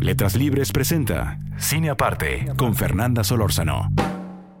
Letras 0.00 0.36
Libres 0.36 0.70
presenta 0.70 1.40
Cine 1.58 1.90
Aparte 1.90 2.46
con 2.56 2.76
Fernanda 2.76 3.24
Solórzano. 3.24 3.88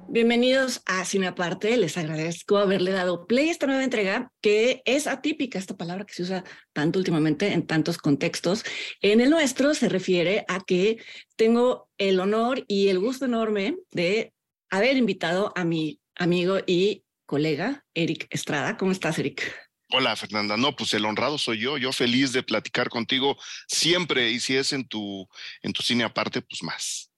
Bienvenidos 0.08 0.82
a 0.84 1.04
Cine 1.04 1.28
Aparte. 1.28 1.76
Les 1.76 1.96
agradezco 1.96 2.58
haberle 2.58 2.90
dado 2.90 3.26
play 3.28 3.48
a 3.48 3.52
esta 3.52 3.66
nueva 3.66 3.84
entrega, 3.84 4.32
que 4.40 4.82
es 4.84 5.06
atípica, 5.06 5.58
esta 5.58 5.76
palabra 5.76 6.04
que 6.06 6.14
se 6.14 6.24
usa 6.24 6.44
tanto 6.72 6.98
últimamente 6.98 7.52
en 7.52 7.66
tantos 7.68 7.98
contextos. 7.98 8.64
En 9.00 9.20
el 9.20 9.30
nuestro 9.30 9.74
se 9.74 9.88
refiere 9.88 10.44
a 10.48 10.58
que 10.60 10.98
tengo 11.36 11.88
el 11.98 12.18
honor 12.18 12.64
y 12.66 12.88
el 12.88 12.98
gusto 12.98 13.26
enorme 13.26 13.76
de 13.92 14.32
haber 14.70 14.96
invitado 14.96 15.52
a 15.54 15.64
mi 15.64 16.00
amigo 16.16 16.58
y 16.66 17.04
colega, 17.26 17.84
Eric 17.94 18.26
Estrada. 18.30 18.76
¿Cómo 18.76 18.90
estás, 18.90 19.20
Eric? 19.20 19.67
Hola, 19.90 20.14
Fernanda. 20.16 20.56
No, 20.58 20.76
pues 20.76 20.92
el 20.92 21.06
honrado 21.06 21.38
soy 21.38 21.60
yo. 21.60 21.78
Yo 21.78 21.92
feliz 21.92 22.32
de 22.32 22.42
platicar 22.42 22.90
contigo 22.90 23.38
siempre 23.66 24.30
y 24.30 24.38
si 24.38 24.54
es 24.54 24.74
en 24.74 24.86
tu, 24.86 25.26
en 25.62 25.72
tu 25.72 25.82
cine 25.82 26.04
aparte, 26.04 26.42
pues 26.42 26.62
más. 26.62 27.10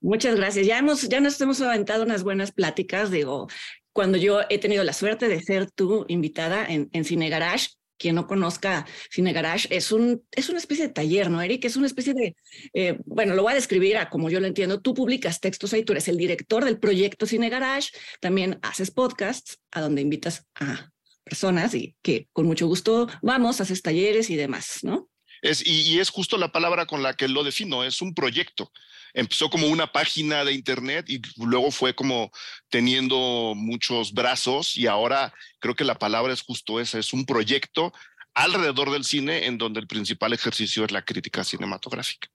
Muchas 0.00 0.34
gracias. 0.34 0.66
Ya, 0.66 0.78
hemos, 0.78 1.08
ya 1.08 1.20
nos 1.20 1.38
hemos 1.40 1.60
aventado 1.60 2.02
unas 2.02 2.22
buenas 2.22 2.52
pláticas. 2.52 3.10
Digo, 3.10 3.48
cuando 3.92 4.16
yo 4.16 4.40
he 4.48 4.58
tenido 4.58 4.84
la 4.84 4.94
suerte 4.94 5.28
de 5.28 5.42
ser 5.42 5.70
tu 5.70 6.06
invitada 6.08 6.64
en, 6.64 6.88
en 6.92 7.04
Cine 7.04 7.28
Garage, 7.28 7.68
quien 7.98 8.14
no 8.14 8.26
conozca 8.26 8.86
Cine 9.10 9.34
Garage, 9.34 9.68
es, 9.70 9.92
un, 9.92 10.24
es 10.30 10.48
una 10.48 10.58
especie 10.58 10.88
de 10.88 10.92
taller, 10.94 11.30
¿no, 11.30 11.42
Eric? 11.42 11.64
Es 11.66 11.76
una 11.76 11.86
especie 11.86 12.14
de, 12.14 12.36
eh, 12.72 12.98
bueno, 13.04 13.34
lo 13.34 13.42
voy 13.42 13.52
a 13.52 13.56
describir 13.56 13.98
a 13.98 14.08
como 14.08 14.30
yo 14.30 14.40
lo 14.40 14.46
entiendo. 14.46 14.80
Tú 14.80 14.94
publicas 14.94 15.40
textos 15.40 15.74
ahí, 15.74 15.84
tú 15.84 15.92
eres 15.92 16.08
el 16.08 16.16
director 16.16 16.64
del 16.64 16.78
proyecto 16.78 17.26
Cine 17.26 17.50
Garage, 17.50 17.90
también 18.20 18.58
haces 18.62 18.90
podcasts 18.90 19.58
a 19.70 19.82
donde 19.82 20.00
invitas 20.00 20.46
a 20.54 20.90
personas 21.24 21.74
y 21.74 21.96
que 22.02 22.28
con 22.32 22.46
mucho 22.46 22.66
gusto 22.66 23.08
vamos, 23.22 23.60
haces 23.60 23.82
talleres 23.82 24.30
y 24.30 24.36
demás, 24.36 24.80
¿no? 24.82 25.08
Es, 25.42 25.66
y, 25.66 25.82
y 25.82 25.98
es 25.98 26.10
justo 26.10 26.38
la 26.38 26.52
palabra 26.52 26.86
con 26.86 27.02
la 27.02 27.14
que 27.14 27.28
lo 27.28 27.44
defino, 27.44 27.84
es 27.84 28.00
un 28.00 28.14
proyecto 28.14 28.70
empezó 29.14 29.48
como 29.48 29.68
una 29.68 29.90
página 29.90 30.44
de 30.44 30.52
internet 30.52 31.08
y 31.08 31.22
luego 31.36 31.70
fue 31.70 31.94
como 31.94 32.30
teniendo 32.68 33.54
muchos 33.56 34.12
brazos 34.12 34.76
y 34.76 34.88
ahora 34.88 35.32
creo 35.60 35.74
que 35.74 35.84
la 35.84 35.98
palabra 35.98 36.32
es 36.32 36.42
justo 36.42 36.80
esa, 36.80 36.98
es 36.98 37.12
un 37.12 37.24
proyecto 37.24 37.92
alrededor 38.34 38.90
del 38.90 39.04
cine 39.04 39.46
en 39.46 39.56
donde 39.56 39.80
el 39.80 39.86
principal 39.86 40.32
ejercicio 40.32 40.84
es 40.84 40.90
la 40.90 41.04
crítica 41.04 41.44
cinematográfica. 41.44 42.28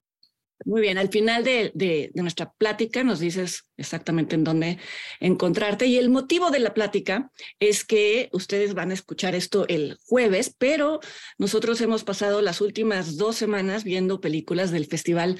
Muy 0.65 0.81
bien, 0.81 0.97
al 0.97 1.09
final 1.09 1.43
de, 1.43 1.71
de, 1.73 2.11
nuestra 2.15 2.51
plática 2.51 3.03
nos 3.03 3.19
dices 3.19 3.65
exactamente 3.77 4.35
en 4.35 4.43
dónde 4.43 4.77
encontrarte 5.21 5.85
y 5.85 5.97
el 5.97 6.09
motivo 6.09 6.51
de 6.51 6.59
la 6.59 6.73
plática 6.73 7.31
es 7.59 7.85
que 7.85 8.29
ustedes 8.33 8.73
van 8.73 8.91
a 8.91 8.93
escuchar 8.93 9.35
esto 9.35 9.65
el 9.69 9.97
jueves, 10.05 10.53
pero 10.57 10.99
nosotros 11.37 11.79
hemos 11.79 12.03
pasado 12.03 12.41
las 12.41 12.59
últimas 12.59 13.15
dos 13.15 13.37
semanas 13.37 13.85
viendo 13.85 14.19
películas 14.19 14.71
del 14.71 14.85
Festival 14.85 15.39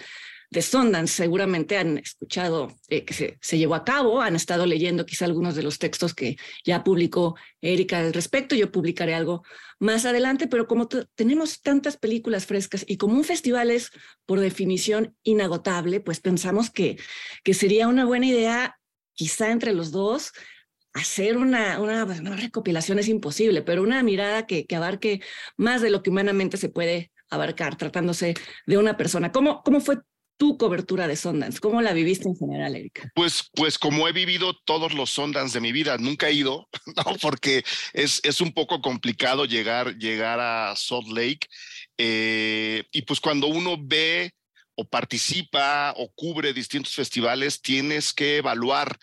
de 0.50 0.62
Sundance. 0.62 1.14
Seguramente 1.14 1.78
han 1.78 1.98
escuchado 1.98 2.76
eh, 2.88 3.06
que 3.06 3.14
se, 3.14 3.38
se, 3.42 3.58
llevó 3.58 3.76
a 3.76 3.84
cabo, 3.84 4.22
han 4.22 4.36
estado 4.36 4.66
leyendo 4.66 5.06
quizá 5.06 5.26
algunos 5.26 5.56
de 5.56 5.64
los 5.64 5.80
textos 5.80 6.14
que 6.14 6.38
ya 6.66 6.84
publicó 6.84 7.36
Erika 7.62 8.00
al 8.00 8.14
respecto. 8.14 8.56
Yo 8.56 8.72
publicaré 8.72 9.14
algo 9.14 9.44
más 9.80 10.06
adelante, 10.06 10.48
pero 10.48 10.68
como 10.68 10.88
tenemos 10.88 11.62
tantas 11.62 11.98
películas 11.98 12.46
frescas 12.46 12.84
y 12.88 12.98
como 12.98 13.16
un 13.16 13.24
festival 13.24 13.72
es 13.72 13.92
por 14.26 14.40
definición 14.40 15.16
inagotable, 15.24 16.02
pues 16.02 16.20
pensamos 16.20 16.70
que, 16.70 16.98
que 17.44 17.54
sería 17.54 17.88
una 17.88 18.06
buena 18.06 18.26
idea, 18.26 18.80
quizá 19.14 19.52
entre 19.52 19.74
los 19.74 19.92
dos, 19.92 20.34
hacer 20.94 21.38
una, 21.38 21.80
una, 21.80 22.04
una, 22.04 22.36
recopilación 22.36 23.00
es 23.00 23.08
imposible, 23.08 23.62
pero 23.62 23.84
una 23.84 24.04
mirada 24.04 24.46
que, 24.46 24.66
que, 24.66 24.76
abarque 24.76 25.22
más 25.56 25.82
de 25.82 25.92
lo 25.92 26.04
que 26.04 26.10
humanamente 26.10 26.58
se 26.58 26.70
puede 26.70 27.12
abarcar, 27.30 27.78
tratándose 27.78 28.34
de 28.66 28.78
una 28.78 28.98
persona. 28.98 29.32
¿Cómo, 29.32 29.62
cómo 29.64 29.82
fue 29.82 30.00
tu 30.40 30.58
cobertura 30.58 31.08
de 31.08 31.18
Sundance? 31.18 31.60
¿Cómo 31.60 31.82
la 31.82 31.92
viviste 31.92 32.30
en 32.30 32.36
general, 32.36 32.74
Erika? 32.74 33.12
Pues, 33.14 33.50
pues 33.54 33.78
como 33.78 34.08
he 34.08 34.14
vivido 34.14 34.58
todos 34.66 34.94
los 34.94 35.10
Sundance 35.10 35.54
de 35.54 35.60
mi 35.60 35.74
vida, 35.74 35.98
nunca 35.98 36.30
he 36.30 36.34
ido, 36.34 36.70
¿no? 36.96 37.18
porque 37.22 37.64
es, 37.94 38.22
es 38.24 38.40
un 38.40 38.54
poco 38.54 38.82
complicado 38.82 39.44
llegar, 39.44 39.98
llegar 39.98 40.40
a 40.40 40.74
Salt 40.78 41.10
Lake. 41.10 41.48
Eh, 41.98 42.86
y 42.94 43.02
pues 43.02 43.20
cuando 43.20 43.48
uno 43.48 43.76
ve 43.78 44.32
o 44.76 44.88
participa 44.88 45.94
o 45.98 46.10
cubre 46.16 46.54
distintos 46.54 46.96
festivales, 46.96 47.62
tienes 47.62 48.14
que 48.14 48.38
evaluar 48.38 48.98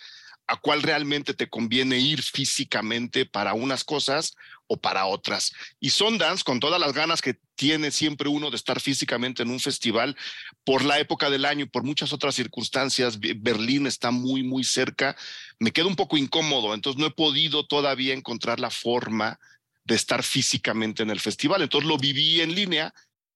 a 0.46 0.56
cuál 0.56 0.82
realmente 0.82 1.34
te 1.34 1.50
conviene 1.50 1.98
ir 1.98 2.22
físicamente 2.22 3.26
para 3.26 3.52
unas 3.52 3.84
cosas 3.84 4.34
o 4.66 4.76
para 4.76 5.06
otras. 5.06 5.52
Y 5.80 5.90
Sundance, 5.90 6.44
con 6.44 6.60
todas 6.60 6.80
las 6.80 6.92
ganas 6.92 7.22
que 7.22 7.38
tiene 7.54 7.90
siempre 7.90 8.28
uno 8.28 8.50
de 8.50 8.56
estar 8.56 8.80
físicamente 8.80 9.42
en 9.42 9.50
un 9.50 9.60
festival, 9.60 10.16
por 10.64 10.84
la 10.84 10.98
época 10.98 11.30
del 11.30 11.44
año 11.44 11.64
y 11.64 11.68
por 11.68 11.84
muchas 11.84 12.12
otras 12.12 12.34
circunstancias, 12.34 13.18
Berlín 13.18 13.86
está 13.86 14.10
muy, 14.10 14.42
muy 14.42 14.64
cerca, 14.64 15.16
me 15.58 15.72
quedo 15.72 15.88
un 15.88 15.96
poco 15.96 16.16
incómodo, 16.16 16.74
entonces 16.74 17.00
no 17.00 17.06
he 17.06 17.10
podido 17.10 17.66
todavía 17.66 18.14
encontrar 18.14 18.60
la 18.60 18.70
forma 18.70 19.38
de 19.84 19.94
estar 19.94 20.22
físicamente 20.22 21.02
en 21.02 21.10
el 21.10 21.20
festival. 21.20 21.62
Entonces 21.62 21.88
lo 21.88 21.96
viví 21.96 22.40
en 22.40 22.54
línea, 22.54 22.92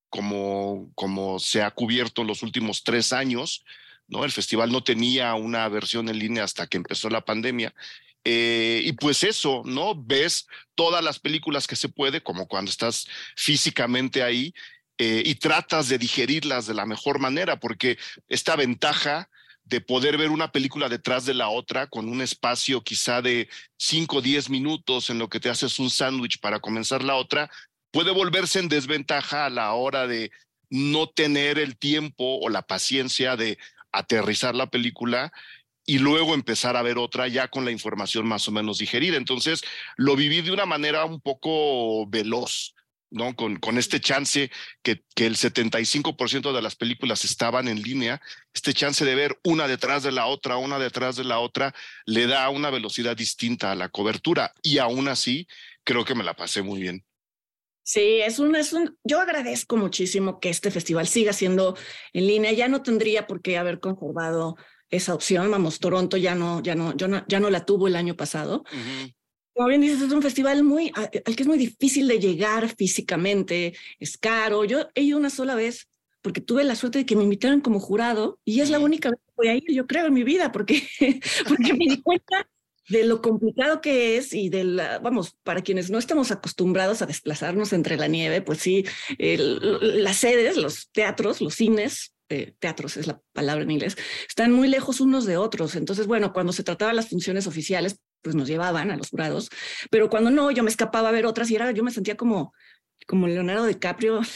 como, 0.09 0.91
como 0.95 1.39
se 1.39 1.63
ha 1.63 1.71
cubierto 1.71 2.21
en 2.21 2.27
los 2.27 2.43
últimos 2.43 2.83
tres 2.83 3.13
años. 3.13 3.63
¿no? 4.07 4.25
El 4.25 4.31
festival 4.31 4.71
no 4.71 4.83
tenía 4.83 5.33
una 5.35 5.67
versión 5.69 6.09
en 6.09 6.19
línea 6.19 6.43
hasta 6.43 6.67
que 6.67 6.75
empezó 6.75 7.09
la 7.09 7.23
pandemia 7.23 7.73
eh, 8.23 8.81
y 8.83 8.93
pues 8.93 9.23
eso, 9.23 9.63
¿no? 9.65 9.95
Ves 9.95 10.47
todas 10.75 11.03
las 11.03 11.19
películas 11.19 11.67
que 11.67 11.75
se 11.75 11.89
puede, 11.89 12.21
como 12.21 12.47
cuando 12.47 12.69
estás 12.69 13.07
físicamente 13.35 14.23
ahí, 14.23 14.53
eh, 14.97 15.23
y 15.25 15.35
tratas 15.35 15.89
de 15.89 15.97
digerirlas 15.97 16.67
de 16.67 16.75
la 16.75 16.85
mejor 16.85 17.19
manera, 17.19 17.59
porque 17.59 17.97
esta 18.27 18.55
ventaja 18.55 19.29
de 19.63 19.81
poder 19.81 20.17
ver 20.17 20.29
una 20.29 20.51
película 20.51 20.89
detrás 20.89 21.25
de 21.25 21.33
la 21.33 21.49
otra 21.49 21.87
con 21.87 22.09
un 22.09 22.21
espacio 22.21 22.81
quizá 22.81 23.21
de 23.21 23.47
5 23.77 24.17
o 24.17 24.21
10 24.21 24.49
minutos 24.49 25.09
en 25.09 25.17
lo 25.17 25.29
que 25.29 25.39
te 25.39 25.49
haces 25.49 25.79
un 25.79 25.89
sándwich 25.89 26.39
para 26.39 26.59
comenzar 26.59 27.03
la 27.03 27.15
otra, 27.15 27.49
puede 27.91 28.11
volverse 28.11 28.59
en 28.59 28.69
desventaja 28.69 29.45
a 29.45 29.49
la 29.49 29.73
hora 29.73 30.07
de 30.07 30.31
no 30.69 31.07
tener 31.07 31.59
el 31.59 31.77
tiempo 31.77 32.39
o 32.41 32.49
la 32.49 32.63
paciencia 32.63 33.35
de 33.35 33.57
aterrizar 33.91 34.55
la 34.55 34.69
película 34.69 35.31
y 35.85 35.99
luego 35.99 36.33
empezar 36.33 36.77
a 36.77 36.81
ver 36.81 36.97
otra 36.97 37.27
ya 37.27 37.47
con 37.47 37.65
la 37.65 37.71
información 37.71 38.27
más 38.27 38.47
o 38.47 38.51
menos 38.51 38.77
digerida. 38.77 39.17
Entonces, 39.17 39.63
lo 39.97 40.15
viví 40.15 40.41
de 40.41 40.51
una 40.51 40.65
manera 40.65 41.05
un 41.05 41.21
poco 41.21 42.07
veloz, 42.07 42.75
¿no? 43.09 43.35
Con, 43.35 43.57
con 43.57 43.77
este 43.77 43.99
chance 43.99 44.51
que, 44.81 45.03
que 45.15 45.25
el 45.25 45.35
75% 45.35 46.53
de 46.53 46.61
las 46.61 46.75
películas 46.75 47.25
estaban 47.25 47.67
en 47.67 47.81
línea, 47.81 48.21
este 48.53 48.73
chance 48.73 49.03
de 49.03 49.15
ver 49.15 49.39
una 49.43 49.67
detrás 49.67 50.03
de 50.03 50.11
la 50.11 50.27
otra, 50.27 50.57
una 50.57 50.79
detrás 50.79 51.15
de 51.15 51.23
la 51.23 51.39
otra, 51.39 51.73
le 52.05 52.27
da 52.27 52.49
una 52.49 52.69
velocidad 52.69 53.17
distinta 53.17 53.71
a 53.71 53.75
la 53.75 53.89
cobertura 53.89 54.53
y 54.61 54.77
aún 54.77 55.07
así 55.07 55.47
creo 55.83 56.05
que 56.05 56.15
me 56.15 56.23
la 56.23 56.35
pasé 56.35 56.61
muy 56.61 56.81
bien. 56.81 57.03
Sí, 57.83 58.21
es 58.21 58.39
un, 58.39 58.55
es 58.55 58.73
un, 58.73 58.97
yo 59.03 59.19
agradezco 59.19 59.75
muchísimo 59.75 60.39
que 60.39 60.49
este 60.49 60.69
festival 60.69 61.07
siga 61.07 61.33
siendo 61.33 61.75
en 62.13 62.27
línea. 62.27 62.51
Ya 62.51 62.67
no 62.67 62.83
tendría 62.83 63.25
por 63.25 63.41
qué 63.41 63.57
haber 63.57 63.79
conservado 63.79 64.55
esa 64.91 65.13
opción. 65.13 65.49
Vamos, 65.49 65.79
Toronto 65.79 66.17
ya 66.17 66.35
no, 66.35 66.61
ya 66.61 66.75
no, 66.75 66.93
no, 66.93 67.25
ya 67.27 67.39
no 67.39 67.49
la 67.49 67.65
tuvo 67.65 67.87
el 67.87 67.95
año 67.95 68.15
pasado. 68.15 68.63
Uh 68.71 68.75
-huh. 68.75 69.15
Como 69.53 69.67
bien 69.67 69.81
dices, 69.81 70.01
es 70.01 70.11
un 70.11 70.21
festival 70.21 70.63
muy, 70.63 70.91
al 70.95 71.35
que 71.35 71.43
es 71.43 71.47
muy 71.47 71.57
difícil 71.57 72.07
de 72.07 72.19
llegar 72.19 72.73
físicamente, 72.75 73.73
es 73.99 74.17
caro. 74.17 74.63
Yo 74.63 74.87
he 74.95 75.01
ido 75.01 75.17
una 75.17 75.29
sola 75.29 75.55
vez 75.55 75.87
porque 76.21 76.41
tuve 76.41 76.63
la 76.63 76.75
suerte 76.75 76.99
de 76.99 77.05
que 77.05 77.15
me 77.15 77.23
invitaron 77.23 77.61
como 77.61 77.79
jurado 77.79 78.39
y 78.45 78.61
es 78.61 78.69
la 78.69 78.79
única 78.79 79.09
vez 79.09 79.19
que 79.19 79.33
voy 79.35 79.47
a 79.47 79.55
ir, 79.55 79.63
yo 79.71 79.87
creo, 79.87 80.05
en 80.05 80.13
mi 80.13 80.23
vida, 80.23 80.51
porque, 80.51 80.87
porque 81.47 81.73
me 81.73 81.85
di 81.85 82.01
cuenta 82.01 82.47
de 82.89 83.05
lo 83.05 83.21
complicado 83.21 83.81
que 83.81 84.17
es 84.17 84.33
y 84.33 84.49
de 84.49 84.63
la, 84.63 84.99
vamos, 84.99 85.35
para 85.43 85.61
quienes 85.61 85.89
no 85.89 85.97
estamos 85.97 86.31
acostumbrados 86.31 87.01
a 87.01 87.05
desplazarnos 87.05 87.73
entre 87.73 87.97
la 87.97 88.07
nieve, 88.07 88.41
pues 88.41 88.59
sí, 88.59 88.85
el, 89.17 90.03
las 90.03 90.17
sedes, 90.17 90.57
los 90.57 90.89
teatros, 90.91 91.41
los 91.41 91.55
cines, 91.55 92.13
eh, 92.31 92.55
teatros 92.59 92.97
es 92.97 93.07
la 93.07 93.21
palabra 93.33 93.63
en 93.63 93.71
inglés, 93.71 93.97
están 94.27 94.51
muy 94.51 94.67
lejos 94.67 95.01
unos 95.01 95.25
de 95.25 95.37
otros. 95.37 95.75
Entonces, 95.75 96.07
bueno, 96.07 96.33
cuando 96.33 96.53
se 96.53 96.63
trataba 96.63 96.91
de 96.91 96.95
las 96.95 97.09
funciones 97.09 97.47
oficiales, 97.47 97.99
pues 98.21 98.35
nos 98.35 98.47
llevaban 98.47 98.91
a 98.91 98.97
los 98.97 99.09
jurados, 99.09 99.49
pero 99.89 100.09
cuando 100.09 100.29
no, 100.29 100.51
yo 100.51 100.63
me 100.63 100.69
escapaba 100.69 101.09
a 101.09 101.11
ver 101.11 101.25
otras 101.25 101.49
y 101.49 101.55
era, 101.55 101.71
yo 101.71 101.83
me 101.83 101.91
sentía 101.91 102.15
como, 102.15 102.53
como 103.07 103.27
Leonardo 103.27 103.65
DiCaprio. 103.65 104.21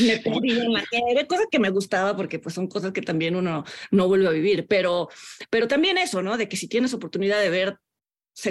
me 0.00 0.18
perdí 0.18 0.50
en 0.50 0.72
la 0.72 1.26
cosa 1.26 1.44
que 1.50 1.58
me 1.58 1.70
gustaba 1.70 2.16
porque 2.16 2.38
pues 2.38 2.54
son 2.54 2.66
cosas 2.68 2.92
que 2.92 3.02
también 3.02 3.36
uno 3.36 3.64
no 3.90 4.08
vuelve 4.08 4.28
a 4.28 4.32
vivir, 4.32 4.66
pero, 4.68 5.08
pero 5.50 5.68
también 5.68 5.98
eso, 5.98 6.22
¿no? 6.22 6.36
De 6.36 6.48
que 6.48 6.56
si 6.56 6.68
tienes 6.68 6.94
oportunidad 6.94 7.40
de 7.40 7.50
ver 7.50 7.78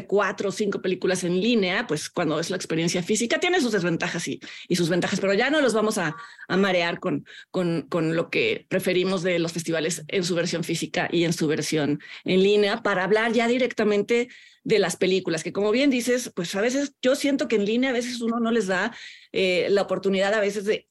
cuatro 0.07 0.49
o 0.49 0.51
cinco 0.51 0.81
películas 0.81 1.23
en 1.23 1.39
línea, 1.39 1.87
pues 1.87 2.09
cuando 2.09 2.39
es 2.39 2.49
la 2.49 2.55
experiencia 2.55 3.03
física 3.03 3.39
tiene 3.39 3.61
sus 3.61 3.71
desventajas 3.71 4.27
y, 4.27 4.39
y 4.67 4.75
sus 4.75 4.89
ventajas, 4.89 5.19
pero 5.19 5.33
ya 5.33 5.49
no 5.49 5.61
los 5.61 5.73
vamos 5.73 5.97
a, 5.97 6.15
a 6.47 6.57
marear 6.57 6.99
con, 6.99 7.25
con, 7.51 7.83
con, 7.89 8.15
lo 8.15 8.29
que 8.29 8.65
preferimos 8.69 9.23
de 9.23 9.39
los 9.39 9.53
festivales 9.53 10.03
en 10.07 10.23
su 10.23 10.35
versión 10.35 10.63
física 10.63 11.09
y 11.11 11.23
en 11.23 11.33
su 11.33 11.47
versión 11.47 11.99
en 12.23 12.43
línea 12.43 12.81
para 12.83 13.03
hablar 13.03 13.33
ya 13.33 13.47
directamente 13.47 14.29
de 14.63 14.79
las 14.79 14.95
películas, 14.95 15.43
que 15.43 15.53
como 15.53 15.71
bien 15.71 15.89
dices, 15.89 16.31
pues 16.35 16.53
a 16.55 16.61
veces 16.61 16.93
yo 17.01 17.15
siento 17.15 17.47
que 17.47 17.55
en 17.55 17.65
línea 17.65 17.89
a 17.89 17.93
veces 17.93 18.21
uno 18.21 18.39
no 18.39 18.51
les 18.51 18.67
da 18.67 18.95
eh, 19.31 19.67
la 19.69 19.81
oportunidad 19.81 20.33
a 20.33 20.39
veces 20.39 20.65
de... 20.65 20.87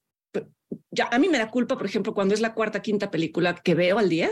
Ya, 0.91 1.09
a 1.11 1.19
mí 1.19 1.29
me 1.29 1.39
da 1.39 1.51
culpa, 1.51 1.77
por 1.77 1.87
ejemplo, 1.87 2.13
cuando 2.13 2.35
es 2.35 2.41
la 2.41 2.55
cuarta, 2.55 2.83
quinta 2.83 3.11
película 3.11 3.55
que 3.55 3.75
veo 3.75 3.99
al 3.99 4.09
día, 4.09 4.31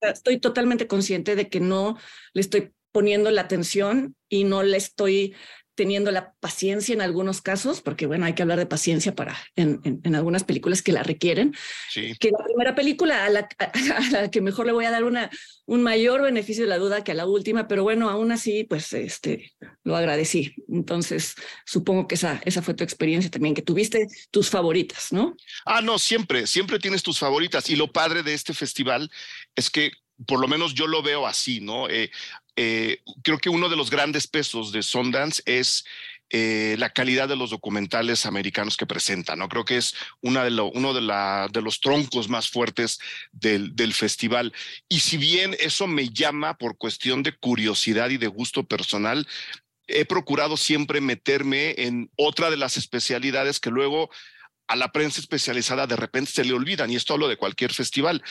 estoy 0.00 0.38
totalmente 0.38 0.86
consciente 0.86 1.36
de 1.36 1.48
que 1.48 1.60
no 1.60 1.96
le 2.32 2.40
estoy 2.40 2.72
poniendo 2.92 3.30
la 3.30 3.42
atención 3.42 4.14
y 4.28 4.44
no 4.44 4.62
le 4.62 4.76
estoy 4.76 5.34
teniendo 5.74 6.10
la 6.10 6.34
paciencia 6.34 6.92
en 6.92 7.00
algunos 7.00 7.40
casos, 7.40 7.80
porque 7.80 8.06
bueno, 8.06 8.26
hay 8.26 8.34
que 8.34 8.42
hablar 8.42 8.58
de 8.58 8.66
paciencia 8.66 9.14
para 9.14 9.38
en, 9.56 9.80
en, 9.84 10.14
algunas 10.14 10.44
películas 10.44 10.82
que 10.82 10.92
la 10.92 11.02
requieren, 11.02 11.54
sí. 11.88 12.14
que 12.20 12.30
la 12.30 12.44
primera 12.44 12.74
película 12.74 13.24
a 13.24 13.30
la, 13.30 13.48
a 13.58 14.10
la, 14.10 14.30
que 14.30 14.42
mejor 14.42 14.66
le 14.66 14.72
voy 14.72 14.84
a 14.84 14.90
dar 14.90 15.04
una, 15.04 15.30
un 15.64 15.82
mayor 15.82 16.22
beneficio 16.22 16.64
de 16.64 16.68
la 16.68 16.76
duda 16.76 17.02
que 17.04 17.12
a 17.12 17.14
la 17.14 17.26
última, 17.26 17.68
pero 17.68 17.84
bueno, 17.84 18.10
aún 18.10 18.32
así, 18.32 18.64
pues 18.64 18.92
este, 18.92 19.52
lo 19.82 19.96
agradecí. 19.96 20.54
Entonces, 20.68 21.34
supongo 21.64 22.06
que 22.06 22.16
esa, 22.16 22.40
esa 22.44 22.60
fue 22.60 22.74
tu 22.74 22.84
experiencia 22.84 23.30
también, 23.30 23.54
que 23.54 23.62
tuviste 23.62 24.08
tus 24.30 24.50
favoritas, 24.50 25.10
¿no? 25.10 25.34
Ah, 25.64 25.80
no, 25.80 25.98
siempre, 25.98 26.46
siempre 26.46 26.78
tienes 26.78 27.02
tus 27.02 27.18
favoritas. 27.18 27.70
Y 27.70 27.76
lo 27.76 27.90
padre 27.90 28.22
de 28.22 28.34
este 28.34 28.52
festival 28.52 29.10
es 29.56 29.70
que 29.70 29.92
por 30.26 30.40
lo 30.40 30.48
menos 30.48 30.74
yo 30.74 30.86
lo 30.86 31.02
veo 31.02 31.26
así, 31.26 31.60
¿no? 31.60 31.88
Eh, 31.88 32.10
eh, 32.56 33.00
creo 33.22 33.38
que 33.38 33.48
uno 33.48 33.68
de 33.68 33.76
los 33.76 33.90
grandes 33.90 34.26
pesos 34.26 34.72
de 34.72 34.82
Sundance 34.82 35.42
es 35.46 35.84
eh, 36.34 36.76
la 36.78 36.90
calidad 36.90 37.28
de 37.28 37.36
los 37.36 37.50
documentales 37.50 38.24
americanos 38.24 38.76
que 38.76 38.86
presentan. 38.86 39.38
¿no? 39.38 39.48
Creo 39.48 39.64
que 39.64 39.76
es 39.76 39.94
una 40.22 40.44
de 40.44 40.60
uno 40.60 40.94
de, 40.94 41.60
los 41.60 41.80
troncos 41.80 42.28
más 42.28 42.48
fuertes 42.48 42.98
del, 43.32 43.76
del, 43.76 43.92
festival. 43.92 44.52
Y 44.88 45.00
si 45.00 45.18
bien 45.18 45.54
eso 45.60 45.86
me 45.86 46.08
llama 46.08 46.56
por 46.56 46.78
cuestión 46.78 47.22
de 47.22 47.36
curiosidad 47.36 48.08
y 48.08 48.16
de 48.16 48.28
gusto 48.28 48.64
personal, 48.64 49.26
he 49.86 50.04
procurado 50.04 50.56
siempre 50.56 51.02
meterme 51.02 51.74
en 51.76 52.10
otra 52.16 52.50
de 52.50 52.56
las 52.56 52.78
especialidades 52.78 53.60
que 53.60 53.70
luego 53.70 54.10
a 54.68 54.76
la 54.76 54.90
prensa 54.90 55.20
especializada 55.20 55.86
de 55.86 55.96
repente 55.96 56.30
se 56.32 56.44
le 56.46 56.54
olvidan. 56.54 56.90
Y 56.90 56.96
esto 56.96 57.12
hablo 57.12 57.28
de 57.28 57.36
cualquier 57.36 57.74
festival 57.74 58.22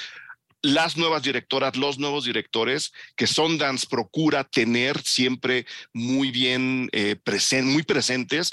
las 0.62 0.98
nuevas 0.98 1.24
directoras, 1.24 1.76
los 1.76 1.98
nuevos 1.98 2.26
directores 2.26 2.92
que 3.16 3.28
Sundance 3.28 3.88
procura 3.90 4.44
tener 4.44 5.02
siempre 5.02 5.66
muy 5.94 6.32
bien 6.32 6.90
eh, 6.92 7.16
presentes, 7.16 7.74
muy 7.74 7.84
presentes. 7.84 8.52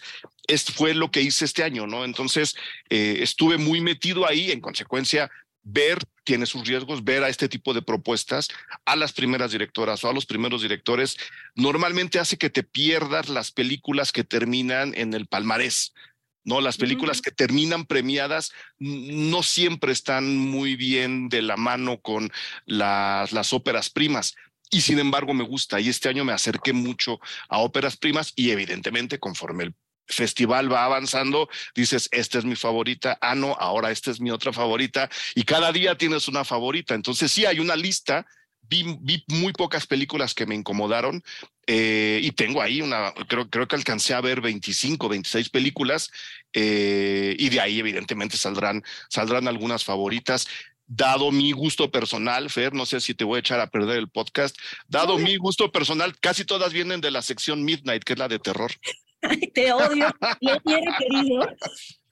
Fue 0.74 0.94
lo 0.94 1.10
que 1.10 1.20
hice 1.20 1.44
este 1.44 1.62
año, 1.62 1.86
¿no? 1.86 2.04
Entonces 2.04 2.56
eh, 2.88 3.18
estuve 3.20 3.58
muy 3.58 3.80
metido 3.80 4.26
ahí, 4.26 4.50
en 4.50 4.60
consecuencia, 4.60 5.30
ver 5.62 5.98
tiene 6.24 6.46
sus 6.46 6.66
riesgos, 6.66 7.04
ver 7.04 7.24
a 7.24 7.30
este 7.30 7.48
tipo 7.48 7.72
de 7.72 7.80
propuestas, 7.80 8.48
a 8.84 8.96
las 8.96 9.14
primeras 9.14 9.52
directoras 9.52 10.04
o 10.04 10.10
a 10.10 10.12
los 10.12 10.26
primeros 10.26 10.60
directores, 10.60 11.16
normalmente 11.54 12.18
hace 12.18 12.36
que 12.36 12.50
te 12.50 12.62
pierdas 12.62 13.30
las 13.30 13.50
películas 13.50 14.12
que 14.12 14.24
terminan 14.24 14.92
en 14.94 15.14
el 15.14 15.26
palmarés. 15.26 15.94
¿No? 16.48 16.62
Las 16.62 16.78
películas 16.78 17.20
que 17.20 17.30
terminan 17.30 17.84
premiadas 17.84 18.52
no 18.78 19.42
siempre 19.42 19.92
están 19.92 20.36
muy 20.36 20.76
bien 20.76 21.28
de 21.28 21.42
la 21.42 21.58
mano 21.58 22.00
con 22.00 22.32
las, 22.64 23.32
las 23.32 23.52
óperas 23.52 23.90
primas. 23.90 24.34
Y 24.70 24.80
sin 24.80 24.98
embargo 24.98 25.34
me 25.34 25.44
gusta. 25.44 25.78
Y 25.78 25.90
este 25.90 26.08
año 26.08 26.24
me 26.24 26.32
acerqué 26.32 26.72
mucho 26.72 27.20
a 27.50 27.58
óperas 27.58 27.98
primas 27.98 28.32
y 28.34 28.50
evidentemente 28.50 29.18
conforme 29.18 29.64
el 29.64 29.74
festival 30.06 30.72
va 30.72 30.86
avanzando, 30.86 31.50
dices, 31.74 32.08
esta 32.12 32.38
es 32.38 32.46
mi 32.46 32.56
favorita, 32.56 33.18
ah, 33.20 33.34
no, 33.34 33.54
ahora 33.60 33.90
esta 33.90 34.10
es 34.10 34.18
mi 34.18 34.30
otra 34.30 34.54
favorita, 34.54 35.10
y 35.34 35.42
cada 35.42 35.70
día 35.70 35.98
tienes 35.98 36.28
una 36.28 36.44
favorita. 36.44 36.94
Entonces 36.94 37.30
sí 37.30 37.44
hay 37.44 37.60
una 37.60 37.76
lista 37.76 38.26
Vi, 38.70 38.98
vi, 39.00 39.24
muy 39.28 39.54
pocas 39.54 39.86
películas 39.86 40.34
que 40.34 40.44
me 40.44 40.54
incomodaron 40.54 41.22
eh, 41.70 42.20
y 42.22 42.32
tengo 42.32 42.62
ahí 42.62 42.80
una, 42.80 43.12
creo, 43.28 43.50
creo 43.50 43.68
que 43.68 43.76
alcancé 43.76 44.14
a 44.14 44.22
ver 44.22 44.40
25, 44.40 45.06
26 45.06 45.50
películas 45.50 46.10
eh, 46.54 47.36
y 47.38 47.50
de 47.50 47.60
ahí 47.60 47.78
evidentemente 47.78 48.38
saldrán, 48.38 48.82
saldrán 49.10 49.46
algunas 49.48 49.84
favoritas. 49.84 50.48
Dado 50.86 51.30
mi 51.30 51.52
gusto 51.52 51.90
personal, 51.90 52.48
Fer, 52.48 52.72
no 52.72 52.86
sé 52.86 53.02
si 53.02 53.12
te 53.12 53.24
voy 53.24 53.36
a 53.36 53.40
echar 53.40 53.60
a 53.60 53.66
perder 53.66 53.98
el 53.98 54.08
podcast, 54.08 54.56
dado 54.86 55.18
mi 55.18 55.36
gusto 55.36 55.70
personal, 55.70 56.18
casi 56.18 56.46
todas 56.46 56.72
vienen 56.72 57.02
de 57.02 57.10
la 57.10 57.20
sección 57.20 57.62
Midnight, 57.62 58.02
que 58.02 58.14
es 58.14 58.18
la 58.18 58.28
de 58.28 58.38
terror. 58.38 58.72
te 59.54 59.70
odio, 59.70 60.08
lo 60.40 60.56
hubiera 60.64 60.96
querido, 60.96 61.46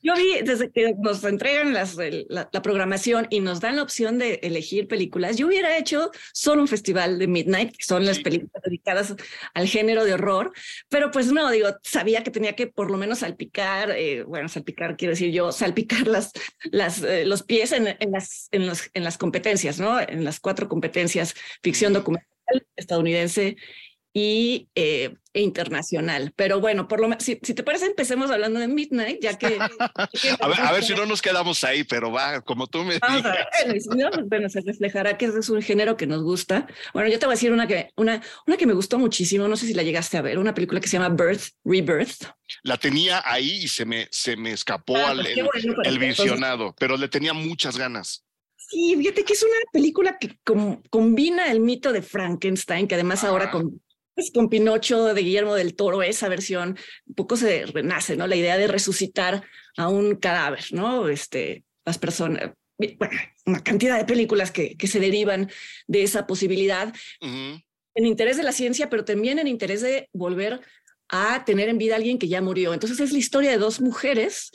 yo 0.06 0.14
vi 0.14 0.40
desde 0.42 0.70
que 0.70 0.94
nos 0.98 1.24
entregan 1.24 1.74
las, 1.74 1.96
la, 1.96 2.48
la, 2.52 2.62
programación 2.62 3.26
y 3.28 3.40
nos 3.40 3.60
dan 3.60 3.74
la 3.74 3.82
opción 3.82 4.18
de 4.18 4.34
elegir 4.44 4.86
películas, 4.86 5.36
yo 5.36 5.48
hubiera 5.48 5.76
hecho 5.76 6.12
solo 6.32 6.62
un 6.62 6.68
festival 6.68 7.18
de 7.18 7.26
Midnight, 7.26 7.76
que 7.76 7.84
son 7.84 8.06
las 8.06 8.20
películas 8.20 8.62
dedicadas 8.64 9.16
al 9.52 9.66
género 9.66 10.04
de 10.04 10.14
horror, 10.14 10.52
pero 10.88 11.10
pues 11.10 11.32
no, 11.32 11.50
digo, 11.50 11.70
sabía 11.82 12.22
que 12.22 12.30
tenía 12.30 12.54
que 12.54 12.68
por 12.68 12.88
lo 12.88 12.98
menos 12.98 13.18
salpicar, 13.18 13.90
eh, 13.90 14.22
bueno, 14.22 14.48
salpicar 14.48 14.96
quiero 14.96 15.10
decir 15.10 15.32
yo, 15.32 15.50
salpicar 15.50 16.06
las, 16.06 16.30
las, 16.70 17.02
eh, 17.02 17.24
los 17.24 17.42
pies 17.42 17.72
en, 17.72 17.88
en, 17.98 18.12
las, 18.12 18.48
en, 18.52 18.66
los, 18.68 18.88
en 18.94 19.02
las 19.02 19.18
competencias, 19.18 19.80
¿no? 19.80 19.98
En 20.00 20.24
las 20.24 20.38
cuatro 20.38 20.68
competencias, 20.68 21.34
ficción 21.64 21.92
documental, 21.92 22.26
estadounidense 22.76 23.56
y 24.18 24.70
eh, 24.74 25.14
e 25.34 25.42
internacional. 25.42 26.32
Pero 26.36 26.58
bueno, 26.58 26.88
por 26.88 27.00
lo 27.00 27.20
si, 27.20 27.38
si, 27.42 27.52
te 27.52 27.62
parece, 27.62 27.84
empecemos 27.84 28.30
hablando 28.30 28.58
de 28.58 28.66
Midnight, 28.66 29.20
ya 29.20 29.36
que... 29.36 29.58
a, 30.40 30.48
ver, 30.48 30.58
a 30.58 30.72
ver 30.72 30.82
si 30.82 30.94
no 30.94 31.04
nos 31.06 31.20
quedamos 31.20 31.62
ahí, 31.64 31.84
pero 31.84 32.10
va, 32.10 32.40
como 32.40 32.66
tú 32.66 32.82
me 32.82 32.98
Vamos 32.98 33.18
digas. 33.18 33.36
A 33.62 33.66
ver, 33.66 33.78
si 33.78 33.90
no, 33.90 34.10
pues, 34.10 34.26
bueno, 34.26 34.48
se 34.48 34.62
reflejará 34.62 35.18
que 35.18 35.26
es 35.26 35.50
un 35.50 35.60
género 35.60 35.98
que 35.98 36.06
nos 36.06 36.22
gusta. 36.22 36.66
Bueno, 36.94 37.10
yo 37.10 37.18
te 37.18 37.26
voy 37.26 37.34
a 37.34 37.36
decir 37.36 37.52
una 37.52 37.66
que, 37.66 37.90
una, 37.96 38.22
una 38.46 38.56
que 38.56 38.66
me 38.66 38.72
gustó 38.72 38.98
muchísimo, 38.98 39.48
no 39.48 39.56
sé 39.58 39.66
si 39.66 39.74
la 39.74 39.82
llegaste 39.82 40.16
a 40.16 40.22
ver, 40.22 40.38
una 40.38 40.54
película 40.54 40.80
que 40.80 40.88
se 40.88 40.98
llama 40.98 41.14
Birth, 41.14 41.48
Rebirth. 41.66 42.24
La 42.62 42.78
tenía 42.78 43.20
ahí 43.22 43.64
y 43.64 43.68
se 43.68 43.84
me, 43.84 44.08
se 44.10 44.34
me 44.34 44.52
escapó 44.52 44.96
ah, 44.96 45.12
pues, 45.14 45.36
el, 45.36 45.44
bueno, 45.44 45.82
el 45.84 45.98
visionado, 45.98 46.74
pero 46.78 46.96
le 46.96 47.08
tenía 47.08 47.34
muchas 47.34 47.76
ganas. 47.76 48.24
Sí, 48.56 48.96
fíjate 48.96 49.24
que 49.24 49.34
es 49.34 49.42
una 49.42 49.56
película 49.70 50.18
que 50.18 50.38
com 50.42 50.82
combina 50.88 51.52
el 51.52 51.60
mito 51.60 51.92
de 51.92 52.00
Frankenstein, 52.00 52.88
que 52.88 52.94
además 52.94 53.22
ah. 53.22 53.28
ahora 53.28 53.50
con 53.50 53.82
pues 54.16 54.30
con 54.32 54.48
Pinocho 54.48 55.12
de 55.12 55.22
Guillermo 55.22 55.54
del 55.54 55.76
Toro, 55.76 56.02
esa 56.02 56.28
versión, 56.28 56.78
un 57.04 57.14
poco 57.14 57.36
se 57.36 57.66
renace, 57.66 58.16
¿no? 58.16 58.26
La 58.26 58.34
idea 58.34 58.56
de 58.56 58.66
resucitar 58.66 59.44
a 59.76 59.88
un 59.88 60.16
cadáver, 60.16 60.64
¿no? 60.72 61.08
Este, 61.08 61.64
las 61.84 61.98
personas, 61.98 62.52
bueno, 62.78 63.14
una 63.44 63.62
cantidad 63.62 63.98
de 63.98 64.06
películas 64.06 64.50
que, 64.50 64.74
que 64.78 64.86
se 64.86 65.00
derivan 65.00 65.50
de 65.86 66.02
esa 66.02 66.26
posibilidad 66.26 66.94
uh 67.20 67.26
-huh. 67.26 67.64
en 67.94 68.06
interés 68.06 68.38
de 68.38 68.42
la 68.42 68.52
ciencia, 68.52 68.88
pero 68.88 69.04
también 69.04 69.38
en 69.38 69.48
interés 69.48 69.82
de 69.82 70.08
volver 70.14 70.62
a 71.10 71.44
tener 71.44 71.68
en 71.68 71.76
vida 71.76 71.92
a 71.92 71.96
alguien 71.98 72.18
que 72.18 72.28
ya 72.28 72.40
murió. 72.40 72.72
Entonces 72.72 72.98
es 73.00 73.12
la 73.12 73.18
historia 73.18 73.50
de 73.50 73.58
dos 73.58 73.82
mujeres 73.82 74.50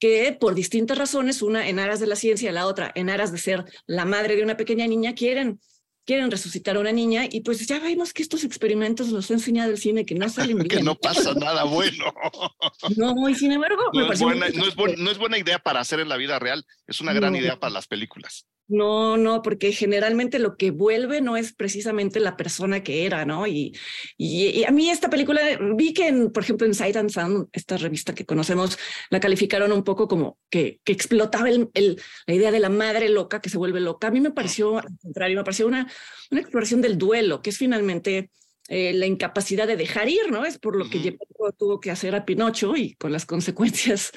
que 0.00 0.32
por 0.32 0.54
distintas 0.54 0.96
razones, 0.96 1.42
una 1.42 1.68
en 1.68 1.78
aras 1.78 2.00
de 2.00 2.06
la 2.06 2.16
ciencia, 2.16 2.50
la 2.50 2.66
otra 2.66 2.90
en 2.94 3.10
aras 3.10 3.30
de 3.30 3.38
ser 3.38 3.64
la 3.86 4.06
madre 4.06 4.36
de 4.36 4.42
una 4.42 4.56
pequeña 4.56 4.86
niña, 4.86 5.14
quieren 5.14 5.60
quieren 6.04 6.30
resucitar 6.30 6.76
a 6.76 6.80
una 6.80 6.92
niña 6.92 7.24
y 7.30 7.40
pues 7.40 7.66
ya 7.66 7.78
vemos 7.78 8.12
que 8.12 8.22
estos 8.22 8.44
experimentos 8.44 9.08
nos 9.08 9.30
ha 9.30 9.34
enseñado 9.34 9.70
el 9.70 9.78
cine 9.78 10.04
que 10.04 10.14
no 10.14 10.28
salen 10.28 10.56
bien. 10.58 10.68
que 10.68 10.82
no 10.82 10.94
pasa 10.94 11.34
nada 11.34 11.64
bueno. 11.64 12.12
no, 12.96 13.28
y 13.28 13.34
sin 13.34 13.52
embargo... 13.52 13.82
No, 13.92 14.08
me 14.08 14.14
es 14.14 14.20
buena, 14.20 14.48
no, 14.48 14.66
es 14.66 14.74
buena, 14.74 14.94
no, 14.98 15.10
es 15.10 15.18
buena, 15.18 15.38
idea 15.38 15.58
para 15.58 15.80
hacer 15.80 16.00
en 16.00 16.08
la 16.08 16.16
vida 16.16 16.38
real, 16.38 16.64
es 16.86 17.00
una 17.00 17.12
gran 17.12 17.34
idea 17.36 17.58
para 17.58 17.72
las 17.72 17.86
películas. 17.86 18.46
No, 18.68 19.18
no, 19.18 19.42
porque 19.42 19.72
generalmente 19.72 20.38
lo 20.38 20.56
que 20.56 20.70
vuelve 20.70 21.20
no 21.20 21.36
es 21.36 21.52
precisamente 21.52 22.20
la 22.20 22.36
persona 22.38 22.82
que 22.82 23.04
era, 23.04 23.26
¿no? 23.26 23.46
Y, 23.46 23.76
y, 24.16 24.46
y 24.46 24.64
a 24.64 24.70
mí 24.70 24.88
esta 24.88 25.10
película, 25.10 25.42
vi 25.74 25.92
que, 25.92 26.08
en, 26.08 26.32
por 26.32 26.42
ejemplo, 26.42 26.66
en 26.66 26.72
Sight 26.72 26.96
and 26.96 27.10
Sound, 27.10 27.48
esta 27.52 27.76
revista 27.76 28.14
que 28.14 28.24
conocemos, 28.24 28.78
la 29.10 29.20
calificaron 29.20 29.72
un 29.72 29.84
poco 29.84 30.08
como 30.08 30.38
que, 30.48 30.80
que 30.84 30.92
explotaba 30.92 31.50
el, 31.50 31.68
el, 31.74 32.00
la 32.26 32.34
idea 32.34 32.50
de 32.50 32.60
la 32.60 32.70
madre 32.70 33.10
loca 33.10 33.42
que 33.42 33.50
se 33.50 33.58
vuelve 33.58 33.80
loca. 33.80 34.08
A 34.08 34.10
mí 34.10 34.20
me 34.20 34.30
pareció, 34.30 34.78
al 34.78 34.88
contrario, 35.02 35.36
me 35.36 35.44
pareció 35.44 35.66
una, 35.66 35.90
una 36.30 36.40
exploración 36.40 36.80
del 36.80 36.96
duelo, 36.96 37.42
que 37.42 37.50
es 37.50 37.58
finalmente 37.58 38.30
eh, 38.68 38.94
la 38.94 39.06
incapacidad 39.06 39.66
de 39.66 39.76
dejar 39.76 40.08
ir, 40.08 40.30
¿no? 40.30 40.46
Es 40.46 40.58
por 40.58 40.76
lo 40.76 40.88
que 40.88 40.96
uh 40.96 41.00
-huh. 41.02 41.56
tuvo 41.58 41.78
que 41.78 41.90
hacer 41.90 42.14
a 42.14 42.24
Pinocho 42.24 42.74
y 42.74 42.94
con 42.94 43.12
las 43.12 43.26
consecuencias. 43.26 44.12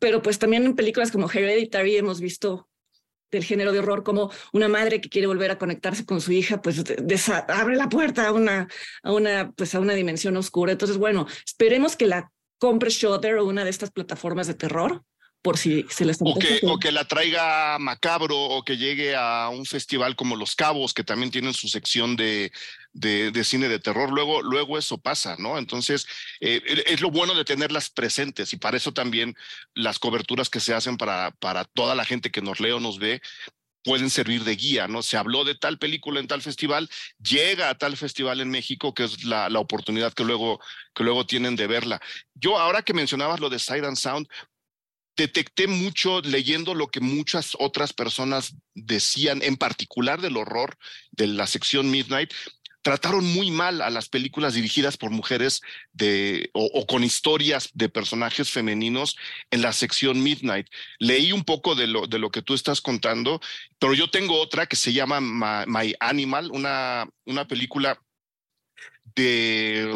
Pero 0.00 0.22
pues 0.22 0.40
también 0.40 0.64
en 0.64 0.74
películas 0.74 1.12
como 1.12 1.30
Hereditary 1.30 1.98
hemos 1.98 2.20
visto 2.20 2.68
del 3.32 3.44
género 3.44 3.72
de 3.72 3.80
horror, 3.80 4.04
como 4.04 4.30
una 4.52 4.68
madre 4.68 5.00
que 5.00 5.08
quiere 5.08 5.26
volver 5.26 5.50
a 5.50 5.58
conectarse 5.58 6.04
con 6.04 6.20
su 6.20 6.30
hija, 6.32 6.62
pues 6.62 6.84
abre 7.48 7.74
la 7.74 7.88
puerta 7.88 8.28
a 8.28 8.32
una, 8.32 8.68
a 9.02 9.12
una, 9.12 9.50
pues 9.52 9.74
a 9.74 9.80
una 9.80 9.94
dimensión 9.94 10.36
oscura. 10.36 10.72
Entonces, 10.72 10.98
bueno, 10.98 11.26
esperemos 11.44 11.96
que 11.96 12.06
la 12.06 12.30
compre 12.58 12.90
Shudder 12.90 13.38
o 13.38 13.46
una 13.46 13.64
de 13.64 13.70
estas 13.70 13.90
plataformas 13.90 14.46
de 14.46 14.54
terror 14.54 15.02
por 15.42 15.58
si 15.58 15.84
se 15.90 16.04
les 16.04 16.18
o 16.20 16.38
que, 16.38 16.60
o 16.62 16.78
que 16.78 16.92
la 16.92 17.04
traiga 17.04 17.76
macabro 17.80 18.38
o 18.38 18.64
que 18.64 18.76
llegue 18.76 19.16
a 19.16 19.48
un 19.48 19.66
festival 19.66 20.14
como 20.14 20.36
Los 20.36 20.54
Cabos, 20.54 20.94
que 20.94 21.02
también 21.02 21.32
tienen 21.32 21.52
su 21.52 21.68
sección 21.68 22.14
de, 22.14 22.52
de, 22.92 23.44
cine 23.44 23.68
de 23.68 23.80
terror. 23.80 24.12
Luego, 24.12 24.40
luego 24.40 24.78
eso 24.78 24.98
pasa, 24.98 25.36
¿no? 25.38 25.58
Entonces, 25.58 26.06
eh, 26.40 26.62
es 26.86 27.00
lo 27.00 27.10
bueno 27.10 27.34
de 27.34 27.44
tenerlas 27.44 27.90
presentes 27.90 28.52
y 28.52 28.56
para 28.56 28.76
eso 28.76 28.92
también 28.92 29.34
las 29.74 29.98
coberturas 29.98 30.48
que 30.48 30.60
se 30.60 30.74
hacen 30.74 30.96
para, 30.96 31.32
para 31.32 31.64
toda 31.64 31.96
la 31.96 32.04
gente 32.04 32.30
que 32.30 32.40
nos 32.40 32.60
lee 32.60 32.70
o 32.70 32.80
nos 32.80 33.00
ve, 33.00 33.20
pueden 33.84 34.10
servir 34.10 34.44
de 34.44 34.54
guía, 34.54 34.86
¿no? 34.86 35.02
Se 35.02 35.16
habló 35.16 35.42
de 35.42 35.56
tal 35.56 35.78
película 35.78 36.20
en 36.20 36.28
tal 36.28 36.40
festival, 36.40 36.88
llega 37.20 37.68
a 37.68 37.74
tal 37.76 37.96
festival 37.96 38.40
en 38.40 38.48
México, 38.48 38.94
que 38.94 39.04
es 39.04 39.24
la, 39.24 39.48
la, 39.48 39.58
oportunidad 39.58 40.12
que 40.12 40.22
luego, 40.24 40.60
que 40.94 41.02
luego 41.02 41.26
tienen 41.26 41.56
de 41.56 41.66
verla. 41.66 42.00
Yo, 42.34 42.58
ahora 42.58 42.82
que 42.82 42.94
mencionabas 42.94 43.40
lo 43.40 43.50
de 43.50 43.58
Side 43.58 43.84
and 43.84 43.96
Sound, 43.96 44.28
detecté 45.16 45.66
mucho 45.66 46.20
leyendo 46.20 46.74
lo 46.74 46.88
que 46.88 47.00
muchas 47.00 47.56
otras 47.58 47.92
personas 47.92 48.54
decían, 48.74 49.42
en 49.42 49.56
particular 49.56 50.20
del 50.20 50.36
horror 50.36 50.78
de 51.10 51.26
la 51.26 51.46
sección 51.46 51.90
Midnight, 51.90 52.32
trataron 52.82 53.24
muy 53.24 53.50
mal 53.50 53.80
a 53.80 53.90
las 53.90 54.08
películas 54.08 54.54
dirigidas 54.54 54.96
por 54.96 55.10
mujeres 55.10 55.62
o, 56.52 56.86
con 56.86 57.04
historias 57.04 57.70
de 57.74 57.88
personajes 57.88 58.50
femeninos 58.50 59.16
en 59.50 59.62
la 59.62 59.72
sección 59.72 60.22
Midnight. 60.22 60.66
Leí 60.98 61.32
un 61.32 61.44
poco 61.44 61.74
de 61.74 61.86
lo, 61.86 62.06
de 62.08 62.18
lo 62.18 62.30
que 62.30 62.42
tú 62.42 62.54
estás 62.54 62.80
contando, 62.80 63.40
pero 63.78 63.94
yo 63.94 64.10
tengo 64.10 64.40
otra 64.40 64.66
que 64.66 64.76
se 64.76 64.92
llama 64.92 65.20
My, 65.20 65.94
Animal, 66.00 66.50
una, 66.50 67.08
una 67.24 67.46
película 67.46 68.02
de 69.14 69.88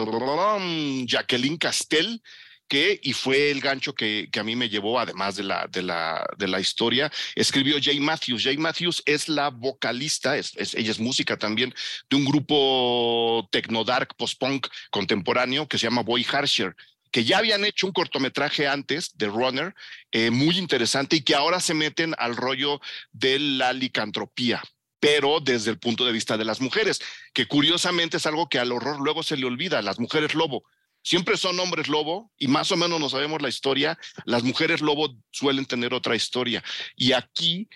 Jacqueline 1.06 1.58
Castell, 1.58 2.22
que, 2.68 2.98
y 3.02 3.12
fue 3.12 3.50
el 3.50 3.60
gancho 3.60 3.94
que, 3.94 4.28
que, 4.30 4.40
a 4.40 4.44
mí 4.44 4.56
me 4.56 4.68
llevó, 4.68 4.98
además 4.98 5.36
de 5.36 5.44
la, 5.44 5.66
de 5.70 5.82
la, 5.82 6.26
de 6.36 6.48
la 6.48 6.60
historia, 6.60 7.10
escribió 7.34 7.76
Jay 7.80 8.00
Matthews. 8.00 8.42
Jay 8.42 8.56
Matthews 8.56 9.02
es 9.06 9.28
la 9.28 9.50
vocalista, 9.50 10.36
es, 10.36 10.54
ella 10.56 10.90
es 10.90 10.98
música 10.98 11.36
también, 11.36 11.74
de 12.10 12.16
un 12.16 12.24
grupo 12.24 13.48
dark 13.86 14.14
post-punk 14.16 14.66
contemporáneo 14.90 15.68
que 15.68 15.78
se 15.78 15.86
llama 15.86 16.02
Boy 16.02 16.26
Harsher 16.30 16.74
que 17.12 17.24
ya 17.24 17.38
habían 17.38 17.64
hecho 17.64 17.86
un 17.86 17.94
cortometraje 17.94 18.68
antes 18.68 19.16
de 19.16 19.28
Runner, 19.28 19.74
eh, 20.10 20.30
muy 20.30 20.58
interesante, 20.58 21.16
y 21.16 21.22
que 21.22 21.34
ahora 21.34 21.60
se 21.60 21.72
meten 21.72 22.14
al 22.18 22.36
rollo 22.36 22.78
de 23.12 23.38
la 23.38 23.72
licantropía, 23.72 24.62
pero 25.00 25.40
desde 25.40 25.70
el 25.70 25.78
punto 25.78 26.04
de 26.04 26.12
vista 26.12 26.36
de 26.36 26.44
las 26.44 26.60
mujeres, 26.60 27.00
que 27.32 27.46
curiosamente 27.46 28.18
es 28.18 28.26
algo 28.26 28.50
que 28.50 28.58
al 28.58 28.70
horror 28.70 29.00
luego 29.00 29.22
se 29.22 29.38
le 29.38 29.46
olvida, 29.46 29.80
las 29.80 29.98
mujeres 29.98 30.34
lobo 30.34 30.64
siempre 31.06 31.36
son 31.36 31.58
hombres 31.60 31.86
lobo 31.86 32.32
y 32.36 32.48
más 32.48 32.72
o 32.72 32.76
menos 32.76 32.98
no 32.98 33.08
sabemos 33.08 33.40
la 33.40 33.48
historia. 33.48 33.96
Las 34.24 34.42
mujeres 34.42 34.80
lobo 34.80 35.14
suelen 35.30 35.64
tener 35.64 35.94
otra 35.94 36.16
historia. 36.16 36.64
Y 36.96 37.12
aquí 37.12 37.68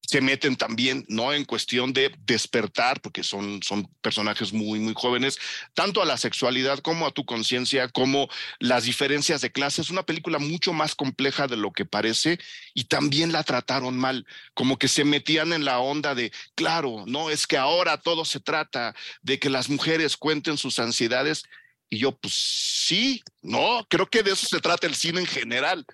se 0.00 0.20
meten 0.20 0.56
también, 0.56 1.06
¿no? 1.08 1.32
En 1.32 1.44
cuestión 1.44 1.92
de 1.92 2.12
despertar, 2.26 3.00
porque 3.00 3.22
son, 3.22 3.62
son 3.62 3.88
personajes 4.02 4.52
muy, 4.52 4.80
muy 4.80 4.92
jóvenes, 4.94 5.38
tanto 5.72 6.02
a 6.02 6.04
la 6.04 6.16
sexualidad 6.16 6.80
como 6.80 7.06
a 7.06 7.12
tu 7.12 7.24
conciencia, 7.24 7.88
como 7.88 8.28
las 8.58 8.84
diferencias 8.84 9.40
de 9.40 9.52
clase. 9.52 9.80
Es 9.80 9.90
una 9.90 10.04
película 10.04 10.40
mucho 10.40 10.72
más 10.72 10.96
compleja 10.96 11.46
de 11.46 11.56
lo 11.56 11.72
que 11.72 11.84
parece 11.84 12.40
y 12.74 12.84
también 12.84 13.30
la 13.30 13.44
trataron 13.44 13.96
mal, 13.96 14.26
como 14.52 14.80
que 14.80 14.88
se 14.88 15.04
metían 15.04 15.52
en 15.52 15.64
la 15.64 15.78
onda 15.78 16.16
de, 16.16 16.32
claro, 16.56 17.04
no, 17.06 17.30
es 17.30 17.46
que 17.46 17.56
ahora 17.56 18.00
todo 18.00 18.24
se 18.24 18.40
trata 18.40 18.96
de 19.22 19.38
que 19.38 19.48
las 19.48 19.70
mujeres 19.70 20.16
cuenten 20.16 20.58
sus 20.58 20.80
ansiedades 20.80 21.44
y 21.90 21.98
yo, 21.98 22.12
pues 22.12 22.34
sí, 22.34 23.22
no, 23.42 23.86
creo 23.88 24.06
que 24.06 24.22
de 24.22 24.32
eso 24.32 24.46
se 24.46 24.60
trata 24.60 24.86
el 24.86 24.94
cine 24.94 25.20
en 25.20 25.26
general. 25.26 25.84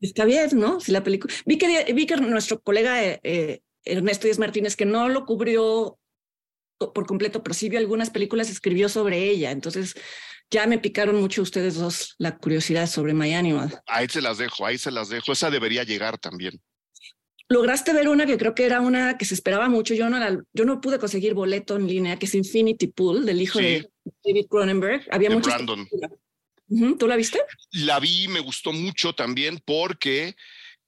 Está 0.00 0.24
bien, 0.24 0.48
¿no? 0.54 0.80
Si 0.80 0.92
la 0.92 1.02
película. 1.02 1.32
Vi 1.44 1.58
que, 1.58 1.92
vi 1.92 2.06
que 2.06 2.16
nuestro 2.16 2.60
colega 2.60 3.02
eh, 3.04 3.20
eh, 3.22 3.60
Ernesto 3.84 4.26
Díaz 4.26 4.38
Martínez, 4.38 4.76
que 4.76 4.86
no 4.86 5.08
lo 5.08 5.24
cubrió 5.26 5.98
por 6.78 7.06
completo, 7.06 7.42
pero 7.42 7.54
sí 7.54 7.68
vio 7.68 7.78
algunas 7.78 8.10
películas, 8.10 8.48
escribió 8.48 8.88
sobre 8.88 9.28
ella. 9.28 9.50
Entonces, 9.50 9.94
ya 10.50 10.66
me 10.66 10.78
picaron 10.78 11.20
mucho 11.20 11.42
ustedes 11.42 11.74
dos 11.74 12.14
la 12.18 12.38
curiosidad 12.38 12.86
sobre 12.86 13.12
My 13.12 13.34
Animal. 13.34 13.80
Ahí 13.86 14.08
se 14.08 14.22
las 14.22 14.38
dejo, 14.38 14.64
ahí 14.64 14.78
se 14.78 14.90
las 14.90 15.10
dejo. 15.10 15.32
Esa 15.32 15.50
debería 15.50 15.84
llegar 15.84 16.18
también 16.18 16.60
lograste 17.50 17.92
ver 17.92 18.08
una 18.08 18.24
que 18.26 18.38
creo 18.38 18.54
que 18.54 18.64
era 18.64 18.80
una 18.80 19.18
que 19.18 19.24
se 19.24 19.34
esperaba 19.34 19.68
mucho. 19.68 19.92
Yo 19.92 20.08
no, 20.08 20.18
la, 20.18 20.40
yo 20.52 20.64
no 20.64 20.80
pude 20.80 20.98
conseguir 20.98 21.34
boleto 21.34 21.76
en 21.76 21.86
línea, 21.86 22.18
que 22.18 22.26
es 22.26 22.34
Infinity 22.34 22.86
Pool, 22.86 23.26
del 23.26 23.42
hijo 23.42 23.58
de 23.58 23.90
David 24.24 24.46
Cronenberg. 24.48 25.06
Había 25.10 25.30
muchos. 25.30 25.52
¿Tú 26.98 27.08
la 27.08 27.16
viste? 27.16 27.40
La 27.72 27.98
vi, 27.98 28.28
me 28.28 28.38
gustó 28.38 28.72
mucho 28.72 29.12
también 29.12 29.60
porque 29.64 30.36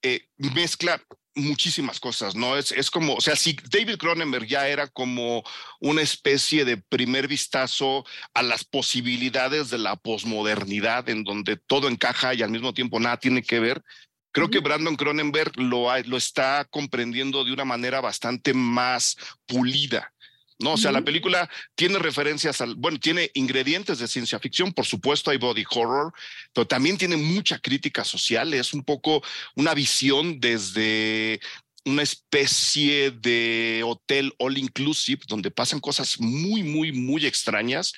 eh, 0.00 0.28
mezcla 0.37 1.02
muchísimas 1.35 1.99
cosas, 1.99 2.37
¿no? 2.37 2.57
Es, 2.57 2.71
es 2.71 2.90
como, 2.90 3.14
o 3.14 3.21
sea, 3.21 3.35
si 3.35 3.57
David 3.69 3.97
Cronenberg 3.97 4.47
ya 4.47 4.69
era 4.69 4.87
como 4.87 5.42
una 5.81 6.02
especie 6.02 6.64
de 6.64 6.76
primer 6.76 7.26
vistazo 7.26 8.04
a 8.35 8.42
las 8.42 8.64
posibilidades 8.64 9.71
de 9.71 9.78
la 9.78 9.97
posmodernidad, 9.97 11.09
en 11.09 11.25
donde 11.25 11.57
todo 11.57 11.88
encaja 11.88 12.35
y 12.35 12.42
al 12.42 12.50
mismo 12.50 12.73
tiempo 12.73 13.00
nada 13.00 13.16
tiene 13.16 13.42
que 13.42 13.59
ver, 13.59 13.83
Creo 14.32 14.50
que 14.50 14.60
Brandon 14.60 14.96
Cronenberg 14.96 15.52
lo, 15.58 15.86
lo 16.04 16.16
está 16.16 16.66
comprendiendo 16.70 17.44
de 17.44 17.52
una 17.52 17.64
manera 17.64 18.00
bastante 18.00 18.54
más 18.54 19.16
pulida. 19.46 20.12
No, 20.58 20.74
o 20.74 20.76
sea, 20.76 20.92
la 20.92 21.02
película 21.02 21.50
tiene 21.74 21.98
referencias 21.98 22.60
al, 22.60 22.76
bueno, 22.76 22.98
tiene 22.98 23.30
ingredientes 23.34 23.98
de 23.98 24.06
ciencia 24.06 24.38
ficción, 24.38 24.72
por 24.72 24.86
supuesto 24.86 25.30
hay 25.30 25.36
body 25.36 25.64
horror, 25.68 26.12
pero 26.52 26.66
también 26.66 26.96
tiene 26.96 27.16
mucha 27.16 27.58
crítica 27.58 28.04
social, 28.04 28.54
es 28.54 28.72
un 28.72 28.84
poco 28.84 29.22
una 29.56 29.74
visión 29.74 30.38
desde 30.38 31.40
una 31.84 32.02
especie 32.02 33.10
de 33.10 33.82
hotel 33.84 34.32
all 34.38 34.56
inclusive 34.56 35.22
donde 35.26 35.50
pasan 35.50 35.80
cosas 35.80 36.20
muy, 36.20 36.62
muy, 36.62 36.92
muy 36.92 37.26
extrañas, 37.26 37.94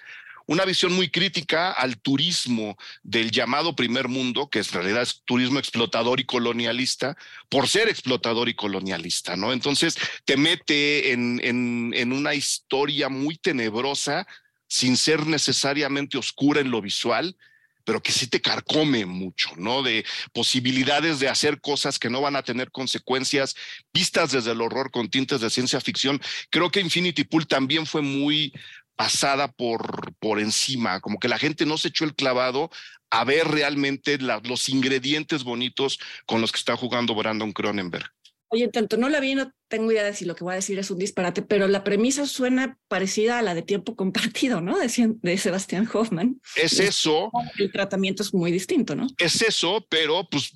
una 0.46 0.64
visión 0.64 0.92
muy 0.92 1.08
crítica 1.08 1.72
al 1.72 1.98
turismo 1.98 2.76
del 3.02 3.30
llamado 3.30 3.74
primer 3.74 4.08
mundo, 4.08 4.48
que 4.48 4.58
en 4.58 4.64
realidad 4.66 5.02
es 5.02 5.22
turismo 5.24 5.58
explotador 5.58 6.20
y 6.20 6.24
colonialista, 6.24 7.16
por 7.48 7.68
ser 7.68 7.88
explotador 7.88 8.48
y 8.48 8.54
colonialista, 8.54 9.36
¿no? 9.36 9.52
Entonces 9.52 9.96
te 10.24 10.36
mete 10.36 11.12
en, 11.12 11.40
en, 11.42 12.12
una 12.12 12.34
historia 12.34 13.08
muy 13.08 13.36
tenebrosa, 13.36 14.26
sin 14.68 14.96
ser 14.96 15.26
necesariamente 15.26 16.18
oscura 16.18 16.60
en 16.60 16.70
lo 16.70 16.80
visual, 16.80 17.36
pero 17.84 18.02
que 18.02 18.12
sí 18.12 18.26
te 18.26 18.40
carcome 18.40 19.04
mucho, 19.06 19.50
¿no? 19.56 19.82
De 19.82 20.04
posibilidades 20.32 21.20
de 21.20 21.28
hacer 21.28 21.60
cosas 21.60 21.98
que 21.98 22.10
no 22.10 22.20
van 22.20 22.36
a 22.36 22.42
tener 22.42 22.70
consecuencias 22.70 23.54
vistas 23.92 24.32
desde 24.32 24.52
el 24.52 24.60
horror 24.60 24.90
con 24.90 25.10
tintes 25.10 25.40
de 25.40 25.50
ciencia 25.50 25.80
ficción. 25.80 26.20
Creo 26.50 26.70
que 26.70 26.80
Infinity 26.80 27.24
Pool 27.24 27.46
también 27.46 27.86
fue 27.86 28.00
muy 28.00 28.52
pasada 28.96 29.48
por, 29.48 30.14
por 30.18 30.40
encima, 30.40 31.00
como 31.00 31.18
que 31.18 31.28
la 31.28 31.38
gente 31.38 31.66
no 31.66 31.78
se 31.78 31.88
echó 31.88 32.04
el 32.04 32.14
clavado 32.14 32.70
a 33.10 33.24
ver 33.24 33.48
realmente 33.48 34.18
los 34.18 34.68
ingredientes 34.68 35.44
bonitos 35.44 35.98
con 36.26 36.40
los 36.40 36.52
que 36.52 36.58
está 36.58 36.76
jugando 36.76 37.14
Brandon 37.14 37.52
Cronenberg. 37.52 38.06
Oye, 38.48 38.68
tanto 38.68 38.96
no 38.96 39.08
la 39.08 39.18
vi, 39.18 39.34
no 39.34 39.50
tengo 39.68 39.90
idea 39.90 40.04
de 40.04 40.14
si 40.14 40.24
lo 40.24 40.36
que 40.36 40.44
voy 40.44 40.52
a 40.52 40.56
decir 40.56 40.78
es 40.78 40.90
un 40.90 40.98
disparate, 40.98 41.42
pero 41.42 41.66
la 41.66 41.82
premisa 41.82 42.26
suena 42.26 42.78
parecida 42.88 43.38
a 43.38 43.42
la 43.42 43.54
de 43.54 43.62
tiempo 43.62 43.96
compartido, 43.96 44.60
¿no? 44.60 44.78
De, 44.78 44.88
de 45.22 45.38
Sebastián 45.38 45.88
Hoffman. 45.92 46.40
Es 46.54 46.78
eso. 46.78 47.32
El 47.58 47.72
tratamiento 47.72 48.22
es 48.22 48.32
muy 48.32 48.52
distinto, 48.52 48.94
¿no? 48.94 49.08
Es 49.18 49.42
eso, 49.42 49.84
pero 49.88 50.28
pues 50.30 50.52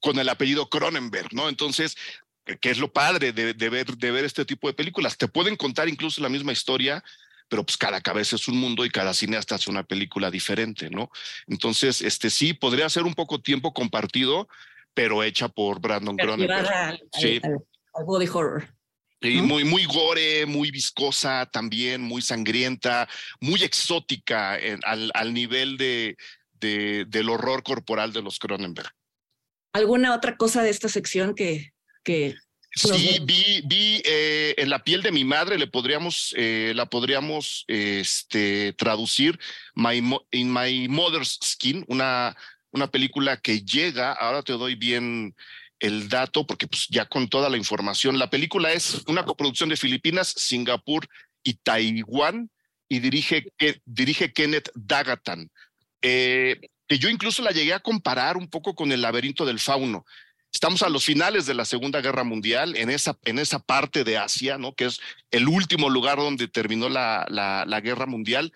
con 0.00 0.18
el 0.18 0.28
apellido 0.28 0.68
Cronenberg, 0.68 1.32
¿no? 1.32 1.48
Entonces, 1.48 1.96
que 2.60 2.70
es 2.70 2.78
lo 2.78 2.92
padre 2.92 3.32
de, 3.32 3.54
de, 3.54 3.68
ver, 3.68 3.86
de 3.96 4.10
ver 4.10 4.24
este 4.24 4.44
tipo 4.44 4.68
de 4.68 4.74
películas. 4.74 5.16
Te 5.16 5.28
pueden 5.28 5.56
contar 5.56 5.88
incluso 5.88 6.20
la 6.20 6.28
misma 6.28 6.52
historia 6.52 7.02
pero 7.48 7.64
pues 7.64 7.76
cada 7.76 8.00
cabeza 8.00 8.36
es 8.36 8.48
un 8.48 8.58
mundo 8.58 8.84
y 8.84 8.90
cada 8.90 9.14
cineasta 9.14 9.54
hace 9.54 9.70
una 9.70 9.84
película 9.84 10.30
diferente, 10.30 10.90
¿no? 10.90 11.10
Entonces, 11.46 12.02
este 12.02 12.30
sí, 12.30 12.54
podría 12.54 12.88
ser 12.88 13.04
un 13.04 13.14
poco 13.14 13.40
tiempo 13.40 13.72
compartido, 13.72 14.48
pero 14.94 15.22
hecha 15.22 15.48
por 15.48 15.80
Brandon 15.80 16.16
Cronenberg. 16.16 17.00
sí. 17.12 17.40
Al, 17.42 18.04
body 18.04 18.28
horror. 18.28 18.68
Y 19.20 19.40
muy, 19.40 19.64
muy 19.64 19.86
gore, 19.86 20.44
muy 20.44 20.70
viscosa 20.70 21.46
también, 21.46 22.02
muy 22.02 22.20
sangrienta, 22.20 23.08
muy 23.40 23.62
exótica 23.62 24.58
al, 24.84 25.10
al, 25.14 25.34
nivel 25.34 25.78
de, 25.78 26.16
de, 26.52 27.06
del 27.08 27.30
horror 27.30 27.62
corporal 27.62 28.12
de 28.12 28.22
los 28.22 28.38
Cronenberg. 28.38 28.90
¿Alguna 29.72 30.14
otra 30.14 30.36
cosa 30.36 30.62
de 30.62 30.70
esta 30.70 30.88
sección 30.88 31.34
que, 31.34 31.72
que 32.02 32.34
Sí, 32.76 33.18
vi, 33.22 33.62
vi 33.64 34.02
eh, 34.04 34.54
en 34.58 34.68
la 34.68 34.84
piel 34.84 35.00
de 35.00 35.10
mi 35.10 35.24
madre, 35.24 35.56
le 35.56 35.66
podríamos, 35.66 36.34
eh, 36.36 36.72
la 36.76 36.84
podríamos 36.84 37.64
este, 37.68 38.74
traducir 38.74 39.38
my, 39.74 40.02
In 40.32 40.52
My 40.52 40.86
Mother's 40.86 41.38
Skin, 41.42 41.86
una, 41.88 42.36
una 42.72 42.90
película 42.90 43.38
que 43.38 43.62
llega, 43.62 44.12
ahora 44.12 44.42
te 44.42 44.52
doy 44.52 44.74
bien 44.74 45.34
el 45.80 46.10
dato, 46.10 46.46
porque 46.46 46.66
pues 46.66 46.86
ya 46.90 47.06
con 47.06 47.28
toda 47.28 47.48
la 47.48 47.56
información, 47.56 48.18
la 48.18 48.28
película 48.28 48.70
es 48.72 49.02
una 49.06 49.24
coproducción 49.24 49.70
de 49.70 49.78
Filipinas, 49.78 50.34
Singapur 50.36 51.08
y 51.42 51.54
Taiwán, 51.54 52.50
y 52.90 52.98
dirige, 52.98 53.46
dirige 53.86 54.34
Kenneth 54.34 54.70
Dagatan, 54.74 55.50
eh, 56.02 56.60
que 56.86 56.98
yo 56.98 57.08
incluso 57.08 57.42
la 57.42 57.52
llegué 57.52 57.72
a 57.72 57.80
comparar 57.80 58.36
un 58.36 58.48
poco 58.48 58.74
con 58.74 58.92
el 58.92 59.00
laberinto 59.00 59.46
del 59.46 59.58
fauno. 59.58 60.04
Estamos 60.56 60.80
a 60.80 60.88
los 60.88 61.04
finales 61.04 61.44
de 61.44 61.52
la 61.52 61.66
Segunda 61.66 62.00
Guerra 62.00 62.24
Mundial, 62.24 62.76
en 62.78 62.88
esa, 62.88 63.18
en 63.26 63.38
esa 63.38 63.58
parte 63.58 64.04
de 64.04 64.16
Asia, 64.16 64.56
¿no? 64.56 64.74
que 64.74 64.86
es 64.86 65.00
el 65.30 65.48
último 65.48 65.90
lugar 65.90 66.16
donde 66.16 66.48
terminó 66.48 66.88
la, 66.88 67.26
la, 67.28 67.80
Guerra 67.82 68.06
Mundial, 68.06 68.54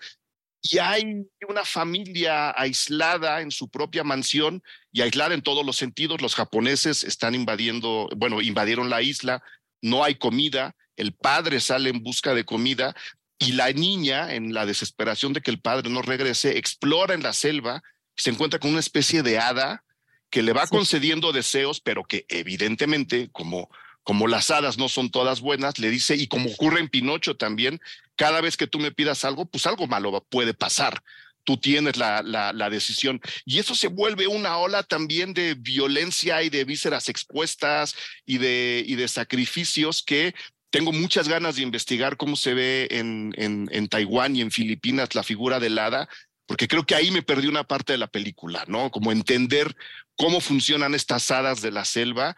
y 0.63 0.79
hay 0.79 1.27
una 1.47 1.63
familia 1.63 2.59
aislada 2.59 3.41
en 3.41 3.51
su 3.51 3.69
propia 3.69 4.03
mansión 4.03 4.63
y 4.91 5.01
aislada 5.01 5.35
en 5.35 5.43
todos 5.43 5.63
los 5.63 5.77
sentidos. 5.77 6.23
Los 6.23 6.33
japoneses 6.33 7.03
están 7.03 7.35
invadiendo, 7.35 8.09
bueno, 8.17 8.41
invadieron 8.41 8.89
la 8.89 9.03
isla, 9.03 9.43
no 9.79 10.03
hay 10.03 10.15
comida, 10.15 10.75
el 10.95 11.13
padre 11.13 11.59
sale 11.59 11.91
en 11.91 12.01
busca 12.01 12.33
de 12.33 12.45
comida 12.45 12.95
y 13.37 13.51
la 13.51 13.71
niña, 13.73 14.33
en 14.33 14.55
la 14.55 14.65
desesperación 14.65 15.33
de 15.33 15.41
que 15.41 15.51
el 15.51 15.61
padre 15.61 15.91
no 15.91 16.01
regrese, 16.01 16.57
explora 16.57 17.13
en 17.13 17.21
la 17.21 17.33
selva, 17.33 17.83
se 18.17 18.31
encuentra 18.31 18.59
con 18.59 18.71
una 18.71 18.79
especie 18.79 19.21
de 19.21 19.37
hada 19.37 19.83
que 20.31 20.41
le 20.41 20.53
va 20.53 20.65
concediendo 20.65 21.31
deseos, 21.31 21.79
pero 21.81 22.03
que 22.03 22.25
evidentemente, 22.29 23.29
como 23.31 23.69
como 24.03 24.27
las 24.27 24.49
hadas 24.49 24.77
no 24.77 24.89
son 24.89 25.11
todas 25.11 25.41
buenas, 25.41 25.79
le 25.79 25.89
dice, 25.89 26.15
y 26.15 26.27
como 26.27 26.49
ocurre 26.49 26.79
en 26.79 26.89
Pinocho 26.89 27.37
también, 27.37 27.79
cada 28.15 28.41
vez 28.41 28.57
que 28.57 28.67
tú 28.67 28.79
me 28.79 28.91
pidas 28.91 29.25
algo, 29.25 29.45
pues 29.45 29.67
algo 29.67 29.87
malo 29.87 30.25
puede 30.29 30.53
pasar. 30.53 31.03
Tú 31.43 31.57
tienes 31.57 31.97
la, 31.97 32.21
la, 32.21 32.69
decisión. 32.69 33.19
Y 33.45 33.59
eso 33.59 33.73
se 33.73 33.87
vuelve 33.87 34.27
una 34.27 34.57
ola 34.57 34.83
también 34.83 35.33
de 35.33 35.55
violencia 35.55 36.43
y 36.43 36.49
de 36.49 36.65
vísceras 36.65 37.09
expuestas 37.09 37.95
y 38.25 38.37
de, 38.37 38.83
y 38.85 38.95
de 38.95 39.07
sacrificios 39.07 40.03
que 40.03 40.35
tengo 40.69 40.91
muchas 40.91 41.27
ganas 41.27 41.55
de 41.55 41.63
investigar 41.63 42.15
cómo 42.15 42.35
se 42.35 42.53
ve 42.53 42.87
en, 42.91 43.33
en, 43.37 43.69
en 43.71 43.87
Taiwán 43.87 44.35
y 44.35 44.41
en 44.41 44.51
Filipinas 44.51 45.15
la 45.15 45.23
figura 45.23 45.59
del 45.59 45.79
hada, 45.79 46.07
porque 46.51 46.67
creo 46.67 46.85
que 46.85 46.95
ahí 46.95 47.11
me 47.11 47.21
perdí 47.21 47.47
una 47.47 47.63
parte 47.63 47.93
de 47.93 47.97
la 47.97 48.07
película, 48.07 48.65
¿no? 48.67 48.91
Como 48.91 49.13
entender 49.13 49.73
cómo 50.17 50.41
funcionan 50.41 50.93
estas 50.93 51.31
hadas 51.31 51.61
de 51.61 51.71
la 51.71 51.85
selva 51.85 52.35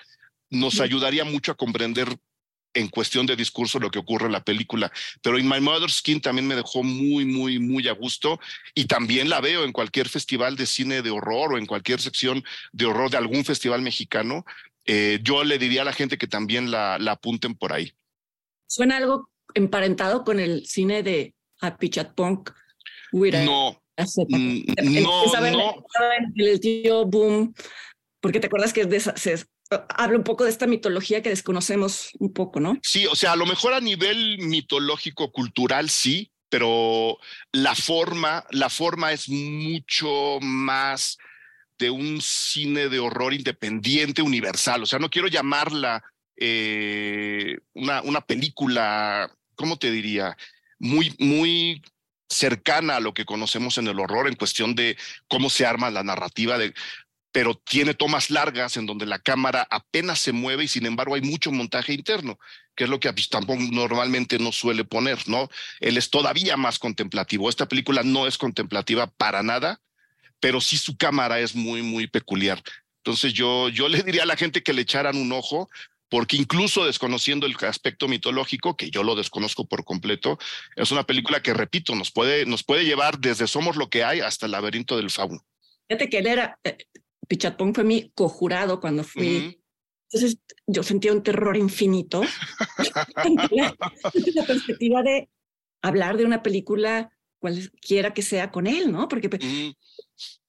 nos 0.52 0.82
ayudaría 0.82 1.24
mucho 1.24 1.52
a 1.52 1.58
comprender 1.58 2.16
en 2.76 2.90
cuestión 2.90 3.26
de 3.26 3.36
discurso 3.36 3.80
lo 3.80 3.90
que 3.90 3.98
ocurre 3.98 4.28
en 4.28 4.34
la 4.34 4.44
película. 4.44 4.92
Pero 5.24 5.40
In 5.40 5.50
My 5.50 5.60
Mother's 5.60 5.96
Skin 5.96 6.22
también 6.22 6.46
me 6.46 6.54
dejó 6.54 6.84
muy, 6.84 7.26
muy, 7.26 7.58
muy 7.58 7.88
a 7.88 7.94
gusto 7.94 8.40
y 8.76 8.86
también 8.86 9.32
la 9.32 9.42
veo 9.42 9.64
en 9.64 9.72
cualquier 9.72 10.08
festival 10.08 10.58
de 10.58 10.68
cine 10.68 11.02
de 11.02 11.10
horror 11.10 11.54
o 11.54 11.58
en 11.58 11.66
cualquier 11.66 12.00
sección 12.00 12.44
de 12.72 12.86
horror 12.86 13.10
de 13.10 13.18
algún 13.18 13.44
festival 13.44 13.82
mexicano. 13.82 14.46
Eh, 14.86 15.22
yo 15.24 15.44
le 15.44 15.58
diría 15.58 15.82
a 15.82 15.86
la 15.86 15.94
gente 15.94 16.20
que 16.20 16.28
también 16.28 16.70
la, 16.70 17.00
la 17.00 17.14
apunten 17.14 17.56
por 17.56 17.74
ahí. 17.74 17.92
¿Suena 18.68 18.98
algo 18.98 19.32
emparentado 19.56 20.24
con 20.24 20.40
el 20.40 20.68
cine 20.68 21.02
de 21.02 21.34
Happy 21.60 21.90
Chat 21.90 22.14
Punk? 22.14 22.52
No, 23.14 23.83
mm, 23.98 24.60
no, 25.04 25.52
no. 25.52 25.86
El 26.36 26.60
tío 26.60 27.06
Boom, 27.06 27.54
porque 28.20 28.40
te 28.40 28.48
acuerdas 28.48 28.74
que 28.74 28.88
se, 29.00 29.46
habla 29.90 30.18
un 30.18 30.24
poco 30.24 30.44
de 30.44 30.50
esta 30.50 30.68
mitología 30.68 31.22
que 31.22 31.30
desconocemos 31.30 32.10
un 32.20 32.34
poco, 32.34 32.60
¿no? 32.60 32.78
Sí, 32.82 33.06
o 33.08 33.16
sea, 33.16 33.34
a 33.34 33.36
lo 33.36 33.46
mejor 33.46 33.74
a 33.74 33.82
nivel 33.82 34.40
mitológico 34.40 35.32
cultural 35.32 35.90
sí, 35.90 36.32
pero 36.50 37.18
la 37.52 37.76
forma, 37.76 38.46
la 38.52 38.70
forma 38.70 39.12
es 39.12 39.30
mucho 39.30 40.40
más 40.42 41.18
de 41.80 41.90
un 41.90 42.22
cine 42.22 42.90
de 42.90 43.00
horror 43.00 43.34
independiente 43.34 44.22
universal. 44.22 44.84
O 44.84 44.86
sea, 44.86 45.00
no 45.00 45.10
quiero 45.10 45.28
llamarla 45.28 46.04
eh, 46.38 47.58
una, 47.74 48.02
una 48.04 48.22
película, 48.22 49.32
¿cómo 49.56 49.78
te 49.78 49.92
diría? 49.92 50.38
Muy, 50.80 51.16
muy 51.18 51.82
cercana 52.36 52.98
a 52.98 53.00
lo 53.00 53.14
que 53.14 53.26
conocemos 53.26 53.78
en 53.78 53.88
el 53.88 54.00
horror 54.00 54.28
en 54.28 54.36
cuestión 54.36 54.76
de 54.76 54.98
cómo 55.28 55.50
se 55.50 55.66
arma 55.66 55.90
la 55.90 56.04
narrativa, 56.04 56.58
de 56.58 56.74
pero 57.34 57.56
tiene 57.56 57.96
tomas 57.96 58.30
largas 58.30 58.78
en 58.78 58.86
donde 58.86 59.08
la 59.08 59.18
cámara 59.18 59.68
apenas 59.72 60.20
se 60.20 60.32
mueve 60.32 60.66
y 60.66 60.68
sin 60.68 60.86
embargo 60.86 61.16
hay 61.16 61.22
mucho 61.22 61.52
montaje 61.52 61.92
interno, 61.92 62.38
que 62.76 62.84
es 62.84 62.90
lo 62.90 63.00
que 63.00 63.12
tampoco 63.30 63.60
normalmente 63.72 64.38
no 64.38 64.52
suele 64.52 64.86
poner, 64.86 65.28
¿no? 65.28 65.50
Él 65.80 65.98
es 65.98 66.12
todavía 66.12 66.58
más 66.58 66.78
contemplativo. 66.78 67.50
Esta 67.50 67.68
película 67.68 68.04
no 68.04 68.28
es 68.28 68.38
contemplativa 68.38 69.08
para 69.08 69.42
nada, 69.42 69.82
pero 70.40 70.62
sí 70.62 70.78
su 70.78 70.96
cámara 70.96 71.40
es 71.40 71.56
muy, 71.56 71.82
muy 71.82 72.06
peculiar. 72.06 72.62
Entonces 72.98 73.34
yo, 73.34 73.68
yo 73.68 73.90
le 73.90 74.04
diría 74.04 74.24
a 74.24 74.28
la 74.28 74.38
gente 74.38 74.62
que 74.62 74.72
le 74.72 74.84
echaran 74.84 75.18
un 75.18 75.32
ojo, 75.32 75.70
porque 76.14 76.38
incluso 76.38 76.86
desconociendo 76.86 77.48
el 77.48 77.56
aspecto 77.68 78.08
mitológico, 78.08 78.78
que 78.78 78.92
yo 78.92 79.02
lo 79.02 79.16
desconozco 79.16 79.66
por 79.66 79.84
completo, 79.84 80.38
es 80.76 80.92
una 80.92 81.08
película 81.08 81.42
que, 81.42 81.56
repito, 81.56 81.96
nos 81.96 82.12
puede, 82.12 82.46
nos 82.46 82.64
puede 82.64 82.86
llevar 82.86 83.18
desde 83.18 83.48
Somos 83.48 83.78
lo 83.78 83.90
que 83.90 84.04
hay 84.04 84.20
hasta 84.20 84.46
el 84.46 84.52
laberinto 84.52 84.96
del 84.96 85.10
fauno. 85.10 85.44
Fíjate 85.88 86.10
que 86.12 86.20
él 86.20 86.28
era, 86.28 86.60
eh, 86.64 86.78
fue 87.74 87.84
mi 87.84 88.12
cojurado 88.14 88.80
cuando 88.80 89.04
fui. 89.04 89.60
Entonces 90.12 90.38
yo 90.68 90.84
sentía 90.84 91.14
un 91.14 91.24
terror 91.24 91.58
infinito. 91.58 92.22
la 94.36 94.46
perspectiva 94.46 95.02
de 95.02 95.30
hablar 95.82 96.18
de 96.18 96.26
una 96.26 96.44
película 96.44 97.10
cualquiera 97.40 98.14
que 98.14 98.22
sea 98.22 98.52
con 98.52 98.68
él, 98.68 98.92
¿no? 98.92 99.08
Porque, 99.08 99.32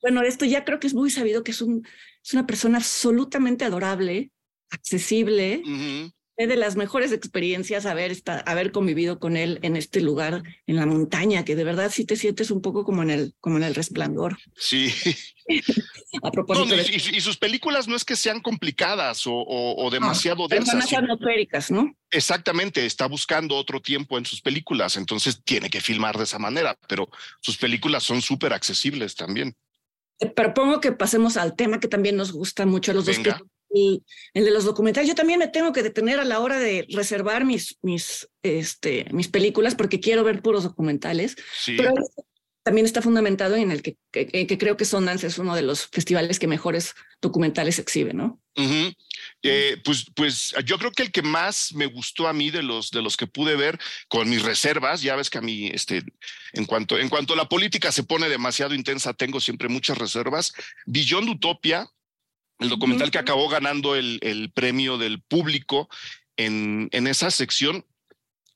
bueno, 0.02 0.20
esto 0.20 0.44
ya 0.44 0.62
creo 0.66 0.78
que 0.78 0.88
es 0.88 0.94
muy 0.94 1.08
sabido 1.08 1.42
que 1.42 1.52
es, 1.52 1.62
un, 1.62 1.88
es 2.22 2.34
una 2.34 2.46
persona 2.46 2.76
absolutamente 2.76 3.64
adorable, 3.64 4.30
accesible, 4.74 5.62
de 6.36 6.56
las 6.56 6.74
mejores 6.74 7.12
experiencias 7.12 7.86
haber, 7.86 8.16
haber 8.46 8.72
convivido 8.72 9.20
con 9.20 9.36
él 9.36 9.60
en 9.62 9.76
este 9.76 10.00
lugar, 10.00 10.42
en 10.66 10.76
la 10.76 10.86
montaña, 10.86 11.44
que 11.44 11.54
de 11.54 11.62
verdad 11.62 11.92
sí 11.94 12.04
te 12.04 12.16
sientes 12.16 12.50
un 12.50 12.60
poco 12.60 12.84
como 12.84 13.02
en 13.02 13.10
el, 13.10 13.34
como 13.40 13.56
en 13.56 13.62
el 13.62 13.74
resplandor. 13.74 14.36
Sí. 14.56 14.92
A 16.22 16.30
propósito. 16.30 16.74
y, 16.74 17.20
sus 17.20 17.36
películas 17.36 17.86
no 17.86 17.96
es 17.96 18.04
que 18.04 18.16
sean 18.16 18.40
complicadas 18.40 19.24
o, 19.26 19.88
demasiado 19.92 20.48
densas. 20.48 20.88
Son 20.88 21.04
atmosféricas, 21.04 21.70
¿no? 21.70 21.94
Exactamente, 22.10 22.86
está 22.86 23.06
buscando 23.06 23.56
otro 23.56 23.80
tiempo 23.80 24.16
en 24.16 24.24
sus 24.24 24.40
películas, 24.40 24.96
entonces 24.96 25.42
tiene 25.44 25.68
que 25.70 25.80
filmar 25.80 26.16
de 26.16 26.24
esa 26.24 26.38
manera, 26.38 26.78
pero 26.88 27.08
sus 27.40 27.56
películas 27.56 28.04
son 28.04 28.22
súper 28.22 28.52
accesibles 28.52 29.14
también. 29.14 29.54
Te 30.18 30.30
propongo 30.30 30.80
que 30.80 30.92
pasemos 30.92 31.36
al 31.36 31.56
tema 31.56 31.80
que 31.80 31.88
también 31.88 32.16
nos 32.16 32.32
gusta 32.32 32.64
mucho 32.66 32.92
a 32.92 32.94
los 32.94 33.04
dos, 33.04 33.18
el 33.74 34.44
de 34.44 34.50
los 34.50 34.64
documentales. 34.64 35.08
Yo 35.08 35.14
también 35.14 35.38
me 35.38 35.48
tengo 35.48 35.72
que 35.72 35.82
detener 35.82 36.20
a 36.20 36.24
la 36.24 36.40
hora 36.40 36.58
de 36.58 36.86
reservar 36.90 37.44
mis, 37.44 37.78
mis, 37.82 38.28
este, 38.42 39.06
mis 39.12 39.28
películas 39.28 39.74
porque 39.74 40.00
quiero 40.00 40.24
ver 40.24 40.42
puros 40.42 40.64
documentales. 40.64 41.36
Pero 41.66 41.92
también 42.64 42.86
está 42.86 43.02
fundamentado 43.02 43.56
en 43.56 43.70
el 43.70 43.82
que, 43.82 43.98
que, 44.10 44.58
creo 44.58 44.76
que 44.78 44.86
Sundance 44.86 45.26
es 45.26 45.38
uno 45.38 45.54
de 45.54 45.60
los 45.60 45.86
festivales 45.86 46.38
que 46.38 46.46
mejores 46.46 46.94
documentales 47.20 47.78
exhibe, 47.78 48.14
¿no? 48.14 48.40
Eh, 49.42 49.76
pues, 49.84 50.06
pues 50.14 50.54
yo 50.64 50.78
creo 50.78 50.90
que 50.90 51.02
el 51.02 51.12
que 51.12 51.20
más 51.20 51.74
me 51.74 51.84
gustó 51.84 52.26
a 52.26 52.32
mí 52.32 52.50
de 52.50 52.62
los, 52.62 52.90
de 52.90 53.02
los 53.02 53.18
que 53.18 53.26
pude 53.26 53.54
ver 53.56 53.78
con 54.08 54.30
mis 54.30 54.42
reservas, 54.42 55.02
ya 55.02 55.14
ves 55.14 55.28
que 55.28 55.36
a 55.36 55.42
mí, 55.42 55.66
este, 55.66 56.02
en 56.54 56.64
cuanto, 56.64 56.98
en 56.98 57.10
cuanto 57.10 57.36
la 57.36 57.50
política 57.50 57.92
se 57.92 58.04
pone 58.04 58.30
demasiado 58.30 58.74
intensa, 58.74 59.12
tengo 59.12 59.40
siempre 59.40 59.68
muchas 59.68 59.98
reservas. 59.98 60.54
Beyond 60.86 61.28
Utopia, 61.28 61.86
el 62.58 62.68
documental 62.68 63.10
que 63.10 63.18
acabó 63.18 63.48
ganando 63.48 63.96
el, 63.96 64.18
el 64.22 64.50
premio 64.52 64.98
del 64.98 65.20
público 65.20 65.88
en, 66.36 66.88
en 66.92 67.06
esa 67.06 67.30
sección, 67.30 67.84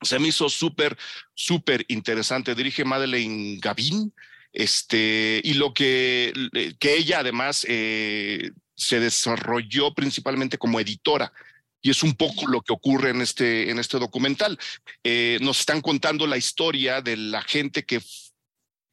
se 0.03 0.19
me 0.19 0.29
hizo 0.29 0.49
súper, 0.49 0.97
súper 1.35 1.85
interesante. 1.89 2.55
Dirige 2.55 2.85
Madeleine 2.85 3.59
Gavin, 3.61 4.13
este, 4.53 5.41
y 5.45 5.55
lo 5.55 5.75
que, 5.75 6.33
que 6.79 6.97
ella 6.97 7.21
además 7.21 7.67
eh, 7.69 8.51
se 8.77 9.01
desarrolló 9.01 9.95
principalmente 9.95 10.59
como 10.59 10.81
editora. 10.81 11.33
Y 11.81 11.91
es 11.91 12.03
un 12.03 12.15
poco 12.15 12.47
lo 12.49 12.61
que 12.61 12.73
ocurre 12.73 13.11
en 13.11 13.21
este, 13.21 13.71
en 13.71 13.79
este 13.79 13.99
documental. 13.99 14.59
Eh, 15.05 15.39
nos 15.41 15.61
están 15.61 15.81
contando 15.81 16.27
la 16.27 16.37
historia 16.37 17.01
de 17.03 17.17
la 17.17 17.43
gente 17.43 17.85
que, 17.85 18.01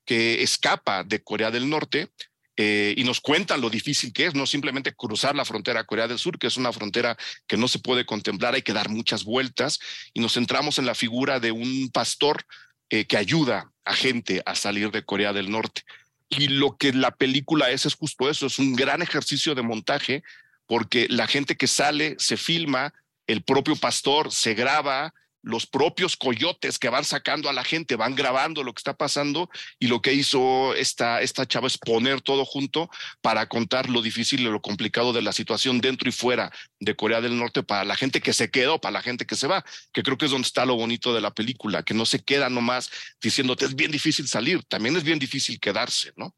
que 0.06 0.44
escapa 0.44 1.04
de 1.04 1.24
Corea 1.24 1.50
del 1.50 1.68
Norte 1.68 2.10
eh, 2.58 2.94
y 2.96 3.04
nos 3.04 3.20
cuentan 3.20 3.60
lo 3.60 3.70
difícil 3.70 4.14
que 4.14 4.28
es, 4.28 4.34
no 4.34 4.48
simplemente 4.48 4.94
cruzar 4.94 5.36
la 5.36 5.44
frontera 5.44 5.82
a 5.82 5.84
Corea 5.86 6.08
del 6.08 6.20
Sur, 6.20 6.40
que 6.40 6.48
es 6.48 6.58
una 6.58 6.72
frontera 6.72 7.18
que 7.48 7.58
no 7.58 7.68
se 7.68 7.80
puede 7.80 8.06
contemplar, 8.06 8.54
hay 8.54 8.62
que 8.62 8.74
dar 8.74 8.90
muchas 8.90 9.26
vueltas, 9.26 9.80
y 10.14 10.22
nos 10.22 10.34
centramos 10.34 10.80
en 10.80 10.86
la 10.86 10.96
figura 10.96 11.40
de 11.40 11.52
un 11.52 11.90
pastor 11.92 12.46
eh, 12.90 13.06
que 13.06 13.18
ayuda 13.18 13.72
a 13.84 13.94
gente 13.94 14.42
a 14.46 14.56
salir 14.56 14.92
de 14.92 15.04
Corea 15.04 15.34
del 15.34 15.52
Norte. 15.52 15.82
Y 16.30 16.48
lo 16.48 16.78
que 16.78 16.94
la 16.94 17.12
película 17.12 17.70
es 17.72 17.86
es 17.86 17.96
justo 17.96 18.30
eso, 18.30 18.48
es 18.48 18.58
un 18.58 18.76
gran 18.76 19.02
ejercicio 19.02 19.54
de 19.54 19.62
montaje, 19.62 20.24
porque 20.66 21.08
la 21.10 21.28
gente 21.28 21.58
que 21.58 21.68
sale 21.68 22.16
se 22.20 22.38
filma, 22.38 22.94
el 23.28 23.44
propio 23.44 23.76
pastor 23.76 24.32
se 24.32 24.54
graba, 24.54 25.14
los 25.46 25.68
propios 25.68 26.18
coyotes 26.18 26.80
que 26.80 26.90
van 26.90 27.06
sacando 27.06 27.50
a 27.50 27.54
la 27.54 27.64
gente, 27.64 27.96
van 27.96 28.16
grabando 28.16 28.64
lo 28.64 28.74
que 28.74 28.80
está 28.80 28.98
pasando 28.98 29.50
y 29.80 29.88
lo 29.88 30.02
que 30.02 30.12
hizo 30.12 30.74
esta, 30.74 31.22
esta 31.22 31.46
chava 31.46 31.68
es 31.68 31.78
poner 31.78 32.22
todo 32.22 32.46
junto 32.46 32.90
para 33.22 33.48
contar 33.48 33.90
lo 33.90 34.02
difícil 34.02 34.42
y 34.42 34.46
lo 34.46 34.60
complicado 34.60 35.14
de 35.14 35.22
la 35.22 35.32
situación 35.32 35.80
dentro 35.82 36.10
y 36.10 36.12
fuera 36.12 36.52
de 36.80 36.96
Corea 36.96 37.22
del 37.22 37.38
Norte 37.38 37.62
para 37.62 37.86
la 37.86 37.96
gente 37.96 38.22
que 38.22 38.34
se 38.34 38.50
quedó, 38.50 38.82
para 38.82 38.94
la 38.94 39.02
gente 39.04 39.28
que 39.28 39.36
se 39.36 39.46
va, 39.46 39.64
que 39.94 40.02
creo 40.02 40.18
que 40.18 40.26
es 40.26 40.32
donde 40.32 40.48
está 40.48 40.66
lo 40.66 40.76
bonito 40.76 41.14
de 41.14 41.22
la 41.22 41.32
película, 41.32 41.84
que 41.84 41.94
no 41.94 42.08
se 42.08 42.24
queda 42.24 42.50
nomás 42.50 42.90
diciéndote 43.22 43.66
es 43.66 43.76
bien 43.76 43.92
difícil 43.92 44.28
salir, 44.28 44.64
también 44.64 44.98
es 44.98 45.04
bien 45.04 45.20
difícil 45.20 45.60
quedarse, 45.60 46.12
¿no? 46.16 46.36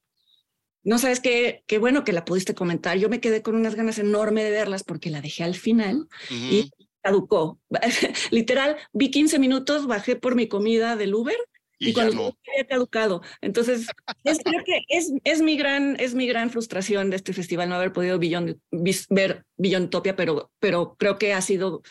No 0.83 0.97
sabes 0.99 1.19
qué, 1.19 1.63
qué 1.65 1.79
bueno 1.79 2.03
que 2.03 2.13
la 2.13 2.23
pudiste 2.23 2.55
comentar. 2.55 2.97
Yo 2.97 3.09
me 3.09 3.19
quedé 3.19 3.41
con 3.41 3.55
unas 3.55 3.75
ganas 3.75 3.99
enormes 3.99 4.45
de 4.45 4.51
verlas 4.51 4.83
porque 4.83 5.09
la 5.09 5.19
dejé 5.19 5.43
al 5.43 5.55
final 5.55 6.07
y 6.29 6.71
caducó. 7.01 7.59
Literal, 8.31 8.77
vi 8.93 9.11
15 9.11 9.39
minutos, 9.39 9.87
bajé 9.87 10.15
por 10.15 10.35
mi 10.35 10.47
comida 10.47 10.95
del 10.95 11.15
Uber 11.15 11.37
y, 11.79 11.93
cuando 11.93 12.13
no. 12.13 12.37
había 12.53 12.67
caducado. 12.67 13.21
Entonces, 13.41 13.87
es, 14.23 14.39
creo 14.43 14.63
que 14.65 14.81
es, 14.89 15.11
es, 15.23 15.41
mi 15.41 15.57
gran, 15.57 15.95
es 15.99 16.15
mi 16.15 16.27
gran 16.27 16.49
frustración 16.49 17.09
de 17.09 17.17
este 17.17 17.33
festival 17.33 17.69
no 17.69 17.75
haber 17.75 17.93
podido 17.93 18.19
ver 18.19 19.45
Billontopia, 19.57 20.15
pero, 20.15 20.51
pero 20.59 20.95
creo 20.97 21.17
que 21.17 21.33
ha 21.33 21.41
sido 21.41 21.81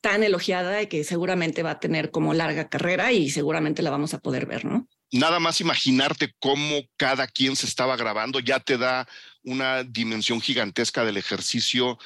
tan 0.00 0.22
elogiada 0.22 0.82
y 0.82 0.86
que 0.86 1.04
seguramente 1.04 1.62
va 1.62 1.72
a 1.72 1.80
tener 1.80 2.10
como 2.10 2.32
larga 2.32 2.68
carrera 2.68 3.12
y 3.12 3.30
seguramente 3.30 3.82
la 3.82 3.90
vamos 3.90 4.14
a 4.14 4.20
poder 4.20 4.46
ver, 4.46 4.64
¿no? 4.64 4.88
Nada 5.12 5.38
más 5.38 5.60
imaginarte 5.60 6.32
cómo 6.38 6.82
cada 6.96 7.26
quien 7.26 7.56
se 7.56 7.66
estaba 7.66 7.96
grabando 7.96 8.40
ya 8.40 8.60
te 8.60 8.76
da 8.76 9.06
una 9.42 9.84
dimensión 9.84 10.40
gigantesca 10.40 11.04
del 11.04 11.16
ejercicio 11.16 11.98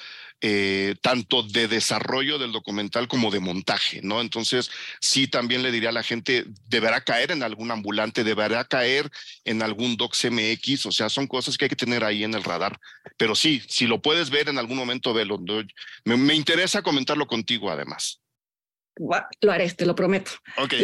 eh, 0.42 0.94
tanto 1.03 1.42
de 1.42 1.68
desarrollo 1.68 2.38
del 2.38 2.53
documental 2.53 3.09
como 3.09 3.31
de 3.31 3.40
montaje, 3.40 4.00
¿no? 4.03 4.20
Entonces, 4.20 4.70
sí, 5.00 5.26
también 5.26 5.62
le 5.62 5.70
diría 5.70 5.90
a 5.90 5.92
la 5.92 6.03
gente, 6.03 6.44
deberá 6.66 7.03
caer 7.03 7.31
en 7.31 7.42
algún 7.42 7.70
ambulante, 7.70 8.24
deberá 8.24 8.64
caer 8.64 9.11
en 9.44 9.62
algún 9.62 9.96
Docs 9.96 10.31
MX, 10.31 10.87
o 10.87 10.92
sea, 10.92 11.11
son 11.11 11.26
cosas 11.26 11.59
que 11.59 11.66
hay 11.66 11.68
que 11.68 11.76
tener 11.76 12.05
ahí 12.05 12.24
en 12.24 12.33
el 12.33 12.42
radar. 12.42 12.81
Pero 13.18 13.35
sí, 13.35 13.62
si 13.68 13.87
lo 13.87 14.00
puedes 14.00 14.31
ver 14.31 14.48
en 14.48 14.59
algún 14.59 14.79
momento, 14.79 15.12
velo. 15.12 15.38
Me, 16.05 16.16
me 16.16 16.35
interesa 16.35 16.83
comentarlo 16.83 17.26
contigo, 17.26 17.70
además. 17.70 18.22
Lo 19.40 19.53
haré, 19.53 19.70
te 19.72 19.87
lo 19.87 19.94
prometo. 19.94 20.33
Ok. 20.57 20.74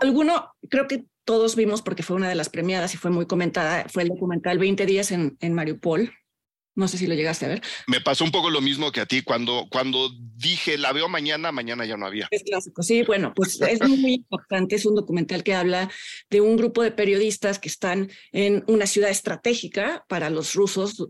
Alguno, 0.00 0.54
creo 0.68 0.86
que 0.86 1.04
todos 1.24 1.56
vimos, 1.56 1.82
porque 1.82 2.02
fue 2.02 2.16
una 2.16 2.28
de 2.28 2.34
las 2.34 2.48
premiadas 2.48 2.94
y 2.94 2.96
fue 2.96 3.10
muy 3.10 3.26
comentada, 3.26 3.86
fue 3.88 4.02
el 4.02 4.08
documental 4.08 4.58
20 4.58 4.86
días 4.86 5.10
en, 5.12 5.36
en 5.40 5.52
Mariupol, 5.52 6.12
no 6.78 6.86
sé 6.86 6.96
si 6.96 7.08
lo 7.08 7.14
llegaste 7.14 7.44
a 7.44 7.48
ver. 7.48 7.62
Me 7.88 8.00
pasó 8.00 8.22
un 8.22 8.30
poco 8.30 8.50
lo 8.50 8.60
mismo 8.60 8.92
que 8.92 9.00
a 9.00 9.06
ti. 9.06 9.22
Cuando, 9.22 9.66
cuando 9.68 10.10
dije 10.36 10.78
la 10.78 10.92
veo 10.92 11.08
mañana, 11.08 11.50
mañana 11.50 11.84
ya 11.84 11.96
no 11.96 12.06
había. 12.06 12.28
Es 12.30 12.44
clásico, 12.44 12.84
sí. 12.84 13.02
Bueno, 13.02 13.34
pues 13.34 13.60
es 13.60 13.80
muy 13.80 14.14
importante. 14.14 14.76
Es 14.76 14.86
un 14.86 14.94
documental 14.94 15.42
que 15.42 15.54
habla 15.54 15.90
de 16.30 16.40
un 16.40 16.56
grupo 16.56 16.84
de 16.84 16.92
periodistas 16.92 17.58
que 17.58 17.68
están 17.68 18.10
en 18.30 18.62
una 18.68 18.86
ciudad 18.86 19.10
estratégica 19.10 20.04
para 20.08 20.30
los 20.30 20.54
rusos 20.54 21.08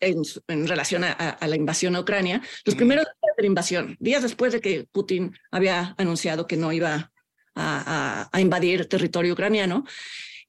en, 0.00 0.66
relación 0.66 1.04
a, 1.04 1.38
la 1.46 1.56
invasión 1.56 1.94
a 1.94 2.00
Ucrania. 2.00 2.40
Los 2.64 2.74
primeros 2.74 3.04
días 3.04 3.36
de 3.36 3.42
la 3.42 3.46
invasión, 3.46 3.96
días 4.00 4.22
después 4.22 4.54
de 4.54 4.62
que 4.62 4.84
Putin 4.90 5.36
había 5.50 5.94
anunciado 5.98 6.46
que 6.46 6.56
no 6.56 6.72
iba 6.72 7.12
a, 7.54 8.30
a 8.32 8.40
invadir 8.40 8.86
territorio 8.86 9.34
ucraniano. 9.34 9.84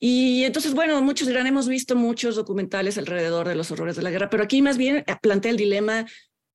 Y 0.05 0.43
entonces, 0.43 0.73
bueno, 0.73 1.01
muchos 1.01 1.29
dirán, 1.29 1.47
hemos 1.47 1.69
visto 1.69 1.95
muchos 1.95 2.35
documentales 2.35 2.97
alrededor 2.97 3.47
de 3.47 3.55
los 3.55 3.71
horrores 3.71 3.95
de 3.95 4.01
la 4.01 4.11
guerra, 4.11 4.29
pero 4.29 4.43
aquí 4.43 4.61
más 4.61 4.77
bien 4.77 4.97
eh, 4.97 5.05
plantea 5.21 5.51
el 5.51 5.55
dilema 5.55 6.05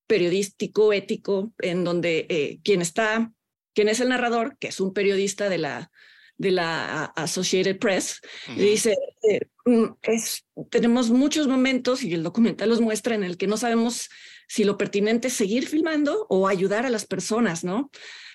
periodístico, 0.06 0.92
ético, 0.92 1.54
en 1.60 1.82
donde 1.82 2.26
eh, 2.28 2.60
quien 2.62 2.82
está, 2.82 3.32
quien 3.74 3.88
es 3.88 4.00
el 4.00 4.10
narrador, 4.10 4.58
que 4.58 4.68
es 4.68 4.80
un 4.80 4.92
periodista 4.92 5.48
de 5.48 5.56
la, 5.56 5.90
de 6.36 6.50
la 6.50 7.06
Associated 7.16 7.78
Press, 7.78 8.20
dice, 8.54 8.94
eh, 9.22 9.40
mm, 9.64 9.94
es, 10.02 10.44
tenemos 10.68 11.08
muchos 11.08 11.48
momentos, 11.48 12.02
y 12.02 12.12
el 12.12 12.24
documental 12.24 12.68
los 12.68 12.82
muestra, 12.82 13.14
en 13.14 13.24
el 13.24 13.38
que 13.38 13.46
no 13.46 13.56
sabemos 13.56 14.10
si 14.48 14.64
lo 14.64 14.76
pertinente 14.76 15.28
es 15.28 15.34
seguir 15.34 15.68
filmando 15.68 16.26
o 16.28 16.48
ayudar 16.48 16.86
a 16.86 16.90
las 16.90 17.06
personas, 17.06 17.62
¿no? 17.62 17.90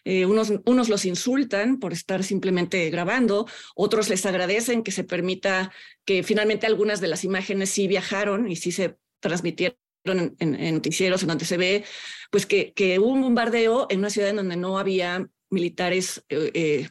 Eh, 0.06 0.26
unos, 0.26 0.54
unos 0.65 0.89
los 0.89 1.06
insultan 1.06 1.80
por 1.80 1.93
estar 1.93 2.23
simplemente 2.23 2.89
grabando, 2.89 3.47
otros 3.76 4.10
les 4.10 4.26
agradecen 4.26 4.84
que 4.84 4.91
se 4.91 5.04
permita 5.04 5.71
que 6.06 6.23
finalmente 6.23 6.67
algunas 6.67 7.02
de 7.02 7.08
las 7.08 7.23
imágenes 7.23 7.69
sí 7.69 7.88
viajaron 7.88 8.49
y 8.49 8.56
sí 8.56 8.71
se 8.71 8.97
transmitieron 9.19 9.78
en, 10.06 10.76
noticieros 10.76 11.23
en 11.23 11.30
donde 11.30 11.45
se 11.45 11.58
ve 11.58 11.86
pues 12.30 12.45
que, 12.45 12.73
que, 12.73 12.99
hubo 12.99 13.13
un 13.13 13.21
bombardeo 13.21 13.88
en 13.89 13.99
una 13.99 14.10
ciudad 14.10 14.30
en 14.30 14.36
donde 14.36 14.58
no 14.58 14.78
había 14.78 15.26
militares 15.49 16.26
eh, 16.30 16.89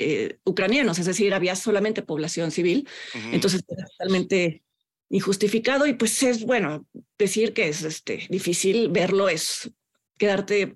eh, 0.00 0.38
ucranianos, 0.44 1.00
es 1.00 1.06
decir, 1.06 1.34
había 1.34 1.56
solamente 1.56 2.02
población 2.02 2.52
civil. 2.52 2.88
Entonces, 3.32 3.64
totalmente 3.66 4.62
injustificado 5.10 5.86
y 5.86 5.94
pues 5.94 6.22
es 6.22 6.44
bueno 6.44 6.86
decir 7.18 7.52
que 7.52 7.68
es 7.68 7.82
este 7.82 8.26
difícil 8.28 8.88
verlo 8.90 9.28
es 9.28 9.70
quedarte 10.18 10.74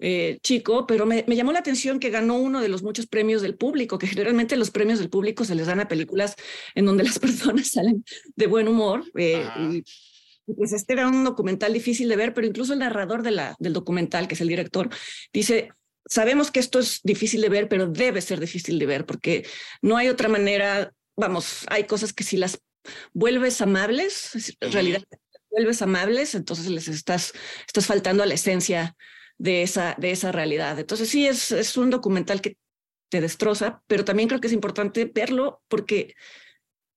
eh, 0.00 0.38
chico, 0.42 0.86
pero 0.86 1.06
me, 1.06 1.24
llamó 1.28 1.52
la 1.52 1.60
atención 1.60 2.00
que 2.00 2.10
ganó 2.10 2.36
uno 2.36 2.60
de 2.60 2.68
los 2.68 2.82
muchos 2.82 3.06
premios 3.06 3.42
del 3.42 3.56
público, 3.56 3.96
que 3.96 4.06
generalmente 4.06 4.56
los 4.56 4.70
premios 4.70 4.98
del 4.98 5.08
público 5.08 5.44
se 5.44 5.54
les 5.54 5.66
dan 5.66 5.80
a 5.80 5.88
películas 5.88 6.36
en 6.74 6.84
donde 6.84 7.04
las 7.04 7.18
personas 7.20 7.68
salen 7.68 8.04
de 8.36 8.46
buen 8.46 8.68
humor. 8.68 9.04
Eh, 9.16 9.46
y, 9.58 9.84
pues 10.56 10.74
este 10.74 10.92
era 10.92 11.08
un 11.08 11.24
documental 11.24 11.72
difícil 11.72 12.06
de 12.08 12.16
ver, 12.16 12.34
pero 12.34 12.46
incluso 12.46 12.74
el 12.74 12.80
narrador 12.80 13.22
de 13.22 13.30
la, 13.30 13.56
del 13.58 13.72
documental, 13.72 14.28
que 14.28 14.34
es 14.34 14.42
el 14.42 14.48
director, 14.48 14.90
dice, 15.32 15.70
sabemos 16.04 16.50
que 16.50 16.60
esto 16.60 16.80
es 16.80 17.00
difícil 17.02 17.40
de 17.40 17.48
ver, 17.48 17.68
pero 17.68 17.86
debe 17.86 18.20
ser 18.20 18.40
difícil 18.40 18.78
de 18.78 18.84
ver, 18.84 19.06
porque 19.06 19.46
no 19.80 19.96
hay 19.96 20.08
otra 20.08 20.28
manera, 20.28 20.92
vamos, 21.16 21.64
hay 21.68 21.84
cosas 21.84 22.12
que 22.12 22.24
si 22.24 22.36
las 22.36 22.60
vuelves 23.12 23.60
amables, 23.60 24.56
en 24.60 24.72
realidad 24.72 25.02
vuelves 25.50 25.82
amables, 25.82 26.34
entonces 26.34 26.66
les 26.66 26.88
estás, 26.88 27.32
estás 27.66 27.86
faltando 27.86 28.22
a 28.22 28.26
la 28.26 28.34
esencia 28.34 28.96
de 29.38 29.62
esa, 29.62 29.94
de 29.98 30.10
esa 30.10 30.32
realidad. 30.32 30.78
Entonces 30.78 31.08
sí, 31.08 31.26
es, 31.26 31.52
es 31.52 31.76
un 31.76 31.90
documental 31.90 32.40
que 32.40 32.56
te 33.08 33.20
destroza, 33.20 33.82
pero 33.86 34.04
también 34.04 34.28
creo 34.28 34.40
que 34.40 34.48
es 34.48 34.52
importante 34.52 35.04
verlo 35.04 35.62
porque 35.68 36.14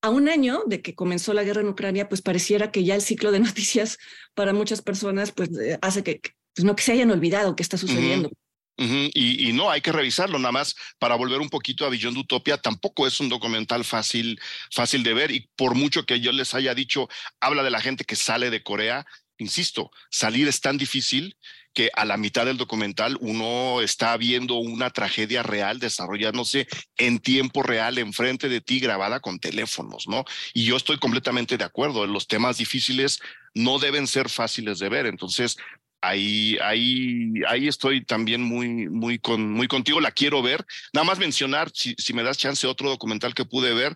a 0.02 0.10
un 0.10 0.30
año 0.30 0.64
de 0.66 0.82
que 0.82 0.96
comenzó 0.96 1.34
la 1.34 1.44
guerra 1.44 1.62
en 1.62 1.70
Ucrania, 1.70 2.10
pues 2.10 2.22
pareciera 2.22 2.72
que 2.72 2.84
ya 2.84 2.96
el 2.96 3.02
ciclo 3.02 3.32
de 3.32 3.40
noticias 3.42 3.98
para 4.34 4.54
muchas 4.54 4.82
personas 4.82 5.32
pues 5.32 5.50
eh, 5.60 5.78
hace 5.82 6.04
que, 6.04 6.22
pues 6.56 6.66
no 6.66 6.76
que 6.76 6.84
se 6.84 6.94
hayan 6.94 7.12
olvidado 7.12 7.56
qué 7.56 7.64
está 7.64 7.78
sucediendo. 7.78 8.32
Y, 8.78 9.52
no, 9.54 9.72
hay 9.72 9.82
que 9.82 9.92
revisarlo 9.92 10.38
nada 10.38 10.52
más 10.52 10.76
para 11.00 11.16
volver 11.16 11.42
un 11.42 11.50
poquito 11.50 11.86
a 11.86 11.90
Billón 11.90 12.14
de 12.14 12.20
Utopia. 12.22 12.58
Tampoco 12.58 13.08
es 13.08 13.20
un 13.20 13.30
documental 13.30 13.84
fácil, 13.84 14.40
fácil 14.72 15.04
de 15.04 15.14
ver 15.14 15.32
y 15.32 15.50
por 15.56 15.76
mucho 15.76 16.06
que 16.06 16.20
yo 16.20 16.32
les 16.32 16.54
haya 16.54 16.76
dicho, 16.76 17.10
habla 17.40 17.64
de 17.64 17.72
la 17.72 17.82
gente 17.82 18.06
que 18.06 18.16
sale 18.16 18.50
de 18.50 18.64
Corea. 18.64 19.06
Insisto, 19.40 19.92
salir 20.10 20.48
es 20.48 20.62
tan 20.62 20.78
difícil 20.78 21.38
que 21.74 21.92
a 21.94 22.06
la 22.06 22.18
mitad 22.18 22.48
del 22.48 22.58
documental 22.58 23.18
uno 23.20 23.82
está 23.82 24.18
viendo 24.18 24.56
una 24.56 24.90
tragedia 24.90 25.44
real 25.44 25.78
desarrollándose 25.78 26.68
en 26.98 27.20
tiempo 27.20 27.62
real 27.62 28.00
enfrente 28.00 28.50
de 28.50 28.62
ti 28.62 28.80
grabada 28.80 29.20
con 29.20 29.40
teléfonos, 29.40 30.08
¿no? 30.08 30.26
Y 30.56 30.66
yo 30.66 30.76
estoy 30.76 30.98
completamente 30.98 31.56
de 31.56 31.64
acuerdo, 31.64 32.08
los 32.08 32.26
temas 32.26 32.58
difíciles 32.58 33.20
no 33.54 33.78
deben 33.78 34.08
ser 34.08 34.28
fáciles 34.28 34.80
de 34.80 34.90
ver, 34.90 35.06
entonces 35.06 35.58
ahí, 36.02 36.58
ahí, 36.62 37.34
ahí 37.48 37.68
estoy 37.68 38.04
también 38.04 38.42
muy, 38.42 38.88
muy, 38.88 39.20
con, 39.20 39.52
muy 39.52 39.68
contigo, 39.68 40.00
la 40.00 40.12
quiero 40.12 40.42
ver. 40.42 40.66
Nada 40.94 41.06
más 41.06 41.20
mencionar, 41.20 41.72
si, 41.74 41.96
si 41.98 42.14
me 42.14 42.24
das 42.24 42.38
chance, 42.38 42.68
otro 42.68 42.90
documental 42.90 43.34
que 43.34 43.46
pude 43.46 43.74
ver, 43.74 43.96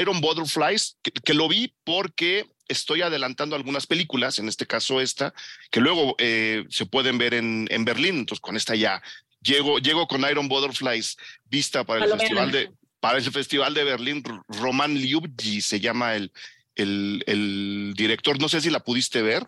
Iron 0.00 0.20
Butterflies, 0.20 0.98
que 1.24 1.34
lo 1.34 1.48
vi 1.48 1.74
porque 1.84 2.46
estoy 2.68 3.02
adelantando 3.02 3.56
algunas 3.56 3.86
películas, 3.86 4.38
en 4.38 4.48
este 4.48 4.66
caso 4.66 5.00
esta, 5.00 5.32
que 5.70 5.80
luego 5.80 6.14
eh, 6.18 6.64
se 6.68 6.86
pueden 6.86 7.18
ver 7.18 7.34
en, 7.34 7.66
en, 7.70 7.84
Berlín. 7.84 8.18
Entonces, 8.18 8.40
con 8.40 8.56
esta 8.56 8.74
ya 8.74 9.02
llego, 9.42 9.78
llego 9.78 10.06
con 10.06 10.20
Iron 10.30 10.48
Butterflies 10.48 11.16
vista 11.46 11.84
para 11.84 12.04
el 12.04 12.10
festival 12.10 12.50
de 12.52 12.70
para 13.00 13.18
el 13.18 13.24
festival 13.24 13.74
de 13.74 13.84
Berlín. 13.84 14.24
Roman 14.48 14.94
Liubji 14.94 15.60
se 15.60 15.78
llama 15.78 16.16
el, 16.16 16.32
el, 16.74 17.22
el 17.26 17.94
director. 17.96 18.40
No 18.40 18.48
sé 18.48 18.60
si 18.60 18.70
la 18.70 18.80
pudiste 18.80 19.22
ver. 19.22 19.46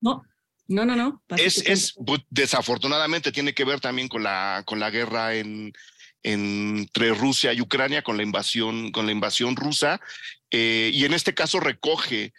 No. 0.00 0.22
No, 0.68 0.84
no, 0.84 0.96
no. 0.96 1.22
Es, 1.36 1.58
es, 1.58 1.94
pues, 2.04 2.22
desafortunadamente 2.30 3.32
tiene 3.32 3.54
que 3.54 3.64
ver 3.64 3.80
también 3.80 4.08
con 4.08 4.22
la, 4.22 4.62
con 4.66 4.80
la 4.80 4.90
guerra 4.90 5.34
en, 5.34 5.72
entre 6.22 7.14
Rusia 7.14 7.52
y 7.52 7.60
Ucrania 7.60 8.02
con 8.02 8.16
la 8.16 8.24
invasión, 8.24 8.90
con 8.90 9.06
la 9.06 9.12
invasión 9.12 9.54
rusa, 9.54 10.00
eh, 10.50 10.90
y 10.92 11.04
en 11.04 11.14
este 11.14 11.34
caso 11.34 11.60
recoge 11.60 12.32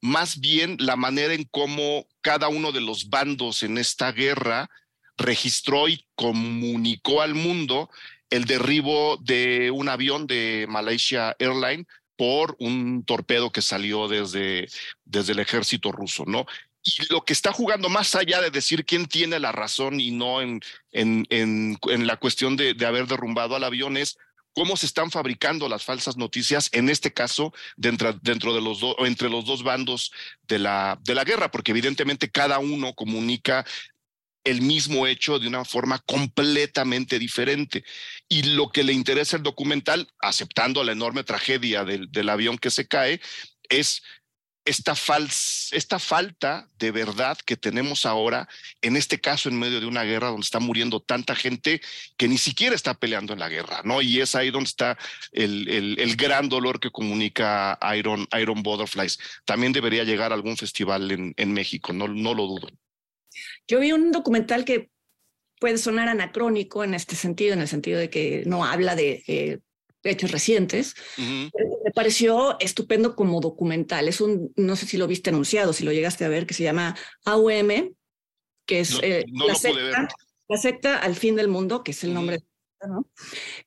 más 0.00 0.40
bien 0.40 0.76
la 0.80 0.96
manera 0.96 1.34
en 1.34 1.44
cómo 1.44 2.06
cada 2.22 2.48
uno 2.48 2.72
de 2.72 2.80
los 2.80 3.10
bandos 3.10 3.62
en 3.62 3.78
esta 3.78 4.12
guerra 4.12 4.70
registró 5.16 5.88
y 5.88 6.06
comunicó 6.14 7.22
al 7.22 7.34
mundo 7.34 7.90
el 8.30 8.46
derribo 8.46 9.18
de 9.18 9.70
un 9.70 9.88
avión 9.88 10.26
de 10.26 10.66
Malaysia 10.68 11.36
Airlines 11.38 11.86
por 12.16 12.56
un 12.58 13.04
torpedo 13.04 13.50
que 13.50 13.62
salió 13.62 14.08
desde, 14.08 14.68
desde 15.04 15.32
el 15.32 15.38
ejército 15.38 15.92
ruso, 15.92 16.24
¿no? 16.26 16.46
Y 16.84 17.12
lo 17.12 17.24
que 17.24 17.32
está 17.32 17.52
jugando 17.52 17.88
más 17.88 18.14
allá 18.14 18.40
de 18.42 18.50
decir 18.50 18.84
quién 18.84 19.06
tiene 19.06 19.40
la 19.40 19.52
razón 19.52 20.00
y 20.00 20.10
no 20.10 20.42
en, 20.42 20.60
en, 20.92 21.26
en, 21.30 22.06
la 22.06 22.18
cuestión 22.18 22.56
de, 22.56 22.74
de, 22.74 22.86
haber 22.86 23.06
derrumbado 23.06 23.56
al 23.56 23.64
avión 23.64 23.96
es 23.96 24.18
cómo 24.54 24.76
se 24.76 24.86
están 24.86 25.10
fabricando 25.10 25.68
las 25.68 25.84
falsas 25.84 26.16
noticias, 26.16 26.68
en 26.72 26.88
este 26.88 27.12
caso, 27.12 27.52
dentro, 27.76 28.12
dentro 28.22 28.54
de 28.54 28.60
los 28.60 28.80
dos, 28.80 28.96
entre 29.00 29.28
los 29.28 29.44
dos 29.44 29.62
bandos 29.62 30.12
de 30.42 30.58
la, 30.58 30.98
de 31.02 31.14
la 31.14 31.24
guerra, 31.24 31.50
porque 31.50 31.72
evidentemente 31.72 32.30
cada 32.30 32.58
uno 32.58 32.94
comunica 32.94 33.66
el 34.44 34.60
mismo 34.60 35.06
hecho 35.06 35.38
de 35.38 35.48
una 35.48 35.64
forma 35.64 35.98
completamente 36.00 37.18
diferente. 37.18 37.82
Y 38.28 38.42
lo 38.54 38.70
que 38.70 38.84
le 38.84 38.92
interesa 38.92 39.38
el 39.38 39.42
documental, 39.42 40.12
aceptando 40.20 40.84
la 40.84 40.92
enorme 40.92 41.24
tragedia 41.24 41.84
del, 41.84 42.12
del 42.12 42.28
avión 42.28 42.58
que 42.58 42.70
se 42.70 42.86
cae, 42.86 43.20
es 43.70 44.02
esta, 44.64 44.94
esta 45.72 45.98
falta 45.98 46.68
de 46.78 46.90
verdad 46.90 47.38
que 47.44 47.56
tenemos 47.56 48.06
ahora, 48.06 48.48
en 48.80 48.96
este 48.96 49.20
caso 49.20 49.48
en 49.48 49.58
medio 49.58 49.80
de 49.80 49.86
una 49.86 50.04
guerra 50.04 50.28
donde 50.28 50.44
está 50.44 50.58
muriendo 50.58 51.00
tanta 51.00 51.34
gente 51.34 51.80
que 52.16 52.28
ni 52.28 52.38
siquiera 52.38 52.74
está 52.74 52.94
peleando 52.94 53.32
en 53.32 53.40
la 53.40 53.48
guerra, 53.48 53.82
¿no? 53.84 54.00
Y 54.00 54.20
es 54.20 54.34
ahí 54.34 54.50
donde 54.50 54.68
está 54.68 54.98
el, 55.32 55.68
el, 55.68 56.16
gran 56.16 56.48
dolor 56.48 56.80
que 56.80 56.90
comunica 56.90 57.78
Iron, 57.96 58.26
Iron 58.40 58.62
Butterflies. 58.62 59.18
También 59.44 59.72
debería 59.72 60.04
llegar 60.04 60.32
a 60.32 60.34
algún 60.34 60.56
festival 60.56 61.10
en, 61.10 61.34
en 61.36 61.52
México, 61.52 61.92
no, 61.92 62.08
no 62.08 62.34
lo 62.34 62.46
dudo. 62.46 62.68
Yo 63.66 63.80
vi 63.80 63.92
un 63.92 64.12
documental 64.12 64.64
que 64.64 64.90
puede 65.60 65.78
sonar 65.78 66.08
anacrónico 66.08 66.84
en 66.84 66.94
este 66.94 67.16
sentido, 67.16 67.54
en 67.54 67.60
el 67.60 67.68
sentido 67.68 67.98
de 67.98 68.10
que 68.10 68.44
no 68.46 68.64
habla 68.64 68.94
de 68.94 69.22
eh, 69.26 69.60
hechos 70.04 70.30
recientes. 70.30 70.94
Uh 71.18 71.22
-huh. 71.22 71.50
Me 71.84 71.90
pareció 71.92 72.56
estupendo 72.60 73.14
como 73.16 73.40
documental. 73.40 74.08
Es 74.08 74.20
un, 74.20 74.52
no 74.56 74.76
sé 74.76 74.86
si 74.86 74.96
lo 74.96 75.06
viste 75.06 75.30
anunciado, 75.30 75.72
si 75.72 75.84
lo 75.84 75.92
llegaste 75.92 76.24
a 76.24 76.28
ver, 76.28 76.46
que 76.46 76.54
se 76.54 76.62
llama 76.62 76.96
AUM, 77.24 77.94
que 78.66 78.80
es 78.80 78.92
no, 78.92 79.00
eh, 79.02 79.24
no 79.30 79.46
la, 79.46 79.54
secta, 79.54 80.08
la 80.48 80.56
secta 80.56 80.98
al 80.98 81.14
fin 81.14 81.36
del 81.36 81.48
mundo, 81.48 81.82
que 81.82 81.92
es 81.92 82.04
el 82.04 82.14
nombre, 82.14 82.36
uh 82.36 82.86
-huh. 82.86 82.88
¿no? 82.88 83.10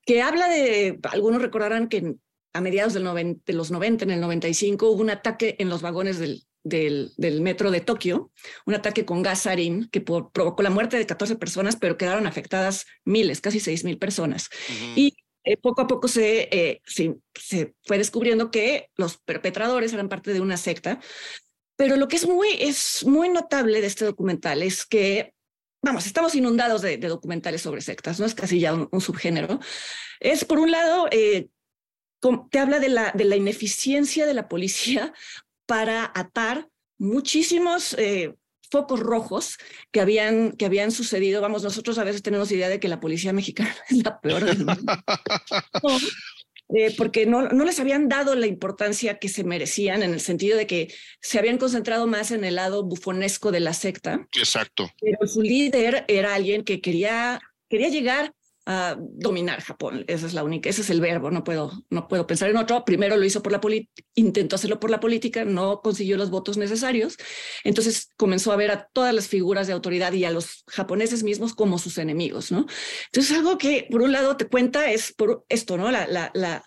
que 0.06 0.22
habla 0.22 0.48
de, 0.48 1.00
algunos 1.04 1.42
recordarán 1.42 1.90
que 1.90 2.16
a 2.54 2.62
mediados 2.62 2.94
del 2.94 3.04
90, 3.04 3.44
de 3.46 3.54
los 3.54 3.72
90, 3.72 4.06
en 4.06 4.12
el 4.12 4.22
95, 4.22 4.90
hubo 4.90 5.02
un 5.02 5.12
ataque 5.12 5.56
en 5.60 5.70
los 5.70 5.82
vagones 5.82 6.18
del, 6.18 6.44
del, 6.64 7.12
del, 7.18 7.42
metro 7.42 7.72
de 7.72 7.82
Tokio, 7.82 8.32
un 8.66 8.74
ataque 8.74 9.06
con 9.06 9.22
gas 9.22 9.44
sarín 9.44 9.90
que 9.92 10.02
por, 10.02 10.32
provocó 10.32 10.64
la 10.64 10.72
muerte 10.72 10.98
de 10.98 11.06
14 11.06 11.36
personas, 11.36 11.76
pero 11.76 11.98
quedaron 11.98 12.26
afectadas 12.26 12.86
miles, 13.06 13.42
casi 13.42 13.60
6 13.60 13.84
mil 13.84 13.98
personas. 14.00 14.50
Uh 14.70 14.74
-huh. 14.74 14.94
Y 14.96 15.18
eh, 15.48 15.58
poco 15.58 15.82
a 15.82 15.88
poco 15.88 16.10
se, 16.10 16.50
eh, 16.52 16.82
se, 16.86 17.16
se, 17.34 17.74
fue 17.84 17.98
descubriendo 17.98 18.52
que 18.52 18.90
los 18.96 19.18
perpetradores 19.18 19.94
eran 19.94 20.10
parte 20.10 20.34
de 20.34 20.42
una 20.42 20.58
secta. 20.58 21.00
Pero 21.78 21.96
lo 21.96 22.10
que 22.10 22.18
es 22.18 22.28
muy, 22.28 22.50
es 22.60 23.06
muy 23.06 23.30
notable 23.30 23.80
de 23.80 23.88
este 23.88 24.04
documental 24.04 24.62
es 24.62 24.86
que, 24.86 25.34
vamos, 25.82 26.06
estamos 26.06 26.36
inundados 26.36 26.82
de, 26.82 26.98
documentales 26.98 27.62
sobre 27.62 27.82
sectas, 27.82 28.20
no 28.20 28.26
es 28.26 28.36
casi 28.36 28.60
ya 28.60 28.74
un, 28.74 28.90
un 28.92 29.00
subgénero. 29.00 29.60
Es, 30.20 30.44
por 30.44 30.60
un 30.60 30.72
lado, 30.72 31.08
eh, 31.12 31.48
te 32.52 32.60
habla 32.60 32.80
de 32.80 32.90
la, 32.90 33.12
de 33.12 33.24
la 33.24 33.38
ineficiencia 33.38 34.26
de 34.26 34.34
la 34.34 34.50
policía 34.50 35.14
para 35.66 36.12
atar 36.14 36.68
muchísimos 36.98 37.94
eh, 37.94 38.36
focos 38.70 39.00
rojos 39.00 39.58
que 39.92 40.02
habían, 40.02 40.52
que 40.54 40.66
habían 40.66 40.92
sucedido. 40.92 41.42
Vamos, 41.42 41.64
nosotros 41.64 41.98
a 41.98 42.04
veces 42.04 42.24
tenemos 42.24 42.52
idea 42.52 42.70
de 42.70 42.80
que 42.80 42.88
la 42.88 43.00
policía 43.00 43.34
mexicana 43.34 43.76
es 43.90 44.04
la 44.04 44.20
peor 44.20 44.46
del 44.46 44.66
mundo. 44.66 44.94
no, 45.84 45.98
eh, 46.70 46.94
porque 46.98 47.26
no, 47.26 47.44
no 47.44 47.64
les 47.64 47.80
habían 47.80 48.10
dado 48.10 48.36
la 48.36 48.48
importancia 48.48 49.20
que 49.20 49.30
se 49.30 49.44
merecían 49.44 50.04
en 50.04 50.14
el 50.14 50.20
sentido 50.20 50.58
de 50.58 50.68
que 50.68 50.94
se 51.22 51.40
habían 51.40 51.58
concentrado 51.58 52.08
más 52.08 52.32
en 52.32 52.44
el 52.44 52.56
lado 52.56 52.84
bufonesco 52.84 53.52
de 53.52 53.62
la 53.62 53.74
secta. 53.74 54.28
Exacto. 54.38 54.92
Pero 55.00 55.26
su 55.28 55.42
líder 55.42 56.04
era 56.08 56.36
alguien 56.36 56.64
que 56.64 56.82
quería, 56.82 57.40
quería 57.70 57.88
llegar 57.88 58.34
a 58.70 58.98
dominar 59.00 59.62
Japón. 59.62 60.04
Esa 60.08 60.28
es 60.28 60.34
la 60.34 60.44
única, 60.44 60.70
ese 60.70 60.82
es 60.82 60.90
el 60.90 61.00
verbo. 61.00 61.32
No 61.32 61.46
puedo, 61.46 61.72
no 61.90 62.10
puedo 62.10 62.28
pensar 62.28 62.50
en 62.50 62.58
otro. 62.58 62.84
Primero 62.84 63.16
lo 63.16 63.24
hizo 63.24 63.42
por 63.42 63.54
la 63.54 63.62
política, 63.62 64.04
intentó 64.14 64.58
hacerlo 64.58 64.78
por 64.78 64.90
la 64.90 65.00
política, 65.00 65.46
no 65.46 65.82
consiguió 65.82 66.18
los 66.18 66.30
votos 66.30 66.58
necesarios. 66.58 67.16
Entonces 67.64 68.10
comenzó 68.18 68.52
a 68.52 68.58
ver 68.58 68.72
a 68.72 68.90
todas 68.92 69.16
las 69.16 69.30
figuras 69.30 69.68
de 69.68 69.74
autoridad 69.74 70.12
y 70.12 70.26
a 70.26 70.32
los 70.32 70.66
japoneses 70.68 71.24
mismos 71.24 71.56
como 71.56 71.80
sus 71.80 71.98
enemigos, 71.98 72.52
¿no? 72.52 72.66
Entonces 73.06 73.38
algo 73.38 73.58
que 73.58 73.88
por 73.90 74.02
un 74.02 74.12
lado 74.12 74.36
te 74.36 74.50
cuenta 74.50 74.92
es 74.92 75.14
por 75.14 75.46
esto, 75.48 75.78
¿no? 75.78 75.90
La, 75.90 76.06
la, 76.06 76.30
la, 76.34 76.64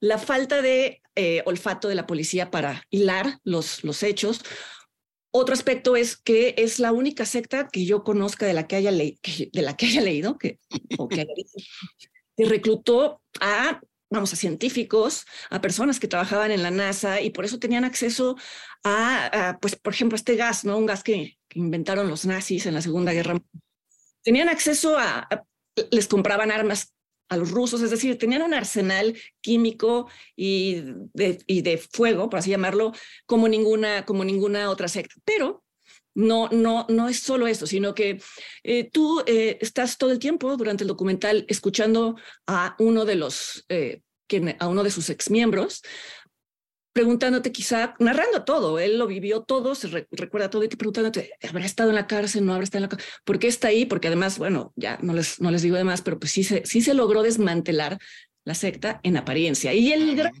la 0.00 0.18
falta 0.18 0.60
de 0.60 1.00
eh, 1.16 1.42
olfato 1.46 1.88
de 1.88 1.94
la 1.94 2.06
policía 2.06 2.50
para 2.50 2.84
hilar 2.90 3.38
los, 3.42 3.84
los 3.84 4.02
hechos. 4.02 4.42
Otro 5.30 5.54
aspecto 5.54 5.96
es 5.96 6.16
que 6.16 6.54
es 6.56 6.78
la 6.78 6.92
única 6.92 7.24
secta 7.26 7.68
que 7.68 7.84
yo 7.84 8.02
conozca 8.02 8.46
de 8.46 8.54
la 8.54 8.66
que 8.66 8.76
haya, 8.76 8.90
leído, 8.90 10.38
que, 10.38 10.58
o 10.96 11.08
reclutó 12.38 13.20
a, 13.40 13.80
vamos, 14.10 14.32
a 14.32 14.36
científicos, 14.36 15.26
a 15.50 15.60
personas 15.60 16.00
que 16.00 16.08
trabajaban 16.08 16.50
en 16.50 16.62
la 16.62 16.70
NASA 16.70 17.20
y 17.20 17.30
por 17.30 17.44
eso 17.44 17.58
tenían 17.58 17.84
acceso 17.84 18.36
a, 18.84 19.58
pues, 19.60 19.76
por 19.76 19.92
ejemplo, 19.92 20.16
este 20.16 20.36
gas, 20.36 20.64
¿no? 20.64 20.78
Un 20.78 20.86
gas 20.86 21.02
que, 21.02 21.36
inventaron 21.54 22.08
los 22.08 22.26
nazis 22.26 22.66
en 22.66 22.74
la 22.74 22.82
Segunda 22.82 23.12
Guerra. 23.12 23.38
Tenían 24.22 24.48
acceso 24.48 24.98
a 24.98 25.28
les 25.90 26.08
compraban 26.08 26.50
armas 26.50 26.92
a 27.28 27.36
los 27.36 27.50
rusos, 27.50 27.82
es 27.82 27.90
decir, 27.90 28.18
tenían 28.18 28.42
un 28.42 28.54
arsenal 28.54 29.16
químico 29.40 30.08
y 30.36 30.82
de, 31.12 31.42
y 31.46 31.62
de 31.62 31.78
fuego, 31.78 32.28
por 32.30 32.38
así 32.38 32.50
llamarlo, 32.50 32.92
como 33.26 33.48
ninguna, 33.48 34.04
como 34.04 34.24
ninguna 34.24 34.70
otra 34.70 34.88
secta. 34.88 35.14
Pero 35.24 35.64
no, 36.14 36.48
no, 36.48 36.86
no 36.88 37.08
es 37.08 37.20
solo 37.20 37.46
eso, 37.46 37.66
sino 37.66 37.94
que 37.94 38.20
eh, 38.64 38.90
tú 38.90 39.22
eh, 39.26 39.58
estás 39.60 39.98
todo 39.98 40.10
el 40.10 40.18
tiempo 40.18 40.56
durante 40.56 40.84
el 40.84 40.88
documental 40.88 41.44
escuchando 41.48 42.16
a 42.46 42.74
uno 42.78 43.04
de 43.04 43.14
los, 43.14 43.64
eh, 43.68 44.02
a 44.58 44.66
uno 44.66 44.82
de 44.82 44.90
sus 44.90 45.10
exmiembros, 45.10 45.82
preguntándote 46.98 47.52
quizá, 47.52 47.94
narrando 48.00 48.42
todo, 48.42 48.80
él 48.80 48.98
lo 48.98 49.06
vivió 49.06 49.42
todo, 49.42 49.76
se 49.76 49.86
re 49.86 50.08
recuerda 50.10 50.50
todo 50.50 50.64
y 50.64 50.68
te 50.68 50.76
preguntándote, 50.76 51.30
¿habrá 51.48 51.64
estado 51.64 51.90
en 51.90 51.94
la 51.94 52.08
cárcel? 52.08 52.44
¿No 52.44 52.54
habrá 52.54 52.64
estado 52.64 52.80
en 52.80 52.82
la 52.82 52.88
cárcel? 52.88 53.08
¿Por 53.24 53.38
qué 53.38 53.46
está 53.46 53.68
ahí? 53.68 53.86
Porque 53.86 54.08
además, 54.08 54.36
bueno, 54.36 54.72
ya 54.74 54.98
no 55.00 55.14
les, 55.14 55.40
no 55.40 55.52
les 55.52 55.62
digo 55.62 55.76
de 55.76 55.84
más, 55.84 56.02
pero 56.02 56.18
pues 56.18 56.32
sí 56.32 56.42
se, 56.42 56.66
sí 56.66 56.80
se 56.80 56.94
logró 56.94 57.22
desmantelar 57.22 57.98
la 58.44 58.54
secta 58.54 58.98
en 59.04 59.16
apariencia. 59.16 59.72
Y 59.74 59.92
el 59.92 60.16
gran, 60.16 60.32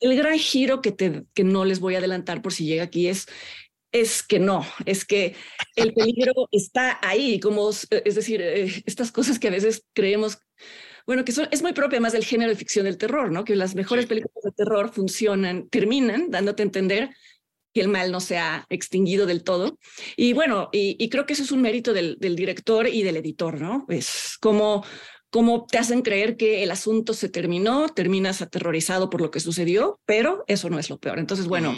el 0.00 0.16
gran 0.16 0.36
giro 0.40 0.82
que, 0.82 0.90
te, 0.90 1.22
que 1.34 1.44
no 1.44 1.64
les 1.64 1.78
voy 1.78 1.94
a 1.94 1.98
adelantar 1.98 2.42
por 2.42 2.52
si 2.52 2.66
llega 2.66 2.82
aquí 2.82 3.06
es, 3.06 3.28
es 3.92 4.24
que 4.24 4.40
no, 4.40 4.66
es 4.86 5.04
que 5.04 5.36
el 5.76 5.94
peligro 5.94 6.32
está 6.50 6.98
ahí, 7.00 7.38
como, 7.38 7.70
es 7.70 8.14
decir, 8.16 8.42
eh, 8.42 8.82
estas 8.86 9.12
cosas 9.12 9.38
que 9.38 9.46
a 9.46 9.52
veces 9.52 9.84
creemos 9.94 10.38
bueno, 11.06 11.24
que 11.24 11.32
son, 11.32 11.48
es 11.50 11.62
muy 11.62 11.72
propia 11.72 12.00
más 12.00 12.12
del 12.12 12.24
género 12.24 12.50
de 12.50 12.56
ficción 12.56 12.84
del 12.84 12.98
terror, 12.98 13.30
¿no? 13.30 13.44
Que 13.44 13.56
las 13.56 13.74
mejores 13.74 14.04
sí. 14.04 14.08
películas 14.08 14.44
de 14.44 14.52
terror 14.52 14.92
funcionan, 14.92 15.68
terminan 15.68 16.30
dándote 16.30 16.62
a 16.62 16.66
entender 16.66 17.10
que 17.74 17.80
el 17.80 17.88
mal 17.88 18.12
no 18.12 18.20
se 18.20 18.38
ha 18.38 18.66
extinguido 18.68 19.26
del 19.26 19.44
todo. 19.44 19.78
Y 20.16 20.32
bueno, 20.34 20.68
y, 20.72 20.96
y 21.02 21.08
creo 21.08 21.26
que 21.26 21.32
eso 21.32 21.42
es 21.42 21.52
un 21.52 21.62
mérito 21.62 21.92
del, 21.92 22.16
del, 22.18 22.36
director 22.36 22.86
y 22.86 23.02
del 23.02 23.16
editor, 23.16 23.60
¿no? 23.60 23.86
Es 23.88 24.36
como, 24.40 24.84
como 25.30 25.66
te 25.66 25.78
hacen 25.78 26.02
creer 26.02 26.36
que 26.36 26.62
el 26.62 26.70
asunto 26.70 27.14
se 27.14 27.28
terminó, 27.28 27.88
terminas 27.88 28.42
aterrorizado 28.42 29.08
por 29.08 29.22
lo 29.22 29.30
que 29.30 29.40
sucedió, 29.40 29.98
pero 30.04 30.44
eso 30.46 30.68
no 30.68 30.78
es 30.78 30.90
lo 30.90 30.98
peor. 30.98 31.18
Entonces, 31.18 31.46
bueno, 31.46 31.74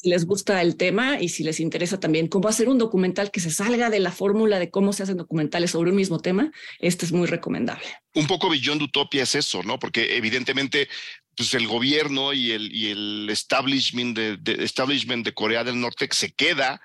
si 0.00 0.10
les 0.10 0.26
gusta 0.26 0.62
el 0.62 0.76
tema 0.76 1.20
y 1.20 1.28
si 1.28 1.42
les 1.42 1.58
interesa 1.58 1.98
también 1.98 2.28
cómo 2.28 2.48
hacer 2.48 2.68
un 2.68 2.78
documental 2.78 3.32
que 3.32 3.40
se 3.40 3.50
salga 3.50 3.90
de 3.90 3.98
la 3.98 4.12
fórmula 4.12 4.60
de 4.60 4.70
cómo 4.70 4.92
se 4.92 5.02
hacen 5.02 5.16
documentales 5.16 5.72
sobre 5.72 5.90
un 5.90 5.96
mismo 5.96 6.20
tema, 6.20 6.52
este 6.78 7.04
es 7.04 7.10
muy 7.10 7.26
recomendable. 7.26 7.84
Un 8.14 8.28
poco 8.28 8.48
Beyond 8.48 8.82
Utopia 8.82 9.24
es 9.24 9.34
eso, 9.34 9.64
¿no? 9.64 9.80
Porque 9.80 10.16
evidentemente 10.16 10.88
pues 11.36 11.52
el 11.54 11.66
gobierno 11.66 12.32
y 12.32 12.52
el, 12.52 12.72
y 12.72 12.90
el 12.90 13.28
establishment, 13.28 14.16
de, 14.16 14.64
establishment 14.64 15.24
de 15.24 15.34
Corea 15.34 15.64
del 15.64 15.80
Norte 15.80 16.08
se 16.12 16.32
queda 16.32 16.80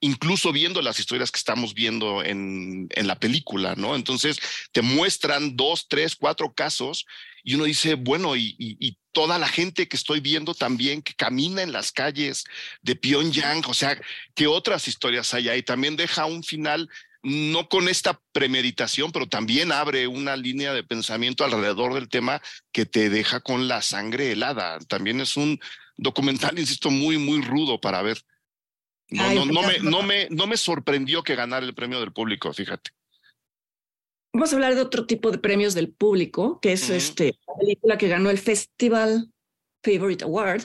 incluso 0.00 0.52
viendo 0.52 0.82
las 0.82 1.00
historias 1.00 1.30
que 1.30 1.38
estamos 1.38 1.72
viendo 1.72 2.22
en, 2.22 2.88
en 2.90 3.06
la 3.06 3.18
película, 3.18 3.76
¿no? 3.76 3.96
Entonces 3.96 4.38
te 4.72 4.82
muestran 4.82 5.56
dos, 5.56 5.86
tres, 5.88 6.16
cuatro 6.16 6.52
casos 6.52 7.06
y 7.42 7.54
uno 7.54 7.64
dice, 7.64 7.94
bueno, 7.94 8.36
y, 8.36 8.98
toda 9.18 9.36
la 9.36 9.48
gente 9.48 9.88
que 9.88 9.96
estoy 9.96 10.20
viendo 10.20 10.54
también 10.54 11.02
que 11.02 11.12
camina 11.12 11.60
en 11.60 11.72
las 11.72 11.90
calles 11.90 12.44
de 12.82 12.94
Pyongyang, 12.94 13.64
o 13.66 13.74
sea, 13.74 14.00
¿qué 14.36 14.46
otras 14.46 14.86
historias 14.86 15.34
hay 15.34 15.48
ahí? 15.48 15.60
También 15.64 15.96
deja 15.96 16.24
un 16.24 16.44
final, 16.44 16.88
no 17.24 17.68
con 17.68 17.88
esta 17.88 18.20
premeditación, 18.30 19.10
pero 19.10 19.28
también 19.28 19.72
abre 19.72 20.06
una 20.06 20.36
línea 20.36 20.72
de 20.72 20.84
pensamiento 20.84 21.44
alrededor 21.44 21.94
del 21.94 22.08
tema 22.08 22.40
que 22.70 22.86
te 22.86 23.10
deja 23.10 23.40
con 23.40 23.66
la 23.66 23.82
sangre 23.82 24.30
helada. 24.30 24.78
También 24.86 25.20
es 25.20 25.36
un 25.36 25.58
documental, 25.96 26.56
insisto, 26.60 26.88
muy, 26.88 27.18
muy 27.18 27.42
rudo 27.42 27.80
para 27.80 28.00
ver. 28.02 28.22
No, 29.10 29.24
Ay, 29.24 29.34
no, 29.34 29.46
no, 29.46 29.62
me, 29.62 29.80
no, 29.80 30.02
me, 30.04 30.28
no 30.30 30.46
me 30.46 30.56
sorprendió 30.56 31.24
que 31.24 31.34
ganara 31.34 31.66
el 31.66 31.74
premio 31.74 31.98
del 31.98 32.12
público, 32.12 32.52
fíjate. 32.52 32.92
Vamos 34.32 34.52
a 34.52 34.56
hablar 34.56 34.74
de 34.74 34.80
otro 34.80 35.06
tipo 35.06 35.30
de 35.30 35.38
premios 35.38 35.74
del 35.74 35.90
público, 35.90 36.60
que 36.60 36.72
es 36.72 36.88
uh 36.88 36.92
-huh. 36.92 36.96
este, 36.96 37.38
la 37.46 37.54
película 37.58 37.98
que 37.98 38.08
ganó 38.08 38.30
el 38.30 38.38
Festival 38.38 39.32
Favorite 39.82 40.24
Award. 40.24 40.62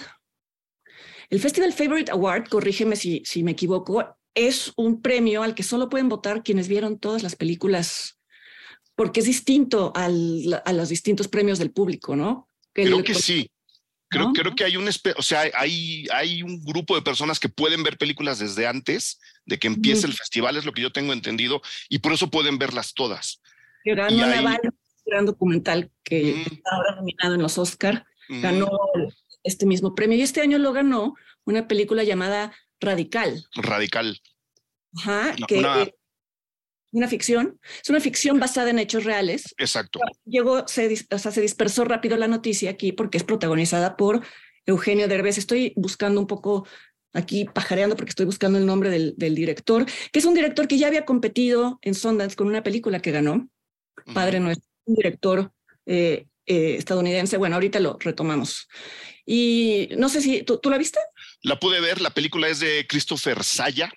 El 1.30 1.40
Festival 1.40 1.74
Favorite 1.74 2.12
Award, 2.12 2.50
corrígeme 2.50 2.96
si, 2.96 3.24
si 3.26 3.44
me 3.44 3.52
equivoco, 3.52 4.18
es 4.36 4.74
un 4.76 5.02
premio 5.02 5.44
al 5.44 5.56
que 5.56 5.64
solo 5.64 5.90
pueden 5.90 6.10
votar 6.10 6.44
quienes 6.44 6.68
vieron 6.68 7.00
todas 7.00 7.24
las 7.24 7.36
películas, 7.36 8.20
porque 8.96 9.22
es 9.22 9.26
distinto 9.26 9.92
al, 9.96 10.62
a 10.66 10.74
los 10.74 10.90
distintos 10.90 11.28
premios 11.28 11.60
del 11.60 11.72
público, 11.72 12.16
¿no? 12.16 12.48
Creo 12.74 13.04
que 13.04 13.16
sí. 13.16 13.50
Creo, 14.10 14.32
creo 14.32 14.54
que 14.54 14.64
hay 14.64 14.78
un, 14.78 14.88
o 14.88 15.22
sea, 15.24 15.50
hay, 15.56 16.06
hay 16.14 16.44
un 16.44 16.64
grupo 16.64 16.94
de 16.94 17.02
personas 17.02 17.40
que 17.40 17.50
pueden 17.50 17.82
ver 17.82 17.98
películas 17.98 18.38
desde 18.38 18.68
antes 18.68 19.20
de 19.44 19.58
que 19.58 19.66
empiece 19.66 20.06
el 20.06 20.14
festival, 20.14 20.56
es 20.56 20.66
lo 20.66 20.72
que 20.72 20.84
yo 20.84 20.92
tengo 20.92 21.14
entendido, 21.14 21.64
y 21.90 21.98
por 21.98 22.14
eso 22.14 22.30
pueden 22.30 22.60
verlas 22.60 22.94
todas. 22.94 23.42
Ganó 23.86 24.58
gran 25.06 25.26
documental 25.26 25.92
que 26.04 26.44
está 26.44 26.72
ahora 26.72 26.96
nominado 26.96 27.36
en 27.36 27.42
los 27.42 27.58
Oscar, 27.58 28.06
ganó 28.30 28.70
este 29.44 29.66
mismo 29.66 29.96
premio 29.96 30.18
y 30.18 30.22
este 30.22 30.42
año 30.42 30.58
lo 30.58 30.74
ganó 30.74 31.16
una 31.46 31.68
película 31.68 32.04
llamada 32.04 32.54
Radical. 32.80 33.46
Radical. 33.56 34.22
Ajá, 34.98 35.36
que 35.48 35.60
una... 35.60 35.88
una 36.92 37.08
ficción, 37.08 37.60
es 37.82 37.90
una 37.90 38.00
ficción 38.00 38.40
basada 38.40 38.70
en 38.70 38.80
hechos 38.80 39.04
reales. 39.04 39.54
Exacto. 39.58 40.00
Llegó, 40.26 40.68
se, 40.68 41.06
o 41.12 41.18
sea, 41.18 41.32
se 41.32 41.42
dispersó 41.42 41.86
rápido 41.86 42.18
la 42.18 42.28
noticia 42.28 42.70
aquí 42.70 42.92
porque 42.92 43.18
es 43.18 43.24
protagonizada 43.24 43.98
por 43.98 44.24
Eugenio 44.66 45.08
Derbez. 45.08 45.38
Estoy 45.38 45.74
buscando 45.76 46.20
un 46.20 46.28
poco 46.28 46.68
aquí 47.14 47.46
pajareando 47.46 47.96
porque 47.96 48.10
estoy 48.10 48.26
buscando 48.26 48.58
el 48.58 48.66
nombre 48.66 48.90
del, 48.90 49.14
del, 49.18 49.36
director, 49.36 49.86
que 50.12 50.20
es 50.20 50.26
un 50.26 50.34
director 50.34 50.68
que 50.68 50.78
ya 50.78 50.88
había 50.88 51.06
competido 51.06 51.80
en 51.82 51.94
Sundance 51.94 52.36
con 52.36 52.48
una 52.48 52.64
película 52.64 53.00
que 53.02 53.12
ganó, 53.12 53.50
Padre 54.14 54.40
Nuestro, 54.40 54.68
un 54.86 54.96
director 54.96 55.52
eh, 55.86 56.26
eh, 56.46 56.76
estadounidense. 56.78 57.38
Bueno, 57.38 57.56
ahorita 57.56 57.80
lo 57.80 57.98
retomamos. 58.00 58.68
Y 59.26 59.90
no 59.98 60.10
sé 60.10 60.22
si 60.22 60.44
tú, 60.44 60.60
la 60.66 60.78
viste. 60.78 61.00
La 61.42 61.60
pude 61.60 61.80
ver, 61.80 62.02
la 62.02 62.10
película 62.10 62.48
es 62.48 62.60
de 62.60 62.86
Christopher 62.88 63.44
Saya. 63.44 63.92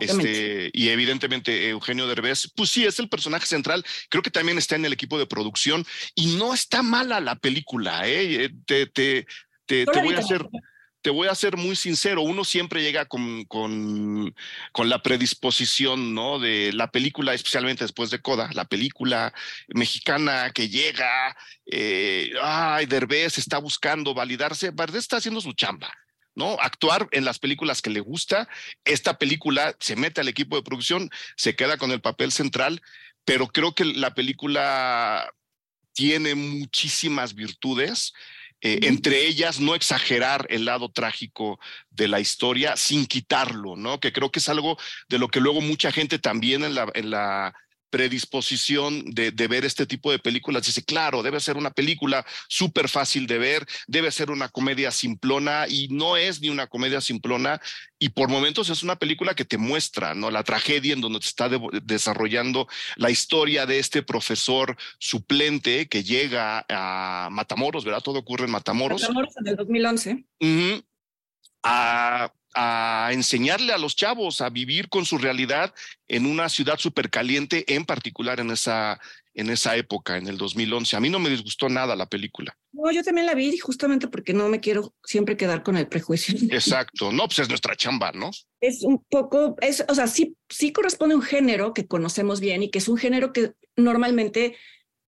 Este, 0.00 0.70
y 0.72 0.90
evidentemente 0.90 1.68
Eugenio 1.68 2.06
Derbez, 2.06 2.52
pues 2.54 2.70
sí, 2.70 2.84
es 2.84 2.98
el 3.00 3.08
personaje 3.08 3.46
central. 3.46 3.84
Creo 4.10 4.22
que 4.22 4.30
también 4.30 4.56
está 4.56 4.76
en 4.76 4.84
el 4.84 4.92
equipo 4.92 5.18
de 5.18 5.26
producción 5.26 5.84
y 6.14 6.36
no 6.36 6.54
está 6.54 6.82
mala 6.82 7.20
la 7.20 7.36
película. 7.36 8.02
¿eh? 8.06 8.50
Te, 8.64 8.86
te, 8.86 9.26
te, 9.66 9.84
te 9.86 10.02
voy 10.02 10.14
a 10.14 10.18
hacer 10.18 10.46
te 11.02 11.10
voy 11.10 11.28
a 11.28 11.34
ser 11.34 11.56
muy 11.56 11.74
sincero, 11.74 12.22
uno 12.22 12.44
siempre 12.44 12.82
llega 12.82 13.04
con, 13.06 13.44
con, 13.44 14.34
con, 14.70 14.88
la 14.88 15.02
predisposición, 15.02 16.14
¿no? 16.14 16.38
De 16.38 16.72
la 16.72 16.90
película, 16.90 17.34
especialmente 17.34 17.84
después 17.84 18.10
de 18.10 18.20
Coda, 18.20 18.50
la 18.54 18.64
película 18.64 19.34
mexicana 19.68 20.52
que 20.52 20.68
llega, 20.68 21.36
eh, 21.66 22.32
ay, 22.40 22.86
Derbez 22.86 23.36
está 23.38 23.58
buscando 23.58 24.14
validarse, 24.14 24.70
Derbez 24.70 24.96
está 24.96 25.16
haciendo 25.16 25.40
su 25.40 25.52
chamba. 25.52 25.92
¿no? 26.34 26.56
Actuar 26.60 27.08
en 27.10 27.26
las 27.26 27.38
películas 27.38 27.82
que 27.82 27.90
le 27.90 28.00
gusta. 28.00 28.48
Esta 28.84 29.18
película 29.18 29.76
se 29.80 29.96
mete 29.96 30.22
al 30.22 30.28
equipo 30.28 30.56
de 30.56 30.62
producción, 30.62 31.10
se 31.36 31.54
queda 31.54 31.76
con 31.76 31.90
el 31.90 32.00
papel 32.00 32.32
central, 32.32 32.80
pero 33.26 33.48
creo 33.48 33.74
que 33.74 33.84
la 33.84 34.14
película 34.14 35.30
tiene 35.92 36.34
muchísimas 36.34 37.34
virtudes. 37.34 38.14
Eh, 38.62 38.78
entre 38.82 39.26
ellas 39.26 39.58
no 39.58 39.74
exagerar 39.74 40.46
el 40.48 40.64
lado 40.64 40.88
trágico 40.88 41.58
de 41.90 42.06
la 42.06 42.20
historia 42.20 42.76
sin 42.76 43.06
quitarlo, 43.06 43.74
¿no? 43.74 43.98
Que 43.98 44.12
creo 44.12 44.30
que 44.30 44.38
es 44.38 44.48
algo 44.48 44.78
de 45.08 45.18
lo 45.18 45.28
que 45.28 45.40
luego 45.40 45.60
mucha 45.60 45.90
gente 45.90 46.20
también 46.20 46.62
en 46.62 46.76
la, 46.76 46.88
en 46.94 47.10
la 47.10 47.54
predisposición 47.92 49.04
de, 49.04 49.30
ver 49.46 49.66
este 49.66 49.84
tipo 49.84 50.10
de 50.10 50.18
películas. 50.18 50.64
Dice, 50.64 50.82
claro, 50.82 51.22
debe 51.22 51.38
ser 51.40 51.58
una 51.58 51.70
película 51.70 52.24
súper 52.48 52.88
fácil 52.88 53.26
de 53.26 53.36
ver, 53.36 53.66
debe 53.86 54.10
ser 54.10 54.30
una 54.30 54.48
comedia 54.48 54.90
simplona 54.90 55.66
y 55.68 55.88
no 55.88 56.16
es 56.16 56.40
ni 56.40 56.48
una 56.48 56.66
comedia 56.66 57.02
simplona 57.02 57.60
y 57.98 58.08
por 58.08 58.30
momentos 58.30 58.70
es 58.70 58.82
una 58.82 58.96
película 58.96 59.34
que 59.34 59.44
te 59.44 59.58
muestra, 59.58 60.14
¿no? 60.14 60.30
La 60.30 60.42
tragedia 60.42 60.94
en 60.94 61.02
donde 61.02 61.20
se 61.20 61.28
está 61.28 61.50
desarrollando 61.82 62.66
la 62.96 63.10
historia 63.10 63.66
de 63.66 63.78
este 63.78 64.02
profesor 64.02 64.74
suplente 64.98 65.86
que 65.86 66.02
llega 66.02 66.64
a 66.70 67.28
Matamoros, 67.30 67.84
¿verdad? 67.84 68.00
Todo 68.00 68.20
ocurre 68.20 68.46
en 68.46 68.52
Matamoros. 68.52 69.02
Matamoros 69.02 69.36
en 69.36 69.48
el 69.48 69.56
2011. 69.56 70.24
a 71.62 72.32
a 72.54 73.10
enseñarle 73.12 73.72
a 73.72 73.78
los 73.78 73.96
chavos 73.96 74.40
a 74.40 74.50
vivir 74.50 74.88
con 74.88 75.04
su 75.04 75.18
realidad 75.18 75.74
en 76.08 76.26
una 76.26 76.48
ciudad 76.48 76.78
súper 76.78 77.10
caliente, 77.10 77.64
en 77.74 77.84
particular 77.84 78.40
en 78.40 78.50
esa, 78.50 79.00
en 79.34 79.50
esa 79.50 79.76
época, 79.76 80.16
en 80.16 80.26
el 80.26 80.36
2011. 80.36 80.96
A 80.96 81.00
mí 81.00 81.08
no 81.08 81.18
me 81.18 81.30
disgustó 81.30 81.68
nada 81.68 81.96
la 81.96 82.06
película. 82.06 82.56
No, 82.72 82.90
yo 82.90 83.02
también 83.02 83.26
la 83.26 83.34
vi 83.34 83.56
justamente 83.58 84.08
porque 84.08 84.34
no 84.34 84.48
me 84.48 84.60
quiero 84.60 84.94
siempre 85.04 85.36
quedar 85.36 85.62
con 85.62 85.76
el 85.76 85.88
prejuicio. 85.88 86.34
Exacto, 86.50 87.12
no, 87.12 87.26
pues 87.26 87.40
es 87.40 87.48
nuestra 87.48 87.76
chamba, 87.76 88.12
¿no? 88.12 88.30
Es 88.60 88.82
un 88.82 89.02
poco, 89.08 89.56
es, 89.60 89.84
o 89.88 89.94
sea, 89.94 90.06
sí, 90.06 90.36
sí 90.48 90.72
corresponde 90.72 91.14
a 91.14 91.18
un 91.18 91.22
género 91.22 91.72
que 91.72 91.86
conocemos 91.86 92.40
bien 92.40 92.62
y 92.62 92.70
que 92.70 92.78
es 92.78 92.88
un 92.88 92.98
género 92.98 93.32
que 93.32 93.52
normalmente 93.76 94.56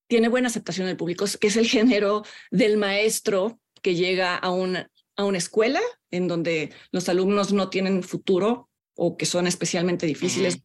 tiene 0.06 0.28
buena 0.28 0.48
aceptación 0.48 0.86
del 0.86 0.96
público, 0.96 1.24
que 1.40 1.46
es 1.46 1.56
el 1.56 1.66
género 1.66 2.24
del 2.50 2.76
maestro 2.76 3.60
que 3.82 3.94
llega 3.94 4.36
a 4.36 4.50
un 4.50 4.86
a 5.16 5.24
una 5.24 5.38
escuela 5.38 5.80
en 6.10 6.28
donde 6.28 6.72
los 6.90 7.08
alumnos 7.08 7.52
no 7.52 7.70
tienen 7.70 8.02
futuro 8.02 8.68
o 8.94 9.16
que 9.16 9.26
son 9.26 9.46
especialmente 9.46 10.06
difíciles, 10.06 10.62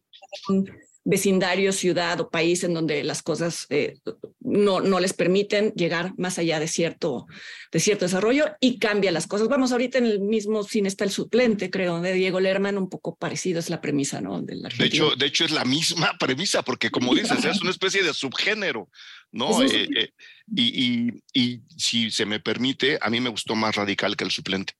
vecindario, 1.04 1.72
ciudad 1.72 2.20
o 2.20 2.30
país 2.30 2.62
en 2.62 2.74
donde 2.74 3.02
las 3.04 3.22
cosas 3.22 3.66
eh, 3.70 3.98
no, 4.40 4.80
no 4.80 5.00
les 5.00 5.12
permiten 5.12 5.72
llegar 5.72 6.12
más 6.18 6.38
allá 6.38 6.60
de 6.60 6.68
cierto, 6.68 7.26
de 7.72 7.80
cierto 7.80 8.04
desarrollo 8.04 8.56
y 8.60 8.78
cambia 8.78 9.10
las 9.10 9.26
cosas. 9.26 9.48
Vamos, 9.48 9.72
ahorita 9.72 9.98
en 9.98 10.06
el 10.06 10.20
mismo 10.20 10.62
cine 10.62 10.88
está 10.88 11.04
el 11.04 11.10
suplente, 11.10 11.70
creo, 11.70 12.00
de 12.00 12.12
Diego 12.12 12.40
Lerman, 12.40 12.76
un 12.76 12.90
poco 12.90 13.16
parecido 13.16 13.58
es 13.58 13.70
la 13.70 13.80
premisa, 13.80 14.20
¿no? 14.20 14.42
De, 14.42 14.54
hecho, 14.80 15.12
de 15.16 15.26
hecho, 15.26 15.44
es 15.44 15.52
la 15.52 15.64
misma 15.64 16.12
premisa, 16.18 16.62
porque 16.62 16.90
como 16.90 17.14
dices, 17.14 17.44
es 17.44 17.62
una 17.62 17.70
especie 17.70 18.02
de 18.02 18.12
subgénero, 18.12 18.88
¿no? 19.32 19.62
Eh, 19.62 19.88
eh, 19.96 20.12
y, 20.54 21.22
y, 21.32 21.60
si 21.76 22.10
se 22.10 22.26
me 22.26 22.40
permite, 22.40 22.98
a 23.00 23.08
mí 23.08 23.20
me 23.20 23.30
gustó 23.30 23.54
más 23.54 23.76
radical 23.76 24.16
que 24.16 24.24
el 24.24 24.30
suplente. 24.30 24.74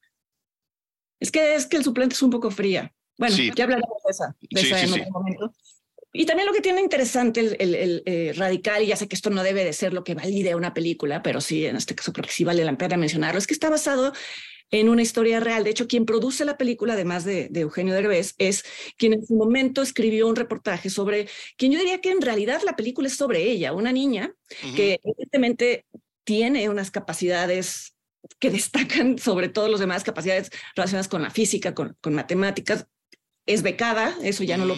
Es 1.19 1.31
que 1.31 1.55
es 1.55 1.67
que 1.67 1.77
el 1.77 1.85
suplente 1.85 2.15
es 2.15 2.23
un 2.23 2.31
poco 2.31 2.51
fría. 2.51 2.93
Bueno, 3.19 3.37
ya 3.37 3.65
hablaremos 3.65 4.03
de 4.05 4.11
esa, 4.11 4.37
de 4.41 4.61
esa 4.61 4.83
en 4.83 4.93
otro 4.93 5.11
momento. 5.11 5.53
Y 6.13 6.27
también 6.27 6.47
lo 6.47 6.53
que 6.53 6.61
tiene 6.61 6.81
interesante 6.81 7.41
el, 7.41 7.75
el, 7.75 8.03
eh, 8.05 8.33
radical, 8.37 8.83
y 8.83 8.87
ya 8.87 8.97
sé 8.97 9.07
que 9.07 9.15
esto 9.15 9.31
no 9.31 9.45
debe 9.45 9.65
de 9.65 9.73
ser 9.73 9.93
lo 9.93 10.03
que 10.03 10.15
valide 10.15 10.55
una 10.57 10.75
película, 10.75 11.23
pero 11.23 11.41
sí, 11.41 11.67
en 11.67 11.77
este 11.77 11.95
caso 11.95 12.13
creo 12.13 12.25
que 12.25 12.33
sí 12.33 12.43
vale 12.43 12.65
la 12.65 12.77
pena 12.77 12.97
mencionarlo, 12.97 13.39
es 13.39 13.47
que 13.47 13.55
está 13.55 13.71
basado 13.71 14.13
en 14.73 14.89
una 14.89 15.03
historia 15.03 15.41
real. 15.41 15.65
De 15.65 15.71
hecho, 15.71 15.87
quien 15.87 16.07
produce 16.07 16.45
la 16.45 16.57
película, 16.57 16.95
además 16.95 17.25
de, 17.25 17.49
de, 17.49 17.61
Eugenio 17.61 17.95
Derbez, 17.95 18.35
es 18.39 18.65
quien 18.97 19.13
en 19.13 19.27
su 19.27 19.35
momento 19.35 19.83
escribió 19.83 20.27
un 20.29 20.37
reportaje 20.37 20.91
sobre 20.91 21.29
quien 21.57 21.73
yo 21.73 21.79
diría 21.79 22.01
que 22.01 22.11
en 22.11 22.21
realidad 22.21 22.61
la 22.65 22.77
película 22.77 23.09
es 23.09 23.17
sobre 23.17 23.43
ella, 23.43 23.73
una 23.73 23.93
niña 23.93 24.35
que 24.75 25.01
evidentemente 25.03 25.87
tiene 26.25 26.69
unas 26.69 26.91
capacidades 26.91 27.95
que 28.39 28.51
destacan 28.51 29.19
sobre 29.19 29.49
todos 29.49 29.71
los 29.71 29.81
demás, 29.81 30.05
capacidades 30.05 30.51
relacionadas 30.75 31.09
con 31.09 31.23
la 31.23 31.31
física, 31.31 31.75
con, 31.75 31.97
con 32.01 32.15
matemáticas. 32.15 32.87
Es 33.47 33.63
becada, 33.63 34.17
eso 34.23 34.45
ya 34.45 34.57
no 34.57 34.67
lo 34.67 34.77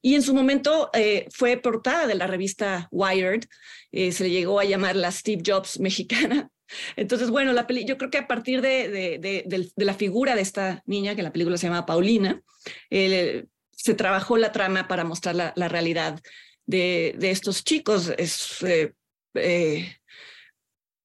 y 0.00 0.14
en 0.14 0.22
su 0.22 0.34
momento 0.34 0.90
eh, 0.92 1.26
fue 1.32 1.56
portada 1.56 2.06
de 2.06 2.14
la 2.14 2.26
revista 2.26 2.88
Wired, 2.90 3.44
eh, 3.92 4.12
se 4.12 4.24
le 4.24 4.30
llegó 4.30 4.60
a 4.60 4.64
llamar 4.64 4.96
la 4.96 5.10
Steve 5.10 5.42
Jobs 5.44 5.80
mexicana. 5.80 6.50
Entonces, 6.96 7.30
bueno, 7.30 7.52
la 7.52 7.66
peli 7.66 7.84
yo 7.84 7.96
creo 7.98 8.10
que 8.10 8.18
a 8.18 8.28
partir 8.28 8.60
de, 8.60 9.58
la 9.76 9.94
figura 9.94 10.34
de 10.34 10.42
esta 10.42 10.82
niña, 10.86 11.14
que 11.14 11.22
la 11.22 11.32
película 11.32 11.56
se 11.56 11.66
llama 11.66 11.86
Paulina, 11.86 12.42
eh, 12.90 13.46
se 13.72 13.94
trabajó 13.94 14.36
la 14.36 14.52
trama 14.52 14.86
para 14.86 15.04
mostrar 15.04 15.34
la, 15.34 15.52
la 15.56 15.68
realidad 15.68 16.20
de, 16.66 17.16
estos 17.20 17.64
chicos. 17.64 18.12
Es, 18.18 18.62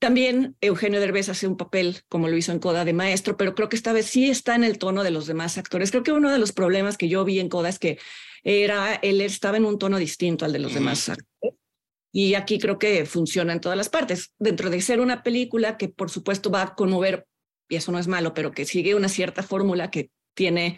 también 0.04 0.58
Eugenio 0.60 1.00
Derbez 1.00 1.30
hace 1.30 1.48
un 1.48 1.56
papel, 1.56 2.02
como 2.10 2.28
lo 2.28 2.36
hizo 2.36 2.52
en 2.52 2.60
Coda, 2.60 2.84
de 2.84 2.92
maestro, 2.92 3.38
pero 3.38 3.56
creo 3.56 3.70
que 3.70 3.78
esta 3.78 3.94
vez 3.94 4.08
sí 4.08 4.30
está 4.30 4.54
en 4.54 4.66
el 4.66 4.78
tono 4.78 5.02
de 5.02 5.12
los 5.12 5.28
demás 5.28 5.58
actores. 5.58 5.92
Creo 5.92 6.04
que 6.04 6.12
uno 6.12 6.30
de 6.30 6.40
los 6.40 6.52
problemas 6.52 6.98
que 6.98 7.08
yo 7.08 7.24
vi 7.24 7.40
en 7.40 7.48
Coda 7.48 7.70
es 7.70 7.80
que 7.80 8.00
era, 8.44 8.96
él 8.96 9.22
estaba 9.22 9.58
en 9.58 9.66
un 9.66 9.80
tono 9.80 9.98
distinto 9.98 10.46
al 10.46 10.54
de 10.54 10.60
los 10.60 10.74
demás 10.74 11.10
actores. 11.10 11.58
Y 12.12 12.36
aquí 12.36 12.60
creo 12.60 12.78
que 12.78 13.06
funciona 13.06 13.54
en 13.54 13.60
todas 13.60 13.78
las 13.78 13.90
partes. 13.90 14.34
Dentro 14.38 14.70
de 14.70 14.82
ser 14.82 15.00
una 15.00 15.24
película 15.24 15.78
que 15.78 15.90
por 15.90 16.12
supuesto 16.12 16.52
va 16.52 16.62
a 16.62 16.76
conmover, 16.76 17.26
y 17.68 17.76
eso 17.76 17.92
no 17.92 17.98
es 17.98 18.08
malo, 18.08 18.34
pero 18.34 18.52
que 18.52 18.66
sigue 18.66 18.94
una 18.94 19.10
cierta 19.10 19.42
fórmula 19.42 19.90
que 19.90 20.12
tiene 20.36 20.78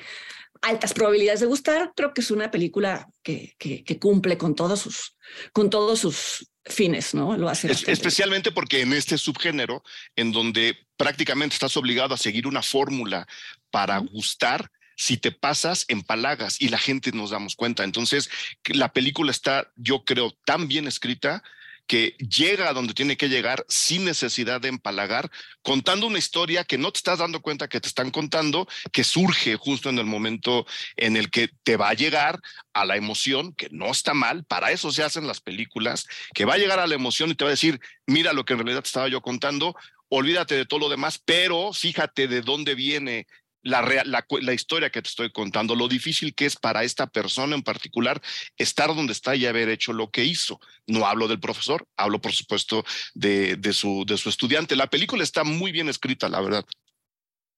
altas 0.62 0.93
probabilidades 0.93 1.41
de 1.41 1.45
gustar, 1.45 1.91
creo 1.95 2.13
que 2.13 2.21
es 2.21 2.32
una 2.32 2.51
película 2.51 3.08
que, 3.21 3.54
que, 3.58 3.84
que 3.84 3.99
cumple 3.99 4.38
con 4.38 4.56
todos 4.56 4.80
sus, 4.80 5.15
con 5.51 5.69
todos 5.69 5.99
sus 5.99 6.49
fines, 6.65 7.13
¿no? 7.13 7.38
Lo 7.38 7.49
hace. 7.49 7.71
especialmente 7.71 8.51
porque 8.51 8.82
en 8.82 8.93
este 8.93 9.17
subgénero, 9.17 9.84
en 10.15 10.32
donde 10.32 10.77
prácticamente 10.98 11.54
estás 11.54 11.77
obligado 11.77 12.13
a 12.13 12.17
seguir 12.17 12.48
una 12.48 12.63
fórmula 12.63 13.27
para 13.69 13.98
gustar, 14.00 14.71
si 14.96 15.17
te 15.17 15.31
pasas, 15.31 15.85
empalagas 15.87 16.62
y 16.62 16.69
la 16.69 16.77
gente 16.77 17.12
nos 17.12 17.31
damos 17.31 17.56
cuenta. 17.56 17.83
Entonces, 17.83 18.29
la 18.65 18.93
película 18.93 19.31
está, 19.31 19.71
yo 19.75 20.04
creo, 20.04 20.31
tan 20.46 20.67
bien 20.67 20.87
escrita 20.87 21.43
que 21.87 22.15
llega 22.17 22.69
a 22.69 22.73
donde 22.73 22.93
tiene 22.93 23.17
que 23.17 23.29
llegar 23.29 23.65
sin 23.67 24.06
necesidad 24.06 24.60
de 24.62 24.69
empalagar, 24.69 25.29
contando 25.62 26.08
una 26.08 26.17
historia 26.17 26.63
que 26.63 26.77
no 26.77 26.91
te 26.91 26.98
estás 26.98 27.19
dando 27.19 27.41
cuenta 27.41 27.67
que 27.67 27.79
te 27.79 27.87
están 27.87 28.12
contando, 28.12 28.67
que 28.91 29.04
surge 29.04 29.56
justo 29.56 29.89
en 29.89 30.00
el 30.00 30.06
momento 30.06 30.65
en 30.96 31.15
el 31.15 31.29
que 31.29 31.50
te 31.63 31.77
va 31.77 31.89
a 31.89 31.93
llegar 31.93 32.39
a 32.73 32.85
la 32.85 32.98
emoción, 32.98 33.54
que 33.54 33.69
no 33.71 33.91
está 33.91 34.13
mal, 34.13 34.46
para 34.46 34.71
eso 34.71 34.91
se 34.91 35.04
hacen 35.04 35.27
las 35.27 35.41
películas, 35.41 36.08
que 36.33 36.46
va 36.46 36.56
a 36.56 36.58
llegar 36.58 36.79
a 36.79 36.87
la 36.87 36.96
emoción 36.96 37.29
y 37.29 37.35
te 37.35 37.43
va 37.43 37.50
a 37.50 37.52
decir, 37.52 37.79
mira 38.08 38.33
lo 38.33 38.46
que 38.46 38.54
en 38.54 38.60
realidad 38.60 38.83
estaba 38.83 39.08
yo 39.08 39.21
contando, 39.21 39.75
olvídate 40.10 40.56
de 40.56 40.65
todo 40.65 40.79
lo 40.79 40.89
demás, 40.89 41.21
pero 41.23 41.73
fíjate 41.73 42.27
de 42.27 42.41
dónde 42.41 42.75
viene 42.75 43.27
la, 43.66 44.04
la, 44.06 44.54
historia 44.54 44.92
que 44.92 45.02
te 45.02 45.10
estoy 45.10 45.32
contando, 45.32 45.76
lo 45.76 45.88
difícil 45.88 46.36
que 46.36 46.46
es 46.46 46.56
para 46.56 46.84
esta 46.84 47.08
persona 47.08 47.56
en 47.56 47.63
particular 47.63 48.22
estar 48.58 48.96
donde 48.96 49.12
está 49.12 49.36
y 49.36 49.48
haber 49.48 49.70
hecho 49.70 49.92
lo 49.92 50.12
que 50.12 50.24
hizo. 50.24 50.60
No 50.86 51.08
hablo 51.08 51.28
del 51.28 51.40
profesor, 51.40 51.88
hablo 51.98 52.22
por 52.22 52.32
supuesto 52.32 52.86
de, 53.16 53.56
de, 53.56 53.74
su, 53.74 54.06
de 54.08 54.18
su 54.18 54.30
estudiante. 54.30 54.76
La 54.76 54.88
película 54.88 55.24
está 55.24 55.44
muy 55.44 55.72
bien 55.72 55.90
escrita, 55.90 56.30
la 56.30 56.42
verdad. 56.42 56.66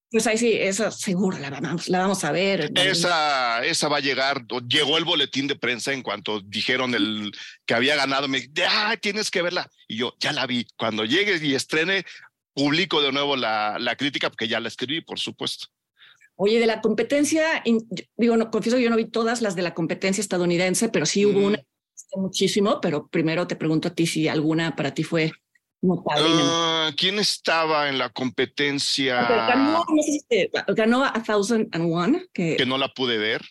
Pues 0.09 0.25
ahí 0.25 0.37
sí, 0.37 0.53
esa 0.53 0.89
seguro 0.89 1.37
la 1.37 1.49
vamos, 1.49 1.89
la 1.89 1.99
vamos 1.99 2.23
a 2.23 2.31
ver. 2.31 2.71
Esa, 2.75 3.65
esa 3.65 3.89
va 3.89 3.97
a 3.97 4.01
llegar. 4.01 4.45
Llegó 4.69 4.97
el 4.97 5.03
boletín 5.03 5.47
de 5.47 5.57
prensa 5.57 5.91
en 5.91 6.01
cuanto 6.01 6.39
dijeron 6.39 6.95
el 6.95 7.33
que 7.65 7.73
había 7.73 7.97
ganado. 7.97 8.29
Me 8.29 8.39
dije, 8.39 8.65
ah, 8.69 8.95
tienes 9.01 9.29
que 9.29 9.41
verla. 9.41 9.69
Y 9.89 9.97
yo 9.97 10.15
ya 10.21 10.31
la 10.31 10.47
vi. 10.47 10.65
Cuando 10.77 11.03
llegue 11.03 11.45
y 11.45 11.55
estrene, 11.55 12.05
publico 12.53 13.01
de 13.01 13.11
nuevo 13.11 13.35
la, 13.35 13.77
la 13.77 13.97
crítica 13.97 14.29
porque 14.29 14.47
ya 14.47 14.61
la 14.61 14.69
escribí, 14.69 15.01
por 15.01 15.19
supuesto. 15.19 15.67
Oye, 16.37 16.59
de 16.59 16.67
la 16.67 16.81
competencia, 16.81 17.63
digo, 18.15 18.37
no, 18.37 18.51
confieso 18.51 18.77
que 18.77 18.83
yo 18.83 18.89
no 18.89 18.95
vi 18.95 19.05
todas 19.05 19.41
las 19.41 19.55
de 19.55 19.63
la 19.63 19.73
competencia 19.73 20.21
estadounidense, 20.21 20.89
pero 20.89 21.05
sí 21.05 21.25
hubo 21.25 21.45
una 21.45 21.59
muchísimo, 22.15 22.79
pero 22.81 23.07
primero 23.07 23.47
te 23.47 23.55
pregunto 23.55 23.89
a 23.89 23.93
ti 23.93 24.07
si 24.07 24.27
alguna 24.27 24.75
para 24.75 24.93
ti 24.93 25.03
fue 25.03 25.31
notable. 25.81 26.29
Uh, 26.29 26.95
¿Quién 26.95 27.19
estaba 27.19 27.89
en 27.89 27.97
la 27.97 28.09
competencia? 28.09 29.21
Ganó, 29.23 29.83
no 29.87 30.03
sé 30.03 30.19
si 30.29 30.49
ganó 30.75 31.03
a 31.03 31.21
Thousand 31.23 31.67
and 31.73 31.91
One. 31.91 32.25
Que, 32.33 32.55
que 32.55 32.65
no 32.65 32.77
la 32.77 32.89
pude 32.93 33.17
ver. 33.17 33.41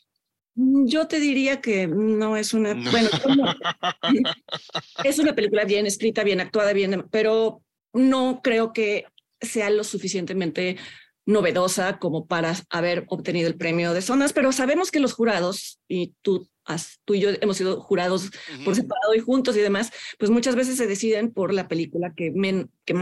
Mm, 0.54 0.86
yo 0.86 1.06
te 1.06 1.20
diría 1.20 1.60
que 1.60 1.86
no 1.86 2.36
es 2.36 2.54
una, 2.54 2.74
bueno, 2.74 3.08
es 5.04 5.18
una 5.18 5.34
película 5.34 5.64
bien 5.64 5.86
escrita, 5.86 6.24
bien 6.24 6.40
actuada, 6.40 6.72
bien, 6.72 7.06
pero 7.10 7.62
no 7.92 8.40
creo 8.42 8.72
que 8.72 9.04
sea 9.40 9.70
lo 9.70 9.84
suficientemente 9.84 10.76
novedosa 11.26 11.98
como 11.98 12.26
para 12.26 12.54
haber 12.70 13.04
obtenido 13.08 13.48
el 13.48 13.56
premio 13.56 13.92
de 13.92 14.00
zonas, 14.00 14.32
pero 14.32 14.52
sabemos 14.52 14.90
que 14.90 15.00
los 15.00 15.12
jurados, 15.12 15.80
y 15.88 16.14
tú, 16.22 16.48
tú 17.04 17.14
y 17.14 17.20
yo 17.20 17.30
hemos 17.40 17.56
sido 17.56 17.80
jurados 17.80 18.30
por 18.64 18.76
separado 18.76 19.14
y 19.14 19.20
juntos 19.20 19.56
y 19.56 19.60
demás, 19.60 19.92
pues 20.18 20.30
muchas 20.30 20.54
veces 20.54 20.76
se 20.76 20.86
deciden 20.86 21.32
por 21.32 21.52
la 21.52 21.68
película 21.68 22.14
que, 22.16 22.32
que, 22.84 22.94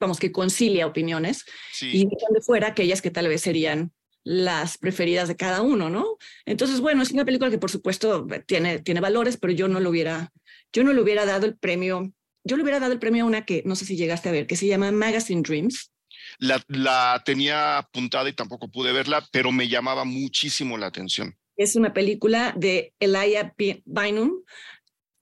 vamos, 0.00 0.18
que 0.18 0.32
concilia 0.32 0.86
opiniones 0.86 1.44
y 1.80 2.04
dejan 2.04 2.32
de 2.32 2.40
fuera 2.40 2.68
aquellas 2.68 3.02
que 3.02 3.10
tal 3.10 3.28
vez 3.28 3.42
serían 3.42 3.92
las 4.24 4.76
preferidas 4.78 5.28
de 5.28 5.36
cada 5.36 5.62
uno, 5.62 5.88
¿no? 5.88 6.16
Entonces, 6.46 6.80
bueno, 6.80 7.02
es 7.02 7.12
una 7.12 7.24
película 7.24 7.50
que 7.50 7.58
por 7.58 7.70
supuesto 7.70 8.26
tiene, 8.46 8.80
tiene 8.80 9.00
valores, 9.00 9.36
pero 9.36 9.52
yo 9.52 9.68
no 9.68 9.78
lo 9.78 9.90
hubiera, 9.90 10.32
yo 10.72 10.82
no 10.82 10.92
le 10.92 11.00
hubiera 11.00 11.26
dado 11.26 11.46
el 11.46 11.56
premio, 11.56 12.12
yo 12.42 12.56
le 12.56 12.62
hubiera 12.62 12.80
dado 12.80 12.92
el 12.92 12.98
premio 12.98 13.22
a 13.22 13.26
una 13.26 13.44
que 13.44 13.62
no 13.66 13.76
sé 13.76 13.84
si 13.84 13.96
llegaste 13.96 14.28
a 14.28 14.32
ver, 14.32 14.46
que 14.46 14.56
se 14.56 14.66
llama 14.66 14.90
Magazine 14.90 15.42
Dreams, 15.42 15.92
la, 16.38 17.22
tenía 17.24 17.78
apuntada 17.78 18.28
y 18.28 18.32
tampoco 18.32 18.68
pude 18.68 18.92
verla, 18.92 19.26
pero 19.32 19.52
me 19.52 19.68
llamaba 19.68 20.04
muchísimo 20.04 20.76
la 20.78 20.86
atención. 20.86 21.36
Es 21.56 21.76
una 21.76 21.92
película 21.92 22.54
de 22.56 22.92
Elijah 23.00 23.54
Bynum. 23.84 24.42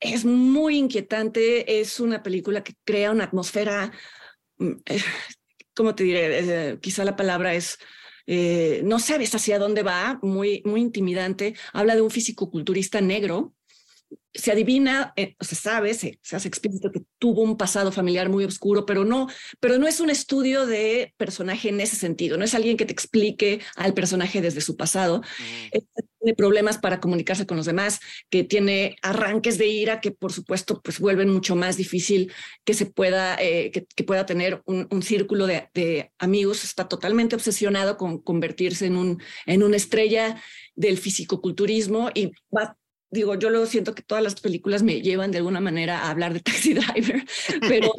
Es 0.01 0.25
muy 0.25 0.77
inquietante, 0.77 1.81
es 1.81 2.01
una 2.01 2.23
película 2.23 2.63
que 2.63 2.75
crea 2.85 3.11
una 3.11 3.25
atmósfera, 3.25 3.93
mm, 4.59 4.73
eh, 4.87 5.03
¿cómo 5.75 5.95
te 5.95 6.05
diré? 6.05 6.39
Eh, 6.73 6.79
quizá 6.81 7.05
la 7.05 7.17
palabra 7.17 7.55
es 7.55 7.79
eh, 8.27 8.81
no 8.85 8.99
sabes 8.99 9.35
hacia 9.35 9.59
dónde 9.59 9.83
va, 9.83 10.19
muy, 10.23 10.63
muy 10.65 10.81
intimidante. 10.81 11.55
Habla 11.73 11.95
de 11.95 12.01
un 12.01 12.11
físico-culturista 12.11 13.01
negro 13.01 13.55
se 14.35 14.51
adivina, 14.51 15.13
eh, 15.17 15.37
se 15.41 15.55
sabe, 15.55 15.95
se, 15.95 16.19
hace 16.33 16.49
explícito 16.49 16.91
que 16.91 17.03
tuvo 17.19 17.43
un 17.43 17.57
pasado 17.57 17.93
familiar 17.93 18.29
muy 18.29 18.45
oscuro, 18.45 18.85
pero 18.85 19.05
no, 19.05 19.29
pero 19.61 19.79
no 19.79 19.87
es 19.87 20.01
un 20.01 20.11
estudio 20.11 20.67
de 20.67 21.15
personaje 21.17 21.69
en 21.69 21.81
ese 21.81 21.95
sentido, 21.95 22.37
no 22.37 22.45
es 22.45 22.55
alguien 22.55 22.77
que 22.77 22.85
te 22.85 22.93
explique 22.93 23.61
al 23.77 23.95
personaje 23.95 24.41
desde 24.41 24.61
su 24.61 24.77
pasado. 24.77 25.23
Tiene 25.71 26.35
problemas 26.37 26.79
para 26.79 27.01
comunicarse 27.01 27.47
con 27.47 27.59
los 27.59 27.67
demás, 27.67 28.01
que 28.29 28.43
tiene 28.43 28.97
arranques 29.03 29.59
de 29.59 29.67
ira 29.67 30.01
que 30.01 30.11
por 30.11 30.33
supuesto 30.33 30.81
pues 30.83 30.99
vuelven 30.99 31.29
mucho 31.29 31.55
más 31.55 31.77
difícil 31.77 32.33
que 32.65 32.75
se 32.75 32.87
pueda, 32.87 33.37
eh, 33.39 33.71
que, 33.71 34.05
pueda 34.05 34.27
tener 34.27 34.63
un, 34.65 35.03
círculo 35.03 35.47
de, 35.47 35.69
de, 35.75 36.13
amigos. 36.19 36.65
Está 36.65 36.89
totalmente 36.89 37.37
obsesionado 37.37 37.97
con 37.97 38.19
convertirse 38.19 38.87
en, 38.87 38.97
un, 38.97 39.23
en 39.47 39.63
una 39.63 39.77
estrella 39.77 40.43
del 40.75 40.99
fisicoculturismo 40.99 42.11
y 42.15 42.33
va 42.55 42.77
digo, 43.15 43.37
yo 43.37 43.49
lo 43.49 43.65
siento 43.65 43.95
que 43.95 44.03
todas 44.03 44.23
las 44.23 44.39
películas 44.41 44.83
me 44.83 45.01
llevan 45.01 45.31
de 45.31 45.39
alguna 45.39 45.61
manera 45.61 46.01
a 46.01 46.11
hablar 46.11 46.35
de 46.35 46.41
Taxi 46.41 46.75
Driver, 46.75 47.25
pero, 47.61 47.95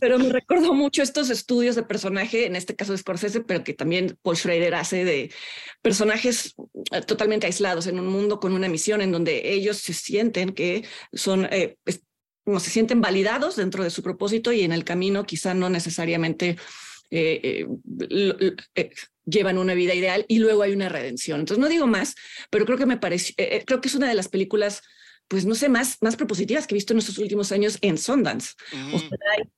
pero 0.00 0.18
me 0.18 0.30
recordó 0.30 0.72
mucho 0.72 1.02
estos 1.02 1.28
estudios 1.28 1.76
de 1.76 1.82
personaje, 1.82 2.46
en 2.46 2.56
este 2.56 2.76
caso 2.76 2.92
de 2.92 2.98
Scorsese, 2.98 3.40
pero 3.40 3.64
que 3.64 3.74
también 3.74 4.16
Paul 4.22 4.36
Schrader 4.36 4.74
hace 4.76 5.04
de 5.04 5.32
personajes 5.82 6.54
eh, 6.92 7.02
totalmente 7.02 7.46
aislados 7.46 7.86
en 7.86 7.98
un 7.98 8.06
mundo 8.06 8.40
con 8.40 8.52
una 8.52 8.68
misión 8.68 9.02
en 9.02 9.12
donde 9.12 9.52
ellos 9.52 9.78
se 9.78 9.92
sienten 9.92 10.54
que 10.54 10.84
son, 11.12 11.46
eh, 11.50 11.76
no 12.46 12.60
se 12.60 12.70
sienten 12.70 13.00
validados 13.00 13.56
dentro 13.56 13.82
de 13.82 13.90
su 13.90 14.02
propósito 14.02 14.52
y 14.52 14.62
en 14.62 14.72
el 14.72 14.84
camino 14.84 15.24
quizá 15.24 15.52
no 15.52 15.68
necesariamente 15.68 16.56
eh, 17.10 17.66
eh 18.74 18.90
llevan 19.30 19.58
una 19.58 19.74
vida 19.74 19.94
ideal 19.94 20.24
y 20.28 20.38
luego 20.38 20.62
hay 20.62 20.72
una 20.72 20.88
redención. 20.88 21.40
Entonces 21.40 21.60
no 21.60 21.68
digo 21.68 21.86
más, 21.86 22.14
pero 22.50 22.66
creo 22.66 22.78
que 22.78 22.86
me 22.86 22.96
parece, 22.96 23.32
eh, 23.36 23.56
eh, 23.56 23.64
creo 23.66 23.80
que 23.80 23.88
es 23.88 23.94
una 23.94 24.08
de 24.08 24.14
las 24.14 24.28
películas 24.28 24.82
pues 25.30 25.46
no 25.46 25.54
sé, 25.54 25.68
más, 25.68 25.96
más 26.00 26.16
propositivas 26.16 26.66
que 26.66 26.74
he 26.74 26.80
visto 26.80 26.92
en 26.92 26.98
estos 26.98 27.16
últimos 27.18 27.52
años 27.52 27.78
en 27.82 27.98
Sundance. 27.98 28.54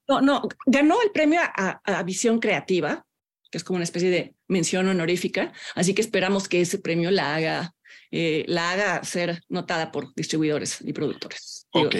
no, 0.06 0.20
no, 0.20 0.42
ganó 0.66 1.00
el 1.00 1.10
premio 1.12 1.40
a, 1.42 2.02
visión 2.02 2.40
creativa, 2.40 3.06
que 3.50 3.56
es 3.56 3.64
como 3.64 3.76
una 3.76 3.84
especie 3.84 4.10
de 4.10 4.34
mención 4.48 4.86
honorífica, 4.86 5.54
así 5.74 5.94
que 5.94 6.02
esperamos 6.02 6.46
que 6.46 6.60
ese 6.60 6.78
premio 6.78 7.10
la 7.10 7.34
haga, 7.34 7.74
eh, 8.10 8.44
la 8.48 8.70
haga 8.70 9.02
ser 9.02 9.44
notada 9.48 9.92
por 9.92 10.14
distribuidores 10.14 10.76
y 10.82 10.92
productores. 10.92 11.61
Ok. 11.72 11.96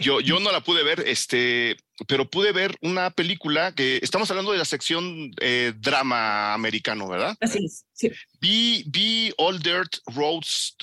Yo, 0.00 0.20
yo 0.20 0.38
no 0.38 0.52
la 0.52 0.62
pude 0.62 0.82
ver, 0.82 1.00
este, 1.06 1.76
pero 2.06 2.28
pude 2.28 2.52
ver 2.52 2.76
una 2.82 3.10
película 3.10 3.74
que 3.74 3.98
estamos 4.02 4.30
hablando 4.30 4.52
de 4.52 4.58
la 4.58 4.64
sección 4.64 5.30
eh, 5.40 5.72
drama 5.76 6.52
americano, 6.52 7.08
¿verdad? 7.08 7.36
Así 7.40 7.64
es. 7.64 7.86
Sí. 7.94 8.10
Vi, 8.40 8.84
vi 8.86 9.32
All 9.38 9.58
Dirt 9.58 9.96
Roads 10.14 10.76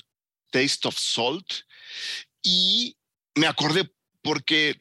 Taste 0.50 0.88
of 0.88 0.98
Salt 0.98 1.46
y 2.42 2.96
me 3.36 3.46
acordé 3.46 3.88
porque 4.22 4.76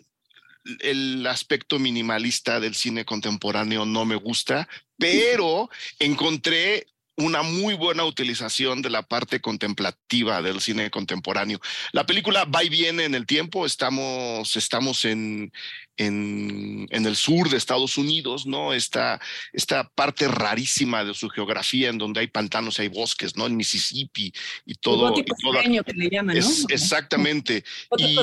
el 0.79 1.25
aspecto 1.27 1.79
minimalista 1.79 2.59
del 2.59 2.75
cine 2.75 3.05
contemporáneo 3.05 3.85
no 3.85 4.05
me 4.05 4.15
gusta, 4.15 4.67
pero 4.97 5.69
encontré 5.99 6.87
una 7.19 7.43
muy 7.43 7.73
buena 7.73 8.05
utilización 8.05 8.81
de 8.81 8.89
la 8.89 9.03
parte 9.03 9.41
contemplativa 9.41 10.41
del 10.41 10.61
cine 10.61 10.89
contemporáneo. 10.89 11.59
La 11.91 12.05
película 12.05 12.45
va 12.45 12.63
y 12.63 12.69
viene 12.69 13.03
en 13.03 13.13
el 13.13 13.25
tiempo, 13.25 13.65
estamos, 13.65 14.55
estamos 14.55 15.03
en, 15.03 15.51
en, 15.97 16.87
en 16.89 17.05
el 17.05 17.15
sur 17.17 17.49
de 17.49 17.57
Estados 17.57 17.97
Unidos, 17.97 18.45
¿no? 18.45 18.73
Esta, 18.73 19.19
esta 19.51 19.89
parte 19.89 20.27
rarísima 20.29 21.03
de 21.03 21.13
su 21.13 21.29
geografía 21.29 21.89
en 21.89 21.97
donde 21.97 22.21
hay 22.21 22.27
pantanos 22.27 22.79
y 22.79 22.83
hay 22.83 22.87
bosques, 22.87 23.35
¿no? 23.35 23.47
En 23.47 23.57
Mississippi 23.57 24.31
y 24.65 24.75
todo. 24.75 25.13
Y 25.17 25.23
que 25.23 25.93
le 25.93 26.09
llaman, 26.09 26.37
¿no? 26.37 26.47
exactamente. 26.69 27.63
y, 27.97 28.15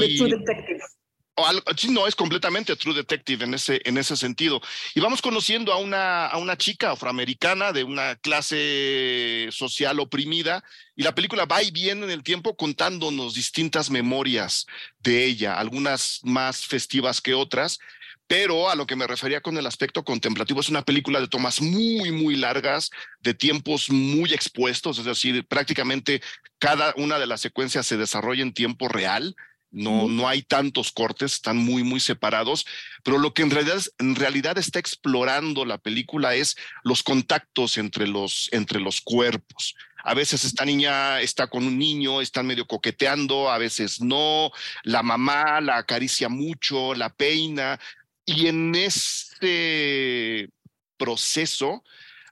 no, 1.90 2.06
es 2.06 2.14
completamente 2.14 2.76
True 2.76 2.94
Detective 2.94 3.44
en 3.44 3.54
ese, 3.54 3.80
en 3.84 3.98
ese 3.98 4.16
sentido. 4.16 4.60
Y 4.94 5.00
vamos 5.00 5.20
conociendo 5.20 5.72
a 5.72 5.78
una, 5.78 6.26
a 6.26 6.38
una 6.38 6.56
chica 6.56 6.92
afroamericana 6.92 7.72
de 7.72 7.84
una 7.84 8.16
clase 8.16 9.48
social 9.50 10.00
oprimida 10.00 10.64
y 10.94 11.02
la 11.02 11.14
película 11.14 11.44
va 11.44 11.62
y 11.62 11.70
viene 11.70 12.04
en 12.04 12.10
el 12.10 12.22
tiempo 12.22 12.56
contándonos 12.56 13.34
distintas 13.34 13.90
memorias 13.90 14.66
de 15.00 15.24
ella, 15.24 15.58
algunas 15.58 16.20
más 16.24 16.64
festivas 16.64 17.20
que 17.20 17.34
otras, 17.34 17.78
pero 18.26 18.70
a 18.70 18.74
lo 18.74 18.86
que 18.86 18.96
me 18.96 19.06
refería 19.06 19.40
con 19.40 19.56
el 19.56 19.66
aspecto 19.66 20.04
contemplativo 20.04 20.60
es 20.60 20.68
una 20.68 20.82
película 20.82 21.20
de 21.20 21.28
tomas 21.28 21.60
muy, 21.60 22.10
muy 22.10 22.34
largas, 22.36 22.90
de 23.20 23.34
tiempos 23.34 23.90
muy 23.90 24.32
expuestos, 24.32 24.98
es 24.98 25.04
decir, 25.04 25.46
prácticamente 25.46 26.22
cada 26.58 26.92
una 26.96 27.18
de 27.18 27.26
las 27.26 27.40
secuencias 27.40 27.86
se 27.86 27.96
desarrolla 27.96 28.42
en 28.42 28.52
tiempo 28.52 28.88
real 28.88 29.36
no, 29.70 30.08
no 30.08 30.28
hay 30.28 30.42
tantos 30.42 30.92
cortes, 30.92 31.34
están 31.34 31.56
muy, 31.58 31.82
muy 31.82 32.00
separados, 32.00 32.66
pero 33.02 33.18
lo 33.18 33.34
que 33.34 33.42
en 33.42 33.50
realidad, 33.50 33.82
en 33.98 34.14
realidad 34.14 34.58
está 34.58 34.78
explorando 34.78 35.64
la 35.64 35.78
película 35.78 36.34
es 36.34 36.56
los 36.82 37.02
contactos 37.02 37.76
entre 37.76 38.06
los, 38.06 38.48
entre 38.52 38.80
los 38.80 39.00
cuerpos. 39.00 39.74
A 40.04 40.14
veces 40.14 40.44
esta 40.44 40.64
niña 40.64 41.20
está 41.20 41.48
con 41.48 41.64
un 41.64 41.78
niño, 41.78 42.20
están 42.20 42.46
medio 42.46 42.66
coqueteando, 42.66 43.50
a 43.50 43.58
veces 43.58 44.00
no, 44.00 44.52
la 44.84 45.02
mamá 45.02 45.60
la 45.60 45.78
acaricia 45.78 46.28
mucho, 46.28 46.94
la 46.94 47.12
peina, 47.12 47.78
y 48.24 48.48
en 48.48 48.74
este 48.74 50.50
proceso, 50.96 51.84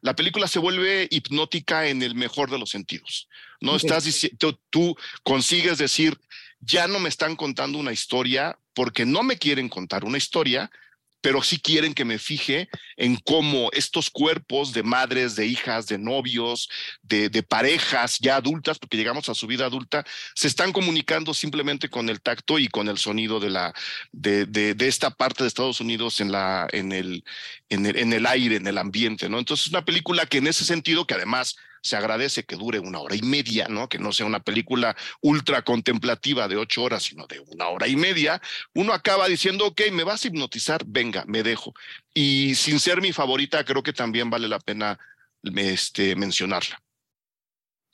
la 0.03 0.15
película 0.15 0.49
se 0.49 0.59
vuelve 0.59 1.09
hipnótica 1.11 1.89
en 1.89 2.03
el 2.03 2.15
mejor 2.15 2.51
de 2.51 2.59
los 2.59 2.71
sentidos. 2.71 3.29
No 3.61 3.77
estás 3.77 4.05
diciendo, 4.05 4.61
tú 4.71 4.97
consigues 5.23 5.79
decir, 5.79 6.19
ya 6.65 6.87
no 6.89 6.99
me 6.99 7.09
están 7.09 7.37
contando 7.37 7.79
una 7.79 7.93
historia 7.93 8.59
porque 8.75 9.07
no 9.07 9.23
me 9.23 9.39
quieren 9.39 9.69
contar 9.69 10.05
una 10.05 10.19
historia, 10.19 10.71
pero 11.25 11.43
sí 11.43 11.59
quieren 11.59 11.95
que 11.95 12.05
me 12.05 12.19
fije 12.19 12.69
en 12.99 13.17
cómo 13.17 13.71
estos 13.73 14.11
cuerpos 14.11 14.75
de 14.75 14.83
madres, 14.83 15.37
de 15.37 15.47
hijas, 15.47 15.87
de 15.87 15.97
novios, 15.97 16.69
de, 17.01 17.31
parejas 17.43 18.19
ya 18.21 18.37
adultas, 18.37 18.79
porque 18.79 18.99
llegamos 18.99 19.31
a 19.31 19.35
su 19.35 19.47
vida 19.47 19.65
adulta, 19.65 20.05
se 20.35 20.49
están 20.49 20.71
comunicando 20.71 21.33
simplemente 21.33 21.89
con 21.89 22.11
el 22.11 22.21
tacto 22.21 22.59
y 22.59 22.69
con 22.69 22.89
el 22.89 22.99
sonido 22.99 23.41
de, 23.41 23.49
la, 23.49 23.73
de, 24.13 24.77
esta 24.81 25.13
parte 25.13 25.45
de 25.45 25.49
Estados 25.49 25.81
Unidos 25.81 26.21
en, 26.21 26.31
la, 26.31 26.69
el, 26.73 27.25
en, 27.71 27.87
el, 27.87 27.97
en 27.97 28.13
el 28.13 28.27
aire, 28.27 28.57
en 28.57 28.67
el 28.67 28.77
ambiente. 28.77 29.31
¿no? 29.31 29.39
Entonces, 29.39 29.65
es 29.65 29.73
una 29.73 29.87
película 29.87 30.27
que 30.27 30.39
en 30.39 30.47
ese 30.47 30.67
sentido, 30.67 31.07
que 31.07 31.15
además 31.15 31.57
se 31.85 31.97
agradece 31.97 32.45
que 32.45 32.57
dure 32.57 32.79
una 32.79 32.99
hora 32.99 33.15
y 33.15 33.21
media, 33.21 33.69
¿no? 33.69 33.91
Que 33.91 33.99
no 33.99 34.11
sea 34.11 34.25
una 34.25 34.41
película 34.41 34.97
ultra 35.21 35.63
contemplativa 35.63 36.49
de 36.49 36.57
ocho 36.57 36.83
horas, 36.83 37.03
sino 37.03 37.27
de 37.27 37.41
una 37.41 37.69
hora 37.69 37.87
y 37.87 37.95
media. 37.95 38.41
Uno 38.75 38.95
acaba 38.95 39.29
diciendo, 39.29 39.67
ok, 39.67 39.83
me 39.93 40.03
vas 40.03 40.25
a 40.25 40.29
hipnotizar, 40.29 40.83
venga, 40.87 41.25
me 41.27 41.43
dejo. 41.43 41.75
Y 42.15 42.55
sin 42.55 42.81
ser 42.81 43.03
mi 43.03 43.13
favorita, 43.13 43.65
creo 43.67 43.83
que 43.83 43.93
también 43.93 44.31
vale 44.31 44.49
la 44.49 44.61
pena 44.61 44.99
este, 45.43 46.17
mencionarla. 46.17 46.83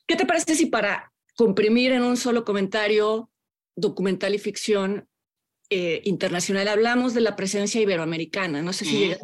¿Qué 0.07 0.15
te 0.15 0.25
parece 0.25 0.55
si 0.55 0.67
para 0.67 1.13
comprimir 1.35 1.91
en 1.91 2.05
un 2.05 2.17
solo 2.17 2.45
comentario 2.45 3.29
documental 3.75 4.37
y 4.37 4.39
ficción 4.39 5.09
eh, 5.69 6.01
internacional 6.05 6.69
hablamos 6.69 7.13
de 7.13 7.23
la 7.23 7.35
presencia 7.35 7.81
iberoamericana? 7.81 8.63
No 8.63 8.73
sé 8.73 8.85
si 8.85 9.17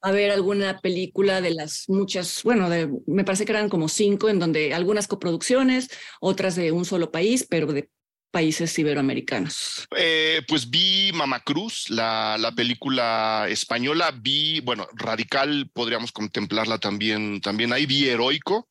a 0.00 0.12
ver 0.12 0.30
alguna 0.30 0.80
película 0.80 1.40
de 1.40 1.50
las 1.50 1.88
muchas, 1.88 2.42
bueno, 2.42 2.70
de, 2.70 2.88
me 3.06 3.24
parece 3.24 3.44
que 3.44 3.52
eran 3.52 3.68
como 3.68 3.88
cinco, 3.88 4.28
en 4.28 4.38
donde 4.38 4.74
algunas 4.74 5.08
coproducciones, 5.08 5.88
otras 6.20 6.54
de 6.56 6.72
un 6.72 6.84
solo 6.84 7.10
país, 7.10 7.46
pero 7.48 7.72
de 7.72 7.90
países 8.30 8.78
iberoamericanos? 8.78 9.86
Eh, 9.96 10.42
pues 10.46 10.68
vi 10.70 11.10
Mama 11.14 11.40
Cruz, 11.40 11.88
la, 11.88 12.36
la, 12.38 12.52
película 12.52 13.46
española, 13.48 14.12
vi, 14.14 14.60
bueno, 14.60 14.86
Radical, 14.94 15.70
podríamos 15.72 16.12
contemplarla 16.12 16.78
también, 16.78 17.40
también 17.40 17.72
ahí, 17.72 17.86
vi 17.86 18.08
Heroico, 18.08 18.68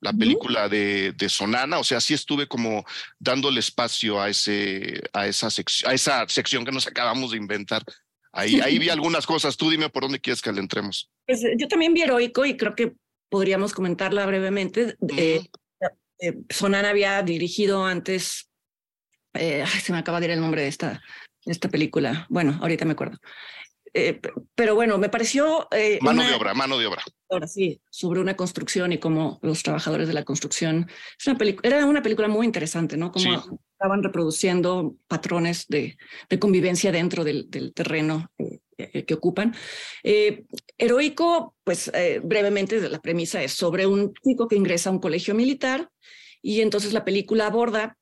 la 0.00 0.12
película 0.12 0.68
de, 0.68 1.12
de, 1.12 1.28
Sonana, 1.28 1.80
o 1.80 1.84
sea, 1.84 2.00
sí 2.00 2.14
estuve 2.14 2.46
como 2.46 2.84
dándole 3.18 3.58
espacio 3.58 4.20
a, 4.20 4.28
ese, 4.28 5.02
a, 5.12 5.26
esa 5.26 5.48
a 5.86 5.92
esa 5.92 6.28
sección 6.28 6.64
que 6.64 6.70
nos 6.70 6.86
acabamos 6.86 7.32
de 7.32 7.36
inventar 7.36 7.82
Ahí, 8.32 8.60
ahí 8.60 8.78
vi 8.78 8.88
algunas 8.88 9.26
cosas. 9.26 9.56
Tú 9.56 9.70
dime 9.70 9.88
por 9.88 10.02
dónde 10.02 10.20
quieres 10.20 10.42
que 10.42 10.52
le 10.52 10.60
entremos. 10.60 11.10
Pues, 11.26 11.42
yo 11.56 11.68
también 11.68 11.94
vi 11.94 12.02
Heroico 12.02 12.44
y 12.44 12.56
creo 12.56 12.74
que 12.74 12.94
podríamos 13.28 13.72
comentarla 13.72 14.26
brevemente. 14.26 14.96
Eh, 15.16 15.42
eh, 16.20 16.34
Sonana 16.50 16.90
había 16.90 17.22
dirigido 17.22 17.84
antes, 17.84 18.50
eh, 19.34 19.64
se 19.82 19.92
me 19.92 19.98
acaba 19.98 20.20
de 20.20 20.26
ir 20.26 20.32
el 20.32 20.40
nombre 20.40 20.62
de 20.62 20.68
esta, 20.68 21.02
de 21.44 21.52
esta 21.52 21.68
película. 21.68 22.26
Bueno, 22.28 22.58
ahorita 22.60 22.84
me 22.84 22.92
acuerdo. 22.92 23.18
Eh, 23.94 24.20
pero 24.54 24.74
bueno, 24.74 24.98
me 24.98 25.08
pareció... 25.08 25.68
Eh, 25.70 25.98
mano 26.02 26.22
de 26.22 26.34
obra, 26.34 26.54
mano 26.54 26.78
de 26.78 26.86
obra. 26.86 27.02
Ahora 27.30 27.46
sí, 27.46 27.80
sobre 27.90 28.20
una 28.20 28.36
construcción 28.36 28.92
y 28.92 28.98
cómo 28.98 29.38
los 29.42 29.62
trabajadores 29.62 30.08
de 30.08 30.14
la 30.14 30.24
construcción... 30.24 30.90
Es 31.18 31.26
una 31.26 31.38
era 31.62 31.86
una 31.86 32.02
película 32.02 32.28
muy 32.28 32.46
interesante, 32.46 32.96
¿no? 32.96 33.10
Cómo 33.10 33.60
estaban 33.78 34.02
reproduciendo 34.02 34.96
patrones 35.06 35.66
de, 35.68 35.96
convivencia 36.38 36.90
dentro 36.90 37.24
del, 37.24 37.48
terreno 37.74 38.30
eh, 38.76 39.04
que 39.04 39.14
ocupan. 39.14 39.54
heroico, 40.02 41.54
pues 41.64 41.90
brevemente 42.22 42.88
la 42.88 43.00
premisa 43.00 43.42
es 43.42 43.52
sobre 43.52 43.86
un 43.86 44.12
chico 44.24 44.48
que 44.48 44.56
ingresa 44.56 44.90
a 44.90 44.92
un 44.92 45.00
colegio 45.00 45.34
militar 45.34 45.90
y 46.42 46.60
entonces 46.60 46.92
la 46.92 47.04
película 47.04 47.46
aborda 47.46 47.96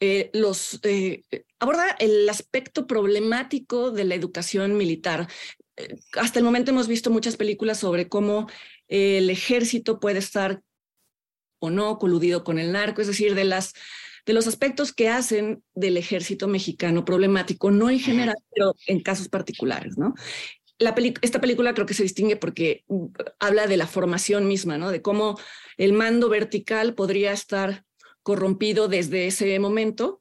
eh, 0.00 0.30
los, 0.32 0.80
eh, 0.84 1.22
aborda 1.58 1.96
el 1.98 2.28
aspecto 2.28 2.86
problemático 2.86 3.90
de 3.90 4.04
la 4.04 4.14
educación 4.14 4.76
militar. 4.76 5.28
Eh, 5.76 5.96
hasta 6.16 6.38
el 6.38 6.44
momento 6.44 6.70
hemos 6.70 6.88
visto 6.88 7.10
muchas 7.10 7.36
películas 7.36 7.80
sobre 7.80 8.08
cómo 8.08 8.48
el 8.88 9.30
ejército 9.30 9.98
puede 9.98 10.18
estar 10.18 10.62
o 11.60 11.70
no 11.70 11.98
coludido 11.98 12.44
con 12.44 12.58
el 12.58 12.72
narco, 12.72 13.00
es 13.00 13.08
decir, 13.08 13.34
de 13.34 13.44
las 13.44 13.74
de 14.28 14.34
los 14.34 14.46
aspectos 14.46 14.92
que 14.92 15.08
hacen 15.08 15.64
del 15.74 15.96
ejército 15.96 16.48
mexicano 16.48 17.02
problemático, 17.02 17.70
no 17.70 17.88
en 17.88 17.98
general, 17.98 18.36
pero 18.54 18.74
en 18.86 19.00
casos 19.02 19.30
particulares, 19.30 19.96
¿no? 19.96 20.14
La 20.78 20.94
esta 21.22 21.40
película 21.40 21.72
creo 21.72 21.86
que 21.86 21.94
se 21.94 22.02
distingue 22.02 22.36
porque 22.36 22.84
mm, 22.88 23.06
habla 23.40 23.66
de 23.66 23.78
la 23.78 23.86
formación 23.86 24.46
misma, 24.46 24.76
¿no? 24.76 24.90
De 24.90 25.00
cómo 25.00 25.40
el 25.78 25.94
mando 25.94 26.28
vertical 26.28 26.94
podría 26.94 27.32
estar 27.32 27.86
corrompido 28.22 28.86
desde 28.86 29.26
ese 29.26 29.58
momento. 29.60 30.20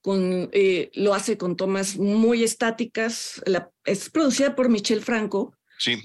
Con, 0.00 0.48
eh, 0.52 0.90
lo 0.94 1.12
hace 1.12 1.36
con 1.36 1.54
tomas 1.54 1.98
muy 1.98 2.42
estáticas. 2.44 3.42
La, 3.44 3.70
es 3.84 4.08
producida 4.08 4.56
por 4.56 4.70
Michel 4.70 5.02
Franco. 5.02 5.58
Sí. 5.78 6.00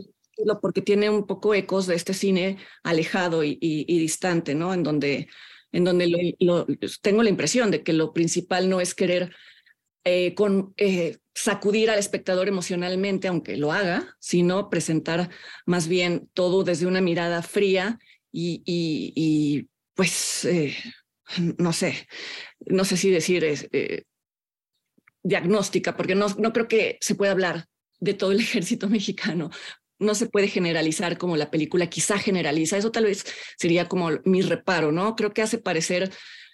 Porque 0.62 0.82
tiene 0.82 1.10
un 1.10 1.26
poco 1.26 1.56
ecos 1.56 1.88
de 1.88 1.96
este 1.96 2.14
cine 2.14 2.58
alejado 2.84 3.42
y, 3.46 3.56
distante, 3.86 4.54
¿no? 4.54 4.74
En 4.74 4.84
donde, 4.84 5.30
en 5.72 5.84
donde 5.84 6.38
tengo 7.02 7.24
la 7.24 7.30
impresión 7.30 7.72
de 7.72 7.84
que 7.84 7.94
lo 7.94 8.14
principal 8.14 8.70
no 8.70 8.82
es 8.82 8.96
querer 8.96 9.36
eh, 10.04 10.34
eh, 10.78 11.18
sacudir 11.36 11.90
al 11.90 12.00
espectador 12.00 12.48
emocionalmente, 12.48 13.28
aunque 13.28 13.58
lo 13.58 13.74
haga, 13.74 14.16
sino 14.20 14.70
presentar 14.70 15.30
más 15.66 15.88
bien 15.88 16.30
todo 16.34 16.64
desde 16.64 16.88
una 16.88 17.02
mirada 17.02 17.42
fría 17.44 18.00
y, 18.32 19.68
pues 19.96 20.48
no 21.58 21.74
sé, 21.74 22.08
no 22.66 22.86
sé 22.86 22.98
si 22.98 23.10
decir 23.10 23.44
es, 23.44 23.68
eh, 23.74 24.04
diagnóstica, 25.24 25.98
porque 25.98 26.16
no, 26.16 26.28
no 26.38 26.54
creo 26.54 26.68
que 26.68 26.98
se 27.02 27.16
pueda 27.16 27.34
hablar 27.34 27.66
de 28.00 28.14
todo 28.14 28.32
el 28.32 28.40
ejército 28.42 28.90
mexicano. 28.90 29.50
No 30.00 30.16
se 30.16 30.28
puede 30.28 30.48
generalizar 30.48 31.18
como 31.18 31.38
la 31.38 31.52
película 31.52 31.90
quizá 31.90 32.18
generaliza. 32.18 32.78
Eso 32.78 32.92
tal 32.92 33.06
vez 33.06 33.26
sería 33.58 33.88
como 33.88 34.12
mi 34.26 34.42
reparo, 34.42 34.92
¿no? 34.92 35.16
Creo 35.16 35.34
que 35.34 35.42
hace 35.42 35.58
parecer 35.58 36.12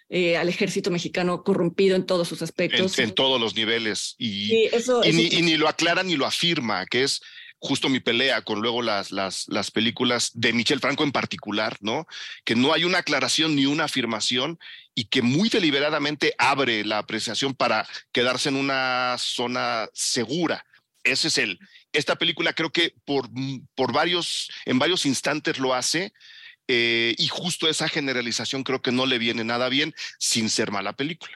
eh, 0.10 0.38
al 0.38 0.50
ejército 0.50 0.92
mexicano 0.92 1.44
corrompido 1.44 1.96
en 1.96 2.06
todos 2.06 2.28
sus 2.28 2.42
aspectos. 2.42 3.00
En, 3.00 3.14
todos 3.14 3.40
los 3.40 3.56
niveles. 3.56 4.16
Y, 4.18 4.68
y, 4.68 5.14
ni, 5.14 5.24
y, 5.28 5.42
ni, 5.42 5.58
lo 5.58 5.68
aclara 5.68 6.04
ni 6.04 6.16
lo 6.16 6.26
afirma, 6.26 6.86
que 6.86 7.04
es 7.04 7.22
justo 7.64 7.88
mi 7.88 8.02
pelea 8.02 8.42
con 8.42 8.62
luego 8.62 8.82
las, 8.82 9.12
las, 9.12 9.46
las 9.48 9.72
películas 9.72 10.32
de 10.34 10.52
Michel 10.52 10.82
Franco 10.82 11.04
en 11.04 11.14
particular, 11.14 11.78
¿no? 11.80 12.06
Que 12.44 12.56
no 12.56 12.74
hay 12.74 12.84
una 12.84 13.00
aclaración 13.00 13.56
ni 13.56 13.66
una 13.66 13.86
afirmación 13.86 14.60
y 14.94 15.06
que 15.06 15.22
muy 15.22 15.48
deliberadamente 15.48 16.36
abre 16.38 16.84
la 16.84 16.98
apreciación 16.98 17.56
para 17.56 17.88
quedarse 18.12 18.50
en 18.50 18.58
una 18.58 19.16
zona 19.18 19.88
segura. 19.94 20.66
Ese 21.04 21.30
es 21.30 21.38
el. 21.38 21.58
Esta 21.94 22.16
película 22.18 22.54
creo 22.54 22.72
que 22.72 22.96
por, 23.06 23.30
por 23.76 23.94
varios, 23.94 24.50
en 24.66 24.80
varios 24.80 25.06
instantes 25.06 25.60
lo 25.60 25.74
hace. 25.74 26.14
Eh, 26.68 27.14
y 27.18 27.28
justo 27.28 27.68
esa 27.68 27.90
generalización 27.90 28.64
creo 28.64 28.82
que 28.82 28.92
no 28.92 29.06
le 29.06 29.20
viene 29.20 29.44
nada 29.44 29.70
bien 29.70 29.94
sin 30.18 30.50
ser 30.50 30.72
mala 30.72 30.94
película. 30.94 31.34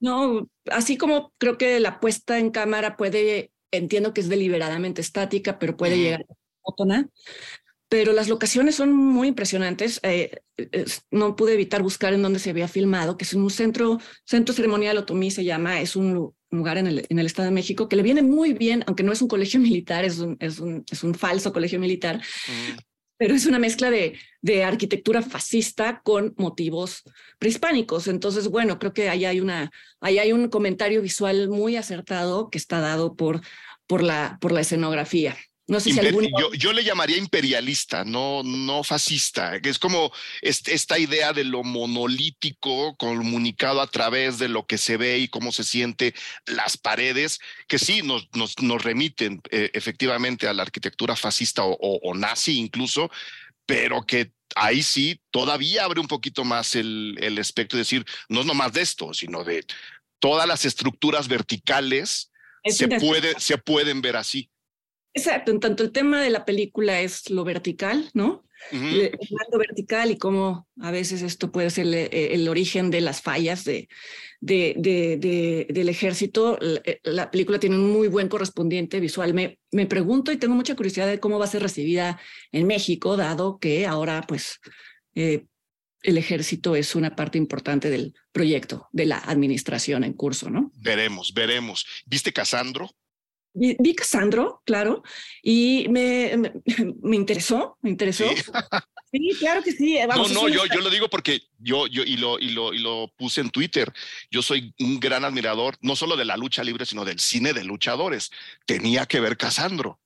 No, 0.00 0.48
así 0.70 0.96
como 0.96 1.32
creo 1.38 1.58
que 1.58 1.80
la 1.80 2.00
puesta 2.00 2.38
en 2.38 2.50
cámara 2.50 2.96
puede 2.96 3.50
entiendo 3.70 4.14
que 4.14 4.20
es 4.20 4.28
deliberadamente 4.28 5.00
estática, 5.00 5.58
pero 5.58 5.76
puede 5.76 5.98
llegar 5.98 6.22
a 6.22 6.34
monótona. 6.64 7.08
Pero 7.88 8.12
las 8.12 8.28
locaciones 8.28 8.74
son 8.74 8.92
muy 8.92 9.28
impresionantes. 9.28 10.00
Eh, 10.02 10.42
no 11.10 11.36
pude 11.36 11.54
evitar 11.54 11.82
buscar 11.82 12.12
en 12.12 12.22
dónde 12.22 12.38
se 12.38 12.50
había 12.50 12.68
filmado, 12.68 13.16
que 13.16 13.24
es 13.24 13.32
un 13.32 13.50
centro, 13.50 13.98
centro 14.24 14.54
ceremonial 14.54 14.98
otomí 14.98 15.30
se 15.30 15.44
llama, 15.44 15.80
es 15.80 15.96
un 15.96 16.34
lugar 16.50 16.78
en 16.78 16.86
el, 16.86 17.06
en 17.08 17.18
el 17.18 17.26
Estado 17.26 17.48
de 17.48 17.54
México 17.54 17.88
que 17.88 17.96
le 17.96 18.02
viene 18.02 18.22
muy 18.22 18.52
bien, 18.52 18.84
aunque 18.86 19.02
no 19.02 19.12
es 19.12 19.22
un 19.22 19.28
colegio 19.28 19.60
militar, 19.60 20.04
es 20.04 20.18
un, 20.18 20.36
es 20.40 20.60
un, 20.60 20.84
es 20.90 21.02
un 21.02 21.14
falso 21.14 21.52
colegio 21.52 21.78
militar, 21.78 22.20
pero 23.16 23.34
es 23.34 23.46
una 23.46 23.58
mezcla 23.58 23.90
de, 23.90 24.18
de 24.40 24.64
arquitectura 24.64 25.22
fascista 25.22 26.00
con 26.02 26.34
motivos 26.36 27.02
prehispánicos. 27.38 28.06
Entonces, 28.06 28.48
bueno, 28.48 28.78
creo 28.78 28.92
que 28.92 29.08
ahí 29.08 29.24
hay, 29.24 29.40
una, 29.40 29.70
ahí 30.00 30.18
hay 30.18 30.32
un 30.32 30.48
comentario 30.48 31.02
visual 31.02 31.48
muy 31.48 31.76
acertado 31.76 32.48
que 32.48 32.58
está 32.58 32.78
dado 32.80 33.16
por, 33.16 33.40
por, 33.86 34.02
la, 34.02 34.38
por 34.40 34.52
la 34.52 34.60
escenografía. 34.60 35.36
No 35.68 35.80
sé 35.80 35.92
si 35.92 36.00
alguno... 36.00 36.26
yo, 36.38 36.52
yo, 36.54 36.72
le 36.72 36.82
llamaría 36.82 37.18
imperialista, 37.18 38.02
no, 38.02 38.42
no 38.42 38.82
fascista, 38.82 39.60
que 39.60 39.68
es 39.68 39.78
como 39.78 40.10
esta 40.40 40.98
idea 40.98 41.34
de 41.34 41.44
lo 41.44 41.62
monolítico 41.62 42.96
comunicado 42.96 43.82
a 43.82 43.86
través 43.86 44.38
de 44.38 44.48
lo 44.48 44.66
que 44.66 44.78
se 44.78 44.96
ve 44.96 45.18
y 45.18 45.28
cómo 45.28 45.52
se 45.52 45.64
siente 45.64 46.14
las 46.46 46.78
paredes, 46.78 47.38
que 47.68 47.78
sí 47.78 48.00
nos, 48.02 48.28
nos, 48.34 48.58
nos 48.62 48.82
remiten 48.82 49.42
eh, 49.50 49.70
efectivamente 49.74 50.48
a 50.48 50.54
la 50.54 50.62
arquitectura 50.62 51.14
fascista 51.16 51.62
o, 51.64 51.76
o, 51.78 52.14
nazi 52.14 52.58
incluso, 52.58 53.10
pero 53.66 54.06
que 54.06 54.32
ahí 54.54 54.82
sí 54.82 55.20
todavía 55.30 55.84
abre 55.84 56.00
un 56.00 56.08
poquito 56.08 56.44
más 56.44 56.76
el, 56.76 57.14
el 57.20 57.36
espectro 57.36 57.76
de 57.76 57.82
decir, 57.82 58.06
no 58.30 58.40
es 58.40 58.46
nomás 58.46 58.72
de 58.72 58.80
esto, 58.80 59.12
sino 59.12 59.44
de 59.44 59.66
todas 60.18 60.48
las 60.48 60.64
estructuras 60.64 61.28
verticales 61.28 62.32
se, 62.64 62.88
puede, 62.88 63.38
se 63.38 63.58
pueden 63.58 64.00
ver 64.00 64.16
así. 64.16 64.50
Exacto, 65.18 65.50
en 65.50 65.60
tanto 65.60 65.82
el 65.82 65.90
tema 65.90 66.22
de 66.22 66.30
la 66.30 66.44
película 66.44 67.00
es 67.00 67.28
lo 67.28 67.44
vertical, 67.44 68.08
¿no? 68.14 68.44
Lo 68.72 69.58
vertical 69.58 70.10
y 70.10 70.18
cómo 70.18 70.68
a 70.80 70.90
veces 70.90 71.22
esto 71.22 71.50
puede 71.50 71.70
ser 71.70 71.86
eh, 71.94 72.34
el, 72.34 72.48
origen 72.48 72.90
de 72.90 73.00
las 73.00 73.22
fallas 73.22 73.64
de, 73.64 73.88
de, 74.40 74.74
de, 74.76 75.66
del 75.70 75.88
ejército. 75.88 76.58
Eh, 76.60 77.00
la, 77.04 77.30
película 77.30 77.58
tiene 77.58 77.76
un 77.76 77.90
muy 77.90 78.08
buen 78.08 78.28
correspondiente 78.28 79.00
visual. 79.00 79.34
Me, 79.34 79.58
me 79.70 79.86
pregunto 79.86 80.32
y 80.32 80.36
tengo 80.36 80.54
mucha 80.54 80.76
curiosidad 80.76 81.06
de 81.06 81.20
cómo 81.20 81.38
va 81.38 81.46
a 81.46 81.48
ser 81.48 81.62
recibida 81.62 82.20
en 82.52 82.66
México, 82.66 83.16
dado 83.16 83.58
que 83.58 83.86
ahora 83.86 84.24
pues 84.26 84.60
eh, 85.14 85.46
el 86.02 86.18
ejército 86.18 86.76
es 86.76 86.94
una 86.94 87.16
parte 87.16 87.38
importante 87.38 87.90
del 87.90 88.14
proyecto, 88.32 88.88
de 88.92 89.06
la 89.06 89.18
administración 89.18 90.04
en 90.04 90.12
curso, 90.12 90.50
¿no? 90.50 90.70
Veremos, 90.74 91.32
veremos. 91.34 91.86
¿Viste 92.06 92.32
Casandro? 92.32 92.90
Vi, 93.54 93.94
Casandro, 93.94 94.62
claro, 94.64 95.02
y 95.42 95.86
me, 95.90 96.36
me, 96.36 97.16
interesó, 97.16 97.76
me 97.82 97.90
interesó. 97.90 98.24
¿Sí? 99.10 99.30
claro 99.38 99.62
que 99.62 99.72
sí. 99.72 99.98
no, 100.06 100.28
no, 100.28 100.48
yo, 100.48 100.66
yo 100.66 100.80
lo 100.80 100.90
digo 100.90 101.08
porque 101.08 101.40
yo, 101.58 101.86
yo 101.86 102.02
y, 102.02 102.18
lo, 102.18 102.38
y, 102.38 102.50
lo, 102.50 102.74
y 102.74 102.78
lo 102.78 103.12
puse 103.16 103.40
en 103.40 103.50
Twitter. 103.50 103.92
Yo 104.30 104.42
soy 104.42 104.74
un 104.78 105.00
gran 105.00 105.24
admirador, 105.24 105.76
no 105.80 105.96
solo 105.96 106.16
de 106.16 106.24
la 106.24 106.36
lucha 106.36 106.62
libre, 106.62 106.86
sino 106.86 107.04
del 107.04 107.18
cine 107.18 107.52
de 107.52 107.64
luchadores. 107.64 108.30
Tenía 108.66 109.06
que 109.06 109.20
ver 109.20 109.36
Casandro. 109.36 109.98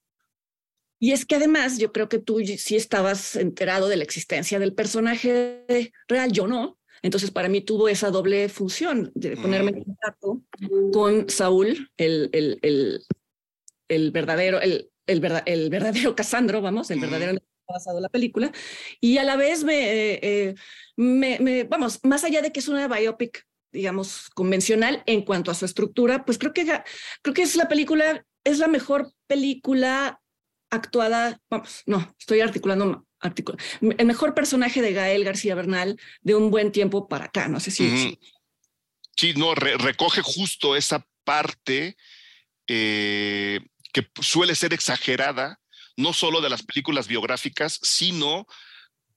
Y 1.03 1.11
es 1.11 1.27
que 1.27 1.35
además 1.35 1.79
yo 1.79 1.93
creo 1.93 2.09
que 2.09 2.21
tú 2.21 2.41
sí 2.57 2.77
estabas 2.77 3.35
enterado 3.35 3.89
de 3.89 3.97
la 3.97 4.05
existencia 4.05 4.61
del 4.61 4.73
personaje 4.73 5.93
real, 6.07 6.31
yo 6.31 6.47
no. 6.47 6.79
Entonces 7.03 7.33
para 7.33 7.49
mí 7.49 7.61
tuvo 7.61 7.89
esa 7.89 8.11
doble 8.11 8.49
función 8.49 9.11
de 9.17 9.37
ponerme 9.37 9.73
en 9.73 9.81
mm. 9.81 9.85
contacto 9.85 10.43
con 10.93 11.29
Saúl, 11.29 11.91
el, 11.97 12.31
el, 12.33 12.61
el, 12.63 13.05
el 13.95 14.11
verdadero, 14.11 14.61
el, 14.61 14.91
el, 15.07 15.43
el, 15.47 15.71
verdadero 15.71 16.15
Casandro, 16.17 16.61
vamos, 16.61 16.91
el 16.91 17.01
verdadero 17.01 17.39
basado 17.69 17.99
en 17.99 18.03
la 18.03 18.09
película, 18.09 18.53
y 19.01 19.19
a 19.19 19.25
la 19.25 19.37
vez 19.37 19.65
me, 19.65 20.19
eh, 20.23 20.55
me, 20.97 21.39
me, 21.39 21.65
vamos, 21.65 22.01
más 22.03 22.25
allá 22.25 22.43
de 22.43 22.53
que 22.53 22.61
es 22.61 22.69
una 22.69 22.89
biopic, 22.89 23.47
digamos, 23.73 24.29
convencional 24.31 25.03
en 25.07 25.23
cuanto 25.23 25.51
a 25.51 25.55
su 25.55 25.65
estructura, 25.65 26.25
pues 26.25 26.39
creo 26.39 26.53
que, 26.53 26.67
creo 27.23 27.35
que 27.35 27.43
es 27.43 27.57
la 27.57 27.69
película, 27.69 28.27
es 28.45 28.59
la 28.59 28.69
mejor 28.69 29.13
película 29.27 30.21
actuada, 30.71 31.41
vamos, 31.49 31.83
no, 31.87 32.15
estoy 32.19 32.41
articulando, 32.41 33.07
el 33.81 34.07
mejor 34.07 34.35
personaje 34.35 34.83
de 34.83 34.93
Gael 34.93 35.25
García 35.25 35.55
Bernal 35.55 35.99
de 36.23 36.35
un 36.35 36.51
buen 36.51 36.73
tiempo 36.73 37.09
para 37.09 37.27
acá, 37.27 37.49
no 37.49 37.61
sé 37.61 37.71
si... 37.71 38.19
Sí, 39.15 39.35
no, 39.37 39.55
recoge 39.55 40.23
justo 40.23 40.75
esa 40.75 41.07
parte 41.25 41.97
eh, 42.67 43.61
que 43.93 44.09
suele 44.21 44.55
ser 44.55 44.73
exagerada, 44.73 45.61
no 45.97 46.13
solo 46.13 46.41
de 46.41 46.51
las 46.51 46.63
películas 46.63 47.07
biográficas, 47.09 47.79
sino 47.83 48.47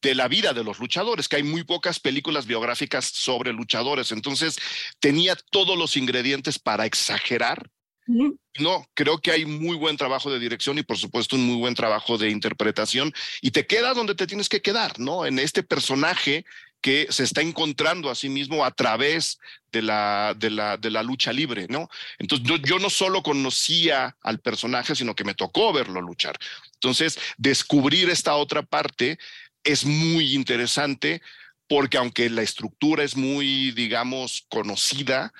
de 0.01 0.13
la 0.13 0.27
vida 0.27 0.53
de 0.53 0.63
los 0.63 0.79
luchadores, 0.79 1.27
que 1.27 1.37
hay 1.37 1.43
muy 1.43 1.63
pocas 1.63 1.99
películas 1.99 2.45
biográficas 2.45 3.05
sobre 3.05 3.53
luchadores. 3.53 4.11
Entonces, 4.11 4.57
tenía 4.99 5.35
todos 5.49 5.77
los 5.77 5.97
ingredientes 5.97 6.59
para 6.59 6.85
exagerar 6.85 7.71
no, 8.07 8.85
creo 8.93 9.19
que 9.19 9.31
hay 9.31 9.45
muy 9.45 9.75
buen 9.75 9.97
trabajo 9.97 10.31
de 10.31 10.39
dirección 10.39 10.77
y 10.77 10.83
por 10.83 10.97
supuesto 10.97 11.35
un 11.35 11.45
muy 11.45 11.57
buen 11.57 11.73
trabajo 11.73 12.17
de 12.17 12.29
interpretación 12.29 13.11
y 13.41 13.51
te 13.51 13.65
quedas 13.65 13.95
donde 13.95 14.13
te 14.13 14.27
tienes 14.27 14.47
que 14.47 14.61
quedar, 14.61 14.99
¿no? 14.99 15.25
En 15.25 15.39
este 15.39 15.63
personaje 15.63 16.45
que 16.85 17.07
se 17.09 17.23
está 17.23 17.41
encontrando 17.41 18.11
a 18.11 18.15
sí 18.15 18.29
mismo 18.29 18.63
a 18.63 18.69
través 18.69 19.39
de 19.71 19.81
la, 19.81 20.35
de 20.37 20.51
la, 20.51 20.77
de 20.77 20.91
la 20.91 21.01
lucha 21.01 21.33
libre, 21.33 21.65
¿no? 21.67 21.89
Entonces 22.19 22.47
yo, 22.63 22.77
no 22.77 22.91
solo 22.91 23.23
conocía 23.23 24.15
al 24.21 24.39
personaje, 24.39 24.93
sino 24.93 25.15
que 25.15 25.23
me 25.23 25.33
tocó 25.33 25.73
verlo 25.73 25.99
luchar. 25.99 26.37
Entonces, 26.75 27.17
descubrir 27.37 28.11
esta 28.11 28.35
otra 28.35 28.61
parte 28.61 29.17
es 29.63 29.83
muy 29.83 30.35
interesante 30.35 31.23
porque 31.67 31.97
aunque 31.97 32.29
la 32.29 32.43
estructura 32.43 33.03
es 33.03 33.17
muy, 33.17 33.71
digamos, 33.71 34.45
conocida, 34.47 35.33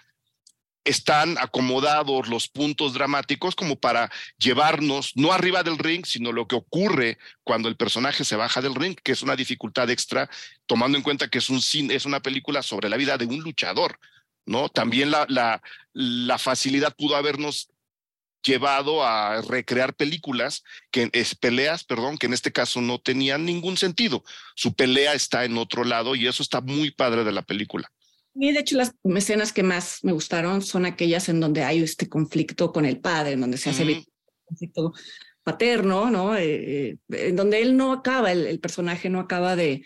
están 0.86 1.38
acomodados 1.40 2.28
los 2.30 2.48
puntos 2.48 2.94
dramáticos 2.94 3.56
como 3.56 3.76
para 3.76 4.12
llevarnos 4.38 5.12
no 5.16 5.34
arriba 5.34 5.64
del 5.64 5.78
ring, 5.78 6.06
sino 6.06 6.32
lo 6.32 6.48
que 6.48 6.56
ocurre 6.56 7.18
cuando 7.44 7.68
el 7.68 7.76
personaje 7.76 8.24
se 8.24 8.36
baja 8.36 8.62
del 8.62 8.76
ring, 8.76 8.96
que 9.04 9.12
es 9.12 9.22
una 9.22 9.36
dificultad 9.36 9.90
extra, 9.90 10.30
tomando 10.68 10.98
en 10.98 11.04
cuenta 11.04 11.28
que 11.28 11.40
es, 11.40 11.50
un, 11.50 11.60
es 11.92 12.06
una 12.06 12.22
película 12.22 12.62
sobre 12.62 12.88
la 12.88 12.98
vida 12.98 13.18
de 13.18 13.26
un 13.26 13.42
luchador, 13.42 14.00
¿no? 14.46 14.70
También 14.70 15.12
la, 15.12 15.26
la, 15.28 15.62
la 15.94 16.38
facilidad 16.38 16.96
pudo 16.96 17.16
habernos 17.16 17.70
llevado 18.44 19.04
a 19.04 19.42
recrear 19.42 19.96
películas 19.96 20.64
que 20.92 21.10
es 21.14 21.34
peleas, 21.34 21.84
perdón, 21.84 22.18
que 22.18 22.28
en 22.28 22.34
este 22.34 22.52
caso 22.52 22.80
no 22.80 23.00
tenían 23.00 23.44
ningún 23.44 23.76
sentido. 23.76 24.24
Su 24.56 24.76
pelea 24.76 25.14
está 25.14 25.46
en 25.46 25.58
otro 25.58 25.84
lado 25.84 26.16
y 26.16 26.28
eso 26.28 26.44
está 26.44 26.62
muy 26.62 26.92
padre 26.92 27.24
de 27.24 27.32
la 27.32 27.42
película. 27.42 27.92
Y 28.36 28.52
de 28.52 28.60
hecho 28.60 28.76
las 28.76 28.94
escenas 29.04 29.54
que 29.54 29.64
más 29.64 30.04
me 30.04 30.12
gustaron 30.12 30.62
son 30.62 30.86
aquellas 30.86 31.30
en 31.30 31.40
donde 31.40 31.64
hay 31.64 31.82
este 31.82 32.10
conflicto 32.10 32.74
con 32.74 32.86
el 32.86 33.00
padre, 33.00 33.34
en 33.34 33.42
donde 33.42 33.58
se 33.58 33.70
hace 33.70 33.84
un 33.84 34.06
conflicto 34.46 34.94
paterno, 35.42 36.12
¿no? 36.12 36.36
Eh, 36.36 36.90
eh, 36.90 36.98
en 37.10 37.36
donde 37.36 37.62
él 37.62 37.78
no 37.78 37.94
acaba, 37.94 38.32
el, 38.34 38.60
personaje 38.60 39.10
no 39.10 39.20
acaba 39.20 39.56
de, 39.56 39.86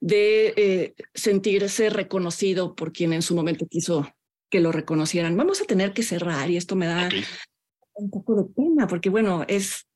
de 0.00 0.52
eh, 0.56 0.94
sentirse 1.14 1.88
reconocido 1.88 2.74
por 2.74 2.92
quien 2.92 3.14
en 3.14 3.22
su 3.22 3.34
momento 3.34 3.66
quiso 3.66 4.06
que 4.50 4.60
lo 4.60 4.70
reconocieran. 4.70 5.36
Vamos 5.36 5.62
a 5.62 5.64
tener 5.64 5.92
que 5.94 6.02
cerrar 6.02 6.50
y 6.50 6.58
esto 6.58 6.76
me 6.76 6.86
da 6.86 7.08
un 7.94 8.10
poco 8.10 8.34
de 8.36 8.44
pena 8.54 8.86
porque 8.86 9.08
bueno, 9.08 9.44
es 9.48 9.87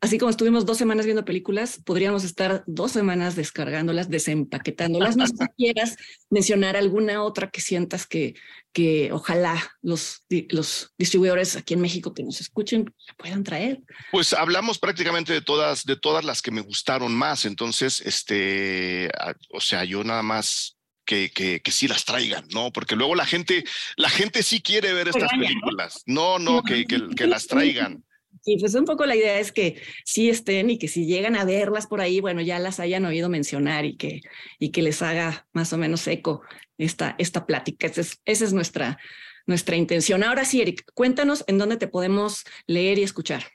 así 0.00 0.18
como 0.18 0.30
estuvimos 0.30 0.66
dos 0.66 0.78
semanas 0.78 1.06
viendo 1.06 1.24
películas, 1.24 1.80
podríamos 1.84 2.24
estar 2.24 2.64
dos 2.66 2.92
semanas 2.92 3.36
descargándolas, 3.36 4.08
desempaquetándolas. 4.08 5.16
No 5.16 5.26
sé 5.26 5.34
si 5.36 5.46
quieras 5.56 5.96
mencionar 6.30 6.76
alguna 6.76 7.22
otra 7.22 7.50
que 7.50 7.60
sientas 7.60 8.06
que, 8.06 8.34
que 8.72 9.10
ojalá 9.12 9.72
los, 9.82 10.24
los 10.50 10.92
distribuidores 10.98 11.56
aquí 11.56 11.74
en 11.74 11.80
México 11.80 12.14
que 12.14 12.22
nos 12.22 12.40
escuchen 12.40 12.94
puedan 13.16 13.44
traer. 13.44 13.80
Pues 14.10 14.32
hablamos 14.32 14.78
prácticamente 14.78 15.32
de 15.32 15.40
todas, 15.40 15.84
de 15.84 15.96
todas 15.96 16.24
las 16.24 16.42
que 16.42 16.50
me 16.50 16.60
gustaron 16.60 17.14
más. 17.14 17.44
Entonces, 17.44 18.00
este, 18.00 19.10
o 19.50 19.60
sea, 19.60 19.84
yo 19.84 20.04
nada 20.04 20.22
más 20.22 20.78
que, 21.08 21.30
que, 21.30 21.60
que, 21.60 21.72
sí 21.72 21.88
las 21.88 22.04
traigan, 22.04 22.44
¿no? 22.52 22.70
Porque 22.70 22.94
luego 22.94 23.14
la 23.14 23.24
gente, 23.24 23.64
la 23.96 24.10
gente 24.10 24.42
sí 24.42 24.60
quiere 24.60 24.92
ver 24.92 25.08
estas 25.08 25.30
películas. 25.30 26.02
No, 26.04 26.38
no, 26.38 26.62
que, 26.62 26.84
que, 26.84 27.26
las 27.26 27.46
traigan. 27.48 28.04
Y 28.48 28.58
pues 28.58 28.74
un 28.74 28.86
poco 28.86 29.04
la 29.04 29.14
idea 29.14 29.38
es 29.38 29.52
que 29.52 29.80
sí 30.04 30.30
estén 30.30 30.70
y 30.70 30.78
que 30.78 30.88
si 30.88 31.04
llegan 31.04 31.36
a 31.36 31.44
verlas 31.44 31.86
por 31.86 32.00
ahí, 32.00 32.20
bueno, 32.20 32.40
ya 32.40 32.58
las 32.58 32.80
hayan 32.80 33.04
oído 33.04 33.28
mencionar 33.28 33.84
y 33.84 33.96
que, 33.96 34.22
y 34.58 34.70
que 34.70 34.80
les 34.80 35.02
haga 35.02 35.46
más 35.52 35.72
o 35.74 35.78
menos 35.78 36.06
eco 36.06 36.40
esta, 36.78 37.14
esta 37.18 37.44
plática. 37.44 37.86
Esa 37.86 38.00
es, 38.00 38.20
esa 38.24 38.44
es 38.46 38.54
nuestra, 38.54 38.98
nuestra 39.46 39.76
intención. 39.76 40.24
Ahora 40.24 40.46
sí, 40.46 40.62
Eric, 40.62 40.82
cuéntanos 40.94 41.44
en 41.46 41.58
dónde 41.58 41.76
te 41.76 41.88
podemos 41.88 42.44
leer 42.66 42.98
y 42.98 43.02
escuchar. 43.02 43.52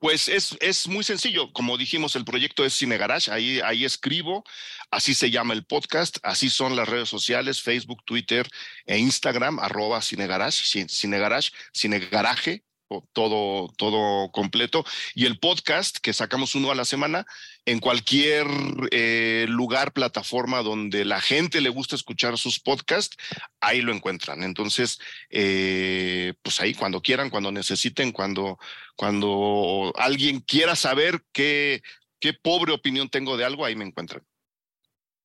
Pues 0.00 0.26
es, 0.26 0.56
es 0.60 0.88
muy 0.88 1.04
sencillo. 1.04 1.52
Como 1.52 1.78
dijimos, 1.78 2.16
el 2.16 2.24
proyecto 2.24 2.64
es 2.64 2.72
Cine 2.72 2.98
Garage. 2.98 3.30
Ahí, 3.30 3.60
ahí 3.60 3.84
escribo. 3.84 4.42
Así 4.90 5.14
se 5.14 5.30
llama 5.30 5.54
el 5.54 5.64
podcast. 5.64 6.18
Así 6.24 6.50
son 6.50 6.74
las 6.74 6.88
redes 6.88 7.08
sociales, 7.08 7.62
Facebook, 7.62 8.04
Twitter 8.04 8.48
e 8.84 8.98
Instagram, 8.98 9.60
arroba 9.60 10.02
Cine 10.02 10.26
Garage, 10.26 10.88
Cine 10.88 11.18
Garage, 11.20 11.52
Cine 11.72 12.00
Garaje 12.00 12.64
todo, 13.12 13.68
todo 13.76 14.30
completo. 14.30 14.84
Y 15.14 15.26
el 15.26 15.38
podcast, 15.38 15.98
que 15.98 16.12
sacamos 16.12 16.54
uno 16.54 16.70
a 16.70 16.74
la 16.74 16.84
semana, 16.84 17.26
en 17.64 17.80
cualquier 17.80 18.46
eh, 18.90 19.46
lugar, 19.48 19.92
plataforma 19.92 20.62
donde 20.62 21.04
la 21.04 21.20
gente 21.20 21.60
le 21.60 21.70
gusta 21.70 21.96
escuchar 21.96 22.38
sus 22.38 22.60
podcasts, 22.60 23.16
ahí 23.60 23.80
lo 23.80 23.92
encuentran. 23.92 24.42
Entonces, 24.42 24.98
eh, 25.30 26.34
pues 26.42 26.60
ahí 26.60 26.74
cuando 26.74 27.00
quieran, 27.00 27.30
cuando 27.30 27.52
necesiten, 27.52 28.12
cuando, 28.12 28.58
cuando 28.96 29.92
alguien 29.96 30.40
quiera 30.40 30.76
saber 30.76 31.22
qué, 31.32 31.82
qué 32.20 32.32
pobre 32.32 32.72
opinión 32.72 33.08
tengo 33.08 33.36
de 33.36 33.44
algo, 33.44 33.64
ahí 33.64 33.76
me 33.76 33.84
encuentran. 33.84 34.22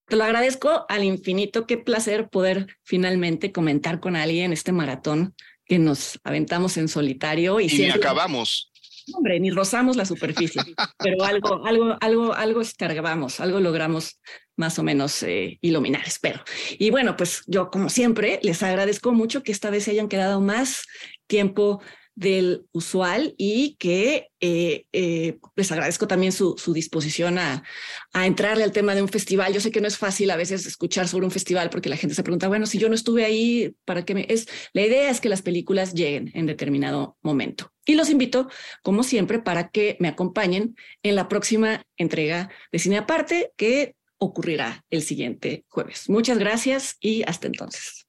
Te 0.10 0.16
lo 0.16 0.24
agradezco 0.24 0.88
al 0.90 1.04
infinito. 1.04 1.68
Qué 1.68 1.78
placer 1.78 2.30
poder 2.30 2.78
finalmente 2.84 3.52
comentar 3.52 4.00
con 4.00 4.16
alguien 4.16 4.52
este 4.52 4.72
maratón 4.72 5.36
que 5.70 5.80
nos 5.80 6.20
aventamos 6.24 6.76
en 6.78 6.90
solitario. 6.90 7.60
Y, 7.62 7.68
y 7.68 7.90
acabamos. 7.90 8.72
Hombre, 9.14 9.40
ni 9.40 9.52
rozamos 9.52 9.96
la 9.96 10.06
superficie, 10.06 10.62
pero 11.00 11.24
algo, 11.24 11.66
algo, 11.66 11.98
algo, 12.02 12.34
algo 12.34 12.62
escargamos, 12.62 13.40
algo 13.40 13.60
logramos 13.60 14.20
más 14.56 14.78
o 14.78 14.84
menos 14.84 15.24
eh, 15.24 15.58
iluminar, 15.62 16.06
espero. 16.06 16.42
Y 16.78 16.90
bueno, 16.90 17.16
pues 17.16 17.44
yo 17.48 17.72
como 17.72 17.90
siempre 17.90 18.40
les 18.44 18.62
agradezco 18.62 19.14
mucho 19.14 19.42
que 19.42 19.52
esta 19.52 19.70
vez 19.70 19.86
se 19.86 19.92
hayan 19.92 20.10
quedado 20.10 20.42
más 20.42 20.84
tiempo 21.28 21.82
del 22.20 22.66
usual 22.74 23.34
y 23.38 23.78
que 23.80 24.28
eh, 24.42 24.86
eh, 24.92 25.40
les 25.56 25.72
agradezco 25.72 26.06
también 26.06 26.34
su, 26.34 26.56
su 26.58 26.74
disposición 26.74 27.40
a, 27.40 27.64
a, 28.12 28.26
entrarle 28.26 28.66
al 28.66 28.74
tema 28.74 28.94
de 28.94 29.02
un 29.02 29.08
festival. 29.08 29.54
Yo 29.54 29.62
sé 29.62 29.72
que 29.72 29.80
no 29.80 29.88
es 29.88 29.98
fácil 29.98 30.30
a 30.30 30.36
veces 30.36 30.66
escuchar 30.66 31.08
sobre 31.08 31.26
un 31.26 31.32
festival 31.32 31.70
porque 31.70 31.88
la 31.88 31.96
gente 31.96 32.16
se 32.16 32.24
pregunta, 32.24 32.50
bueno, 32.50 32.66
si 32.66 32.78
yo 32.78 32.90
no 32.90 32.96
estuve 32.96 33.24
ahí, 33.24 33.74
¿para 33.86 34.04
qué 34.04 34.16
me 34.16 34.26
es? 34.28 34.48
La 34.74 34.82
idea 34.82 35.10
es 35.10 35.22
que 35.22 35.30
las 35.30 35.42
películas 35.42 35.94
lleguen 35.94 36.30
en 36.34 36.46
determinado 36.46 37.18
momento. 37.22 37.72
Y 37.86 37.96
los 37.96 38.10
invito, 38.10 38.50
como 38.84 39.04
siempre, 39.04 39.40
para 39.40 39.70
que 39.70 39.96
me 40.02 40.10
acompañen 40.10 40.76
en 41.04 41.16
la 41.16 41.30
próxima 41.30 41.84
entrega 41.96 42.50
de 42.74 42.80
Cine 42.80 42.98
Aparte 42.98 43.54
que 43.56 43.96
ocurrirá 44.18 44.84
el 44.90 45.04
siguiente 45.04 45.64
jueves. 45.70 46.10
Muchas 46.10 46.38
gracias 46.38 46.98
y 47.00 47.24
hasta 47.24 47.48
entonces. 47.48 48.09